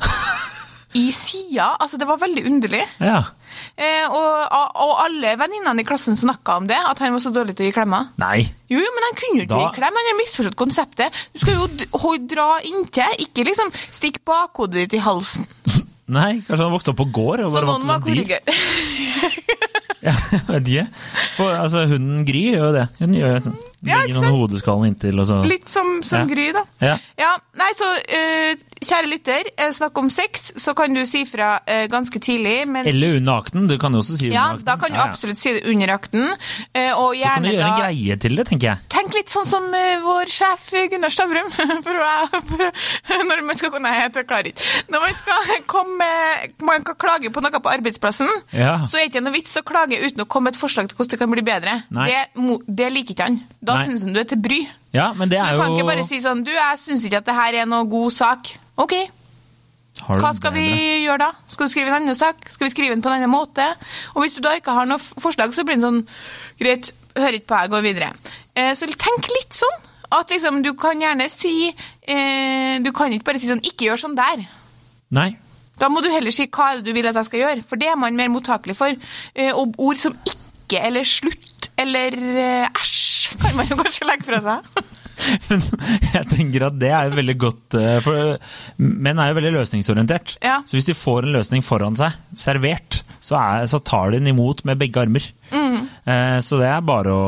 i 0.99 1.11
sida. 1.15 1.77
Altså, 1.81 1.99
det 2.01 2.09
var 2.09 2.19
veldig 2.23 2.47
underlig. 2.51 2.83
ja. 3.01 3.21
Eh, 3.81 4.05
og, 4.07 4.53
og 4.79 4.93
alle 5.03 5.33
venninnene 5.41 5.83
i 5.83 5.87
klassen 5.87 6.15
snakka 6.17 6.55
om 6.61 6.67
det, 6.71 6.77
at 6.87 7.01
han 7.03 7.13
var 7.13 7.21
så 7.25 7.33
dårlig 7.35 7.57
til 7.59 7.67
å 7.67 7.69
gi 7.71 7.75
klemmer. 7.75 8.07
Nei. 8.23 8.45
Jo, 8.71 8.79
jo, 8.79 8.91
men 8.95 9.07
han 9.09 9.17
kunne 9.19 9.41
jo 9.41 9.45
ikke 9.47 9.57
Da- 9.57 9.63
gi 9.65 9.75
klem, 9.81 9.97
han 9.99 10.09
har 10.11 10.19
misforstått 10.21 10.57
konseptet. 10.61 11.19
Du 11.35 11.41
skal 11.43 11.59
jo 11.59 12.13
dra 12.31 12.47
inntil, 12.69 13.17
ikke 13.27 13.45
liksom 13.49 13.73
stikke 13.91 14.23
bakhodet 14.31 14.85
ditt 14.85 14.95
i 15.01 15.03
halsen. 15.05 15.49
Nei, 16.11 16.41
Kanskje 16.47 16.65
han 16.67 16.73
vokste 16.75 16.91
opp 16.93 17.01
på 17.01 17.09
gård 17.15 17.45
og 17.47 17.53
Så 17.55 17.63
noen 17.65 17.87
var 17.89 18.03
korrigert. 18.05 18.51
Ja, 20.01 20.15
jeg 20.33 20.47
vet 20.49 20.69
ikke. 20.73 20.85
For, 21.37 21.53
altså, 21.53 21.83
hunden 21.91 22.23
Gry 22.25 22.41
gjør 22.55 22.71
jo 22.71 22.77
det. 22.79 22.87
Hun 23.03 23.11
gjør 23.19 23.35
jo 23.35 23.53
Ja, 23.87 24.03
legger 24.05 24.21
noen 24.21 24.43
hodeskallen 24.43 24.91
inntil, 24.91 25.17
og 25.23 25.27
så 25.29 25.39
Litt 25.49 25.71
som, 25.73 26.01
som 26.05 26.21
Ja. 26.21 26.29
Gry, 26.31 26.51
da. 26.53 26.63
Ja. 26.85 27.31
nei, 27.57 27.69
så 27.77 27.87
uh, 27.89 28.65
kjære 28.81 29.09
lytter, 29.09 29.49
eh, 29.57 29.71
snakk 29.73 29.97
om 29.99 30.11
sex, 30.13 30.51
så 30.61 30.75
kan 30.77 30.93
du 30.95 31.01
si 31.09 31.23
fra 31.29 31.55
uh, 31.65 31.87
ganske 31.91 32.21
tidlig, 32.23 32.69
men 32.69 32.87
Eller 32.91 33.17
under 33.17 33.41
akten. 33.41 33.67
Du 33.71 33.79
kan 33.81 33.97
jo 33.97 34.03
også 34.05 34.19
si 34.21 34.29
under 34.29 34.37
ja, 34.37 34.45
akten. 34.53 34.67
da 34.69 34.77
kan 34.81 34.93
du 34.93 34.99
Ja, 34.99 35.07
ja. 35.07 35.11
absolutt 35.15 35.41
si 35.41 35.55
det 35.57 35.65
under 35.73 35.95
akten. 35.95 36.27
Uh, 36.77 36.93
og 37.01 37.17
Så 37.17 37.25
kan 37.25 37.43
du 37.43 37.49
gjøre 37.49 37.57
gjøre 37.57 37.71
en 37.71 37.81
greie 37.81 38.19
til 38.21 38.37
det, 38.37 38.47
tenker 38.51 38.69
jeg. 38.69 38.85
Tenk 38.93 39.17
litt 39.17 39.33
sånn 39.33 39.49
som 39.49 39.67
vår 40.05 40.31
sjef 40.31 40.69
Gunnar 40.93 41.15
Stavrum. 41.15 41.49
For, 41.87 41.97
for, 42.51 42.65
når 43.31 43.45
man 43.47 43.57
skal 43.57 43.81
Nei, 43.81 43.95
jeg 44.03 44.27
klarer 44.29 44.51
ikke. 44.51 44.65
Når 44.93 45.05
man 45.07 45.15
skal 45.17 45.53
komme 45.71 46.09
Man 46.67 46.85
kan 46.85 46.99
klage 47.01 47.31
på 47.33 47.41
noe 47.41 47.61
på 47.63 47.71
arbeidsplassen, 47.73 48.29
Ja. 48.53 48.81
så 48.85 48.99
er 48.99 49.07
det 49.07 49.15
ikke 49.15 49.25
noe 49.25 49.35
vits 49.35 49.57
å 49.57 49.65
klage 49.67 49.97
uten 50.01 50.25
å 50.25 50.29
komme 50.29 50.51
med 50.51 50.59
et 50.59 50.61
forslag 50.61 50.91
til 50.91 50.99
hvordan 50.99 51.15
det 51.15 51.21
kan 51.23 51.33
bli 51.33 51.45
bedre. 51.47 51.75
Det, 51.97 52.21
det 52.69 52.89
liker 52.93 53.15
ikke 53.17 53.29
han. 53.31 53.39
Da 53.65 53.70
Nei. 53.77 53.87
syns 53.87 54.05
han 54.07 54.17
du 54.17 54.21
er 54.21 54.29
til 54.31 54.41
bry. 54.43 54.61
Ja, 54.95 55.13
men 55.15 55.31
det 55.31 55.39
Så 55.39 55.47
er 55.47 55.55
du 55.55 55.59
jo 55.59 55.63
kan 55.63 55.77
ikke 55.77 55.91
bare 55.93 56.05
si 56.09 56.19
sånn 56.19 56.41
Du, 56.43 56.51
jeg 56.51 56.79
syns 56.83 57.05
ikke 57.07 57.21
at 57.23 57.27
det 57.29 57.35
her 57.37 57.63
er 57.63 57.67
noe 57.71 57.87
god 57.87 58.15
sak. 58.15 58.53
OK, 58.81 58.95
hva 60.09 60.31
skal 60.37 60.55
vi 60.55 60.67
gjøre 61.05 61.21
da? 61.27 61.29
Skal 61.51 61.69
du 61.69 61.73
skrive 61.73 61.91
en 61.91 61.99
annen 62.01 62.17
sak? 62.17 62.41
Skal 62.49 62.69
vi 62.69 62.73
skrive 62.73 62.95
den 62.95 63.03
på 63.05 63.11
en 63.11 63.19
annen 63.19 63.33
måte? 63.33 63.67
Og 64.15 64.25
hvis 64.25 64.37
du 64.37 64.43
da 64.45 64.55
ikke 64.57 64.75
har 64.77 64.89
noe 64.89 65.01
forslag, 65.01 65.53
så 65.55 65.65
blir 65.67 65.79
det 65.81 65.85
sånn 65.85 66.01
Greit, 66.61 66.93
hører 67.17 67.39
ikke 67.39 67.51
på, 67.51 67.59
jeg 67.65 67.73
går 67.73 67.85
videre. 67.85 68.09
Eh, 68.55 68.73
så 68.79 68.89
tenk 68.91 69.29
litt 69.35 69.57
sånn. 69.57 69.87
At 70.15 70.33
liksom, 70.33 70.63
du 70.65 70.73
kan 70.75 70.99
gjerne 70.99 71.29
si 71.31 71.71
eh, 71.71 72.81
Du 72.83 72.91
kan 72.91 73.13
ikke 73.15 73.29
bare 73.29 73.39
si 73.39 73.47
sånn 73.47 73.61
Ikke 73.63 73.87
gjør 73.87 74.01
sånn 74.03 74.17
der. 74.19 74.43
Nei. 75.15 75.29
Da 75.79 75.87
må 75.89 76.03
du 76.03 76.11
heller 76.11 76.35
si 76.35 76.49
hva 76.51 76.73
er 76.73 76.81
det 76.81 76.91
du 76.91 76.97
vil 76.97 77.07
at 77.09 77.17
jeg 77.17 77.29
skal 77.29 77.41
gjøre, 77.45 77.63
for 77.67 77.81
det 77.81 77.89
er 77.93 77.97
man 77.97 78.17
mer 78.19 78.29
mottakelig 78.33 78.77
for. 78.77 78.97
Eh, 79.35 79.53
og 79.55 79.79
ord 79.81 80.01
som 80.01 80.17
ikke 80.29 80.83
eller 80.87 81.07
slutt 81.09 81.60
eller 81.81 82.17
eh, 82.21 82.81
æsj 82.81 83.37
kan 83.41 83.57
man 83.59 83.69
jo 83.71 83.77
kanskje 83.81 84.09
legge 84.09 84.27
fra 84.29 84.41
seg. 84.45 84.87
Men 85.51 85.61
jeg 86.15 86.27
tenker 86.31 86.63
at 86.71 86.77
det 86.81 86.89
er 86.97 87.11
veldig 87.13 87.35
godt 87.43 87.75
eh, 87.77 87.99
For 88.01 88.39
menn 88.81 89.19
er 89.21 89.29
jo 89.29 89.37
veldig 89.37 89.51
løsningsorientert. 89.59 90.39
Ja. 90.41 90.61
Så 90.65 90.79
hvis 90.79 90.87
de 90.89 90.95
får 90.97 91.27
en 91.29 91.35
løsning 91.37 91.65
foran 91.67 91.99
seg, 91.99 92.15
servert, 92.41 93.03
så, 93.21 93.37
er, 93.37 93.67
så 93.69 93.83
tar 93.85 94.15
de 94.15 94.21
den 94.23 94.31
imot 94.33 94.63
med 94.65 94.81
begge 94.81 95.03
armer. 95.03 95.27
Mm. 95.53 95.83
Eh, 96.09 96.39
Så 96.47 96.57
det 96.63 96.71
er 96.73 96.81
bare 96.89 97.13
å, 97.13 97.27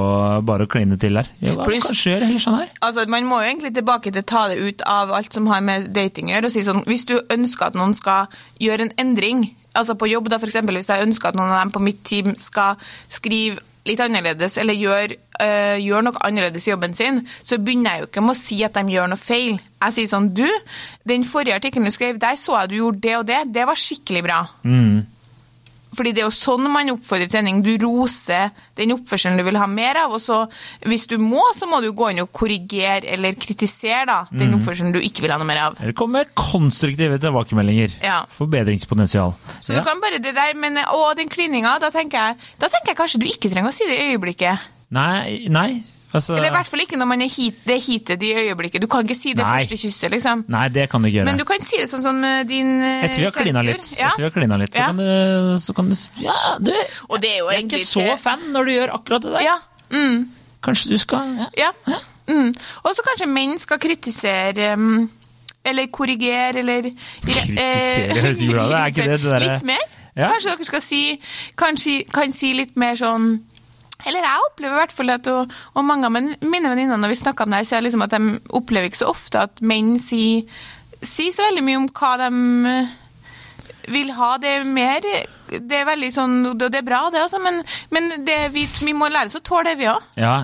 bare 0.49 0.65
å 0.65 0.71
kline 0.73 0.97
til 1.03 1.19
der. 1.21 1.29
Ja, 1.45 1.53
Pluss- 1.69 1.85
kanskje 1.91 2.15
gjøre 2.15 2.31
heller 2.31 2.45
sånn 2.47 2.57
her. 2.63 2.71
Altså, 2.89 3.05
Man 3.13 3.29
må 3.29 3.43
jo 3.43 3.51
egentlig 3.51 3.75
tilbake 3.77 4.13
til 4.17 4.25
ta 4.25 4.47
det 4.49 4.57
ut 4.65 4.87
av 4.89 5.13
alt 5.19 5.37
som 5.37 5.51
har 5.53 5.61
med 5.61 5.91
dating 5.93 6.31
å 6.33 6.39
gjøre. 6.39 6.49
og 6.49 6.55
si 6.57 6.65
sånn, 6.65 6.81
Hvis 6.89 7.05
du 7.13 7.19
ønsker 7.29 7.69
at 7.69 7.77
noen 7.77 7.93
skal 7.99 8.33
gjøre 8.63 8.89
en 8.89 8.95
endring, 9.05 9.51
altså 9.77 9.99
på 10.01 10.09
jobb 10.09 10.33
da 10.33 10.41
for 10.41 10.49
eksempel, 10.49 10.81
hvis 10.81 10.89
jeg 10.89 11.05
ønsker 11.05 11.29
at 11.29 11.37
noen 11.37 11.53
av 11.53 11.61
dem 11.61 11.75
på 11.77 11.85
mitt 11.85 12.01
team 12.09 12.33
skal 12.41 12.81
skrive 13.13 13.61
litt 13.89 14.01
annerledes 14.03 14.57
eller 14.63 14.79
gjør, 14.79 15.15
øh, 15.43 15.79
gjør 15.83 16.05
noe 16.07 16.25
annerledes 16.27 16.67
i 16.67 16.73
jobben 16.73 16.95
sin, 16.95 17.23
så 17.43 17.59
begynner 17.59 17.97
jeg 17.97 18.05
jo 18.05 18.11
ikke 18.11 18.25
med 18.25 18.35
å 18.35 18.41
si 18.43 18.61
at 18.67 18.79
de 18.79 18.95
gjør 18.95 19.11
noe 19.13 19.21
feil. 19.21 19.59
Jeg 19.83 19.97
sier 19.97 20.13
sånn 20.13 20.31
Du, 20.35 20.47
den 21.09 21.27
forrige 21.27 21.59
artikkelen 21.59 21.91
du 21.91 21.95
skrev, 21.95 22.21
der 22.23 22.39
så 22.39 22.61
jeg 22.61 22.73
du 22.73 22.77
gjorde 22.79 23.03
det 23.03 23.17
og 23.19 23.27
det. 23.27 23.41
Det 23.55 23.67
var 23.67 23.79
skikkelig 23.79 24.23
bra. 24.29 24.41
Mm. 24.63 25.03
Fordi 25.95 26.13
det 26.17 26.23
er 26.23 26.29
jo 26.29 26.33
sånn 26.33 26.71
man 26.73 26.89
oppfordrer 26.95 27.29
trening. 27.29 27.63
Du 27.63 27.77
roser 27.85 28.51
den 28.79 28.95
oppførselen 28.95 29.37
du 29.37 29.45
vil 29.45 29.59
ha 29.61 29.67
mer 29.67 29.99
av, 30.05 30.13
og 30.17 30.21
så 30.25 30.47
hvis 30.89 31.07
du 31.11 31.19
må, 31.21 31.43
så 31.55 31.67
må 31.69 31.83
du 31.85 31.91
gå 31.93 32.11
inn 32.13 32.21
og 32.25 32.31
korrigere 32.33 33.05
eller 33.13 33.33
kritisere 33.35 34.07
da, 34.07 34.21
Mm. 34.33 34.39
den 34.39 34.55
oppførselen 34.59 34.93
du 34.93 35.01
ikke 35.01 35.21
vil 35.23 35.31
ha 35.31 35.39
noe 35.39 35.47
mer 35.47 35.61
av. 35.67 35.77
Eller 35.83 35.93
komme 35.93 36.13
med 36.23 36.35
konstruktive 36.35 37.19
tilbakemeldinger. 37.21 37.99
Ja. 38.03 38.25
Forbedringspotensial. 38.39 39.35
Så 39.61 39.73
Ja. 39.75 39.81
du 39.81 39.85
kan 39.85 40.01
bare 40.01 40.19
det 40.19 40.35
der, 40.35 40.55
men 40.55 40.77
å, 40.77 41.15
den 41.17 41.29
klininga, 41.29 41.79
da 41.81 41.91
tenker 41.91 42.13
jeg 42.19 42.37
da 42.59 42.69
tenker 42.69 42.89
jeg 42.89 42.97
kanskje 42.97 43.21
du 43.21 43.27
ikke 43.27 43.51
trenger 43.53 43.69
å 43.69 43.73
si 43.73 43.85
det 43.87 43.99
i 43.99 44.17
øyeblikket. 44.17 44.59
Nei, 44.91 45.47
nei. 45.49 45.83
Altså, 46.13 46.35
Eller 46.37 46.49
i 46.51 46.53
hvert 46.53 46.69
fall 46.69 46.81
ikke 46.85 46.97
når 47.01 47.07
man 47.09 47.23
er 47.25 47.29
hit, 47.33 47.63
det 47.65 47.75
er 47.79 47.81
heated 47.81 48.23
i 48.23 48.33
øyeblikket. 48.43 48.83
Du 48.83 48.87
kan 48.93 49.01
ikke 49.07 49.17
si 49.17 49.33
det 49.33 49.45
Nei. 49.47 49.63
første 49.63 49.77
kysset, 49.81 50.11
liksom. 50.13 50.45
nei, 50.53 50.67
det 50.69 50.89
kan 50.93 51.01
du 51.01 51.09
ikke 51.09 51.17
gjøre. 51.23 51.25
Men 51.31 51.39
du 51.41 51.45
kan 51.49 51.63
si 51.65 51.79
det 51.81 51.87
sånn 51.89 52.03
som 52.05 52.19
eh, 52.29 52.43
din 52.45 52.75
kjæreste. 52.83 53.07
Etter 53.09 53.17
vi 53.23 53.25
har 53.25 53.37
klina 53.39 53.63
litt. 53.65 53.93
Ja. 53.99 54.09
etter 54.11 54.23
vi 54.23 54.29
har 54.29 54.35
klina 54.37 54.59
litt 54.61 54.75
så, 54.75 54.83
Ja. 54.83 54.87
kan 54.93 54.97
du, 55.01 55.57
så 55.65 55.75
kan 55.79 55.89
du 55.89 55.97
Ja, 56.27 56.37
du 56.61 56.73
Og 57.09 57.21
det 57.23 57.31
er 57.33 57.39
jo 57.39 57.49
Jeg 57.51 57.63
er 57.63 57.67
ikke 57.67 57.85
så 57.87 58.17
fan 58.21 58.45
når 58.53 58.65
du 58.65 58.73
gjør 58.73 58.95
akkurat 58.99 59.23
det 59.23 59.33
der. 59.33 59.41
Ja. 59.49 59.57
Mm. 59.93 60.29
Kanskje 60.63 60.91
du 60.93 60.99
skal 60.99 61.49
ja. 61.59 61.73
Ja. 61.89 61.99
Mm. 62.29 62.53
Og 62.85 62.93
så 62.95 63.03
kanskje 63.09 63.27
menn 63.33 63.59
skal 63.59 63.79
kritisere 63.83 64.73
um, 64.77 65.09
eller 65.65 65.87
korrigere, 65.95 66.59
eller 66.59 66.91
Kritisere 67.23 68.21
høres 68.23 68.41
jo 68.43 68.53
bra 68.53 68.67
ut, 68.69 68.73
er 68.75 68.87
ikke 68.93 69.07
det 69.09 69.19
det 69.23 69.31
derre- 69.33 69.53
Litt 69.55 69.67
mer? 69.69 69.83
Ja. 70.17 70.29
Kanskje 70.29 70.51
dere 70.53 70.67
skal 70.69 70.83
si 70.85 71.01
kanskje, 71.57 71.95
kan 72.13 72.33
si 72.37 72.53
litt 72.53 72.77
mer 72.77 72.95
sånn 73.01 73.41
eller 74.07 74.25
jeg 74.27 74.47
opplever 74.49 74.75
i 74.77 74.81
hvert 74.83 74.95
fall 74.97 75.11
at, 75.15 75.27
og, 75.33 75.53
og 75.75 75.85
mange 75.89 76.09
av 76.09 76.13
mine 76.17 76.73
venninner 76.73 76.99
når 77.01 77.13
vi 77.15 77.21
snakker 77.23 77.47
om 77.49 77.55
det, 77.57 77.65
sier 77.69 77.79
er 77.81 77.87
liksom 77.87 78.03
at 78.07 78.17
de 78.17 78.33
opplever 78.59 78.89
ikke 78.91 79.03
så 79.05 79.11
ofte 79.13 79.45
at 79.47 79.63
menn 79.63 79.95
sier, 80.03 80.43
sier 81.03 81.33
så 81.35 81.49
veldig 81.51 81.65
mye 81.67 81.81
om 81.83 81.89
hva 81.93 82.13
de 82.25 82.31
eh, 82.73 82.99
vil 83.93 84.13
ha. 84.15 84.37
Det 84.39 84.51
er 84.61 84.65
mer 84.69 85.03
Det 85.53 85.75
er 85.81 85.89
veldig 85.89 86.09
sånn 86.15 86.35
Og 86.53 86.61
det 86.63 86.69
er 86.79 86.85
bra, 86.87 87.01
det, 87.11 87.19
altså, 87.25 87.41
men, 87.43 87.59
men 87.91 88.13
det, 88.25 88.37
vi, 88.55 88.63
vi 88.87 88.93
må 88.95 89.09
lære 89.11 89.27
oss 89.33 89.41
å 89.41 89.45
tåle 89.45 89.73
det, 89.73 89.79
vi 89.83 89.89
òg. 89.91 90.05
Ja, 90.23 90.37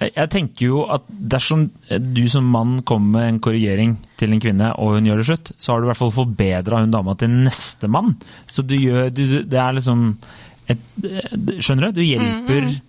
jeg 0.00 0.30
tenker 0.30 0.64
jo 0.70 0.80
at 0.94 1.04
dersom 1.10 1.66
du 1.90 2.22
som 2.30 2.46
mann 2.54 2.78
kommer 2.86 3.18
med 3.18 3.28
en 3.32 3.40
korrigering 3.42 3.96
til 4.18 4.30
en 4.34 4.40
kvinne, 4.42 4.68
og 4.78 4.94
hun 4.96 5.08
gjør 5.10 5.20
det 5.20 5.26
slutt, 5.28 5.50
så 5.58 5.72
har 5.74 5.80
du 5.82 5.88
i 5.88 5.90
hvert 5.90 5.98
fall 6.00 6.12
forbedra 6.14 6.80
hun 6.84 6.92
dama 6.94 7.16
til 7.18 7.32
neste 7.34 7.90
mann. 7.90 8.14
Så 8.46 8.62
du 8.66 8.76
gjør 8.78 9.10
du, 9.10 9.24
du- 9.26 9.42
Det 9.50 9.58
er 9.58 9.74
liksom 9.78 10.04
et, 10.70 10.80
Skjønner 11.64 11.88
du? 11.90 11.98
Du 12.00 12.04
hjelper 12.06 12.62
mm, 12.62 12.68
Mm, 12.68 12.87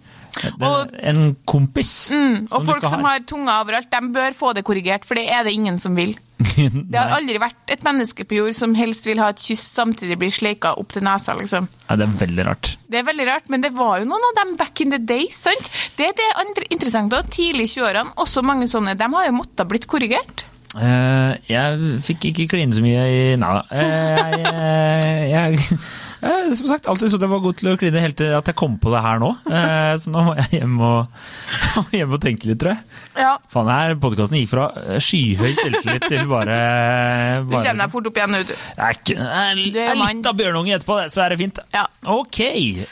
Og- 0.61 0.95
en 0.99 1.35
kompis. 1.45 2.11
Mm, 2.13 2.47
og 2.51 2.65
folk 2.65 2.85
som 2.85 3.03
har 3.03 3.19
tunga 3.27 3.59
overalt, 3.63 3.89
de 3.91 4.11
bør 4.13 4.35
få 4.37 4.53
det 4.55 4.63
korrigert, 4.67 5.05
for 5.05 5.15
det 5.19 5.27
er 5.29 5.43
det 5.43 5.53
ingen 5.53 5.79
som 5.79 5.95
vil. 5.95 6.15
Det 6.89 6.95
har 6.95 7.11
aldri 7.17 7.35
vært 7.41 7.73
et 7.73 7.81
menneske 7.83 8.23
på 8.23 8.37
jord 8.37 8.55
som 8.55 8.71
helst 8.77 9.03
vil 9.07 9.19
ha 9.19 9.27
et 9.33 9.41
kyss 9.43 9.65
samtidig 9.75 10.15
blir 10.21 10.31
sleika 10.31 10.71
opp 10.79 10.93
til 10.95 11.03
nesa, 11.03 11.35
liksom. 11.35 11.67
Ja, 11.89 11.97
det 11.99 12.07
er 12.07 12.13
veldig 12.21 12.45
rart. 12.47 12.69
Det 12.87 13.01
er 13.01 13.07
veldig 13.09 13.25
rart, 13.27 13.49
men 13.51 13.65
det 13.65 13.73
var 13.75 13.99
jo 13.99 14.07
noen 14.07 14.27
av 14.29 14.37
dem 14.39 14.55
back 14.59 14.79
in 14.81 14.93
the 14.95 15.01
day, 15.01 15.27
sant? 15.35 15.67
Det 15.97 16.07
er 16.07 16.15
det 16.15 16.29
andre 16.39 16.69
interessante, 16.71 17.19
da. 17.19 17.27
Tidlig 17.27 17.67
i 17.67 17.73
20-årene, 17.75 18.15
også 18.23 18.45
mange 18.45 18.69
sånne, 18.71 18.95
de 18.95 19.11
har 19.15 19.27
jo 19.27 19.35
måttet 19.41 19.67
blitt 19.67 19.89
korrigert. 19.91 20.45
Uh, 20.77 21.33
jeg 21.49 21.97
fikk 22.05 22.29
ikke 22.29 22.51
kline 22.51 22.75
så 22.75 22.83
mye 22.85 23.05
i 23.09 23.21
Nei 23.41 23.47
da. 23.55 23.63
Uh, 23.73 23.79
jeg, 23.81 24.43
jeg, 24.45 25.31
jeg, 25.33 25.79
som 26.19 26.67
sagt, 26.67 26.87
alltid 26.91 27.13
trodde 27.13 27.27
jeg 27.27 27.31
var 27.31 27.43
god 27.43 27.59
til 27.59 27.71
å 27.71 27.75
kline 27.79 28.01
helt 28.03 28.17
til 28.19 28.33
at 28.35 28.49
jeg 28.51 28.57
kom 28.59 28.75
på 28.81 28.91
det 28.91 29.01
her 29.05 29.21
nå. 29.21 29.29
Eh, 29.47 29.93
så 30.01 30.11
nå 30.11 30.23
må 30.27 30.35
jeg 30.41 30.59
hjem 30.59 30.75
og, 30.83 31.21
hjem 31.95 32.15
og 32.17 32.21
tenke 32.23 32.49
litt, 32.49 32.59
tror 32.61 32.75
jeg. 32.75 32.83
Ja. 33.19 33.33
Faen, 33.51 33.69
her 33.71 33.95
podkasten 33.99 34.39
gikk 34.39 34.51
fra 34.51 34.67
eh, 34.79 34.99
skyhøy 35.03 35.53
selvtillit 35.57 36.05
til 36.07 36.27
bare, 36.29 36.57
Du 37.43 37.53
bare 37.53 37.63
kommer 37.65 37.85
deg 37.85 37.93
fort 37.95 38.09
opp 38.11 38.19
igjen, 38.19 38.37
du. 38.37 38.53
Jeg 38.53 39.17
er, 39.17 39.55
Du 39.55 39.63
litt 39.63 40.29
av 40.31 40.37
bjørnunge 40.39 40.75
etterpå, 40.77 40.99
så 41.11 41.25
er 41.25 41.33
det 41.35 41.39
fint. 41.41 41.61
Ja. 41.75 41.85
Ok. 42.09 42.39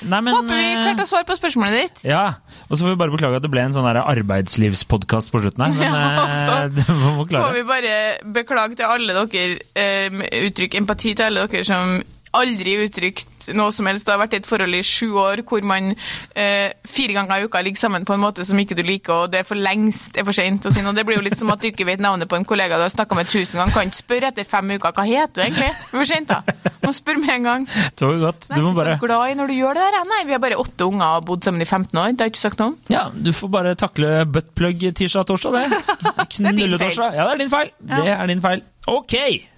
Nei, 0.08 0.22
men 0.24 0.36
Håper 0.36 0.52
vi 0.54 0.66
eh, 0.72 0.84
klarte 0.86 1.08
å 1.08 1.12
svare 1.12 1.28
på 1.28 1.38
spørsmålet 1.40 1.80
ditt. 1.82 2.04
Ja. 2.08 2.26
Og 2.68 2.76
så 2.76 2.84
får 2.84 2.94
vi 2.94 3.00
bare 3.04 3.16
beklage 3.16 3.40
at 3.42 3.46
det 3.46 3.52
ble 3.54 3.68
en 3.68 3.76
sånn 3.76 3.88
arbeidslivspodkast 3.88 5.34
på 5.34 5.44
slutten 5.44 5.68
her. 5.68 5.76
Men 5.78 5.88
Ja, 5.98 6.04
eh, 6.04 6.22
altså, 6.24 6.60
det 6.76 7.00
må 7.00 7.26
vi 7.28 7.38
Får 7.38 7.56
vi 7.56 7.66
bare 7.68 7.96
beklage 8.40 8.80
til 8.80 8.88
alle 8.88 9.16
dere, 9.18 9.58
eh, 9.80 10.22
uttrykk 10.48 10.80
empati 10.82 11.16
til 11.18 11.28
alle 11.30 11.48
dere 11.48 11.68
som 11.68 11.98
aldri 12.40 12.78
uttrykt 12.86 13.50
noe 13.56 13.72
som 13.72 13.88
helst. 13.88 14.08
Du 14.08 14.12
har 14.12 14.20
vært 14.20 14.36
i 14.36 14.40
et 14.42 14.48
forhold 14.48 14.76
i 14.76 14.84
sju 14.86 15.14
år 15.22 15.42
hvor 15.48 15.64
man 15.68 15.94
eh, 16.36 16.74
fire 16.88 17.16
ganger 17.16 17.40
i 17.44 17.48
uka 17.48 17.62
ligger 17.64 17.80
sammen 17.80 18.06
på 18.08 18.16
en 18.16 18.24
måte 18.24 18.46
som 18.48 18.60
ikke 18.60 18.76
du 18.78 18.84
liker, 18.86 19.24
og 19.26 19.32
det 19.34 19.42
er 19.42 19.48
for 19.48 19.60
lengst 19.60 20.18
er 20.20 20.26
for 20.28 20.36
sent 20.36 20.68
å 20.68 20.74
si 20.74 20.84
noe. 20.84 20.96
Det 20.98 21.06
blir 21.08 21.20
jo 21.20 21.26
litt 21.26 21.38
som 21.40 21.52
at 21.54 21.64
du 21.64 21.70
ikke 21.70 21.88
vet 21.88 22.04
navnet 22.04 22.30
på 22.30 22.40
en 22.40 22.48
kollega 22.48 22.80
du 22.80 22.86
har 22.86 22.94
snakka 22.94 23.18
med 23.18 23.30
tusen 23.32 23.62
ganger. 23.62 23.76
Kan 23.76 23.92
ikke 23.92 24.02
spørre 24.02 24.32
etter 24.34 24.48
fem 24.48 24.76
uker 24.76 24.96
hva 24.98 25.08
heter 25.08 25.40
du 25.40 25.46
egentlig? 25.46 25.72
Det 25.72 25.88
er 25.88 25.96
for 25.96 26.12
sent, 26.12 26.34
da. 26.34 26.74
Må 26.84 26.94
spørre 26.96 27.24
med 27.24 27.34
en 27.38 27.50
gang. 27.50 27.68
Det 27.68 28.08
var 28.08 28.22
godt. 28.28 28.50
Du 28.54 28.62
må 28.64 28.74
bare 28.78 28.98
så 28.98 29.06
glad 29.06 29.34
i 29.34 29.38
når 29.40 29.52
du 29.52 29.58
gjør 29.58 29.80
det 29.80 29.88
der. 29.88 30.08
Nei, 30.12 30.22
vi 30.28 30.36
har 30.36 30.44
bare 30.44 30.62
åtte 30.62 30.88
unger 30.88 31.20
og 31.22 31.28
bodd 31.30 31.48
sammen 31.48 31.64
i 31.64 31.68
15 31.68 31.92
år. 32.00 32.14
Det 32.14 32.24
har 32.26 32.32
jeg 32.32 32.36
ikke 32.36 32.46
sagt 32.46 32.64
noe 32.64 32.74
om. 32.74 32.80
Ja, 32.94 33.04
du 33.14 33.32
får 33.36 33.54
bare 33.54 33.76
takle 33.80 34.14
buttplug 34.32 34.88
tirsdag-torsdag, 35.00 35.58
det. 35.58 35.84
Knulletorsdag. 36.38 37.18
Ja, 37.18 37.28
det 37.30 37.38
er 37.38 37.44
din 37.46 37.54
feil. 37.54 37.72
Det 37.92 38.10
er 38.16 38.34
din 38.34 38.44
feil. 38.44 38.66
Ok, 38.88 39.16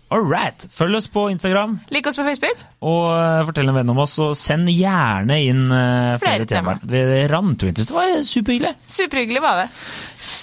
all 0.09 0.23
right. 0.25 0.65
Følg 0.73 0.95
oss 0.97 1.05
på 1.11 1.27
Instagram, 1.29 1.75
Lik 1.93 2.07
oss 2.09 2.15
på 2.17 2.23
Facebook. 2.25 2.57
og 2.81 3.11
uh, 3.13 3.45
fortell 3.45 3.69
en 3.69 3.75
venn 3.75 3.89
om 3.93 3.97
oss, 4.01 4.15
og 4.23 4.33
send 4.37 4.67
gjerne 4.73 5.37
inn 5.45 5.67
uh, 5.71 6.17
flere, 6.17 6.19
Flere 6.23 6.45
temaer. 6.49 6.79
Jo 6.83 6.89
inn. 7.69 7.73
Det 7.77 7.85
var 7.93 8.15
superhyggelig. 8.25 8.73
Superhyggelig 8.89 9.41
var 9.43 9.55
det. 9.63 9.67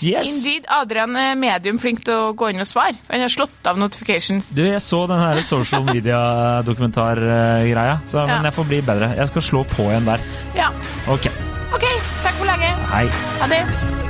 Yes. 0.07 0.31
Indeed, 0.39 0.65
Adrian 0.73 1.17
er 1.21 1.35
medium 1.37 1.79
flink 1.83 2.05
til 2.07 2.15
å 2.15 2.33
gå 2.39 2.49
inn 2.53 2.61
og 2.63 2.69
svare. 2.71 2.95
Han 3.11 3.21
har 3.27 3.33
slått 3.33 3.67
av 3.69 3.77
notifications. 3.81 4.51
Du, 4.57 4.63
jeg 4.65 4.81
så 4.81 5.03
den 5.11 5.21
her 5.21 5.43
social 5.45 5.85
media-dokumentargreia, 5.91 7.99
så 8.07 8.25
men 8.31 8.45
jeg 8.49 8.55
får 8.57 8.67
bli 8.73 8.81
bedre. 8.87 9.11
Jeg 9.19 9.27
skal 9.35 9.43
slå 9.51 9.61
på 9.77 9.83
igjen 9.91 10.07
der. 10.09 10.21
Ja. 10.57 10.69
Ok, 11.13 11.27
OK, 11.75 11.85
takk 12.25 12.35
for 12.41 12.47
laget. 12.49 12.73
hei. 12.95 13.07
Ha 13.43 13.47
det. 13.53 14.06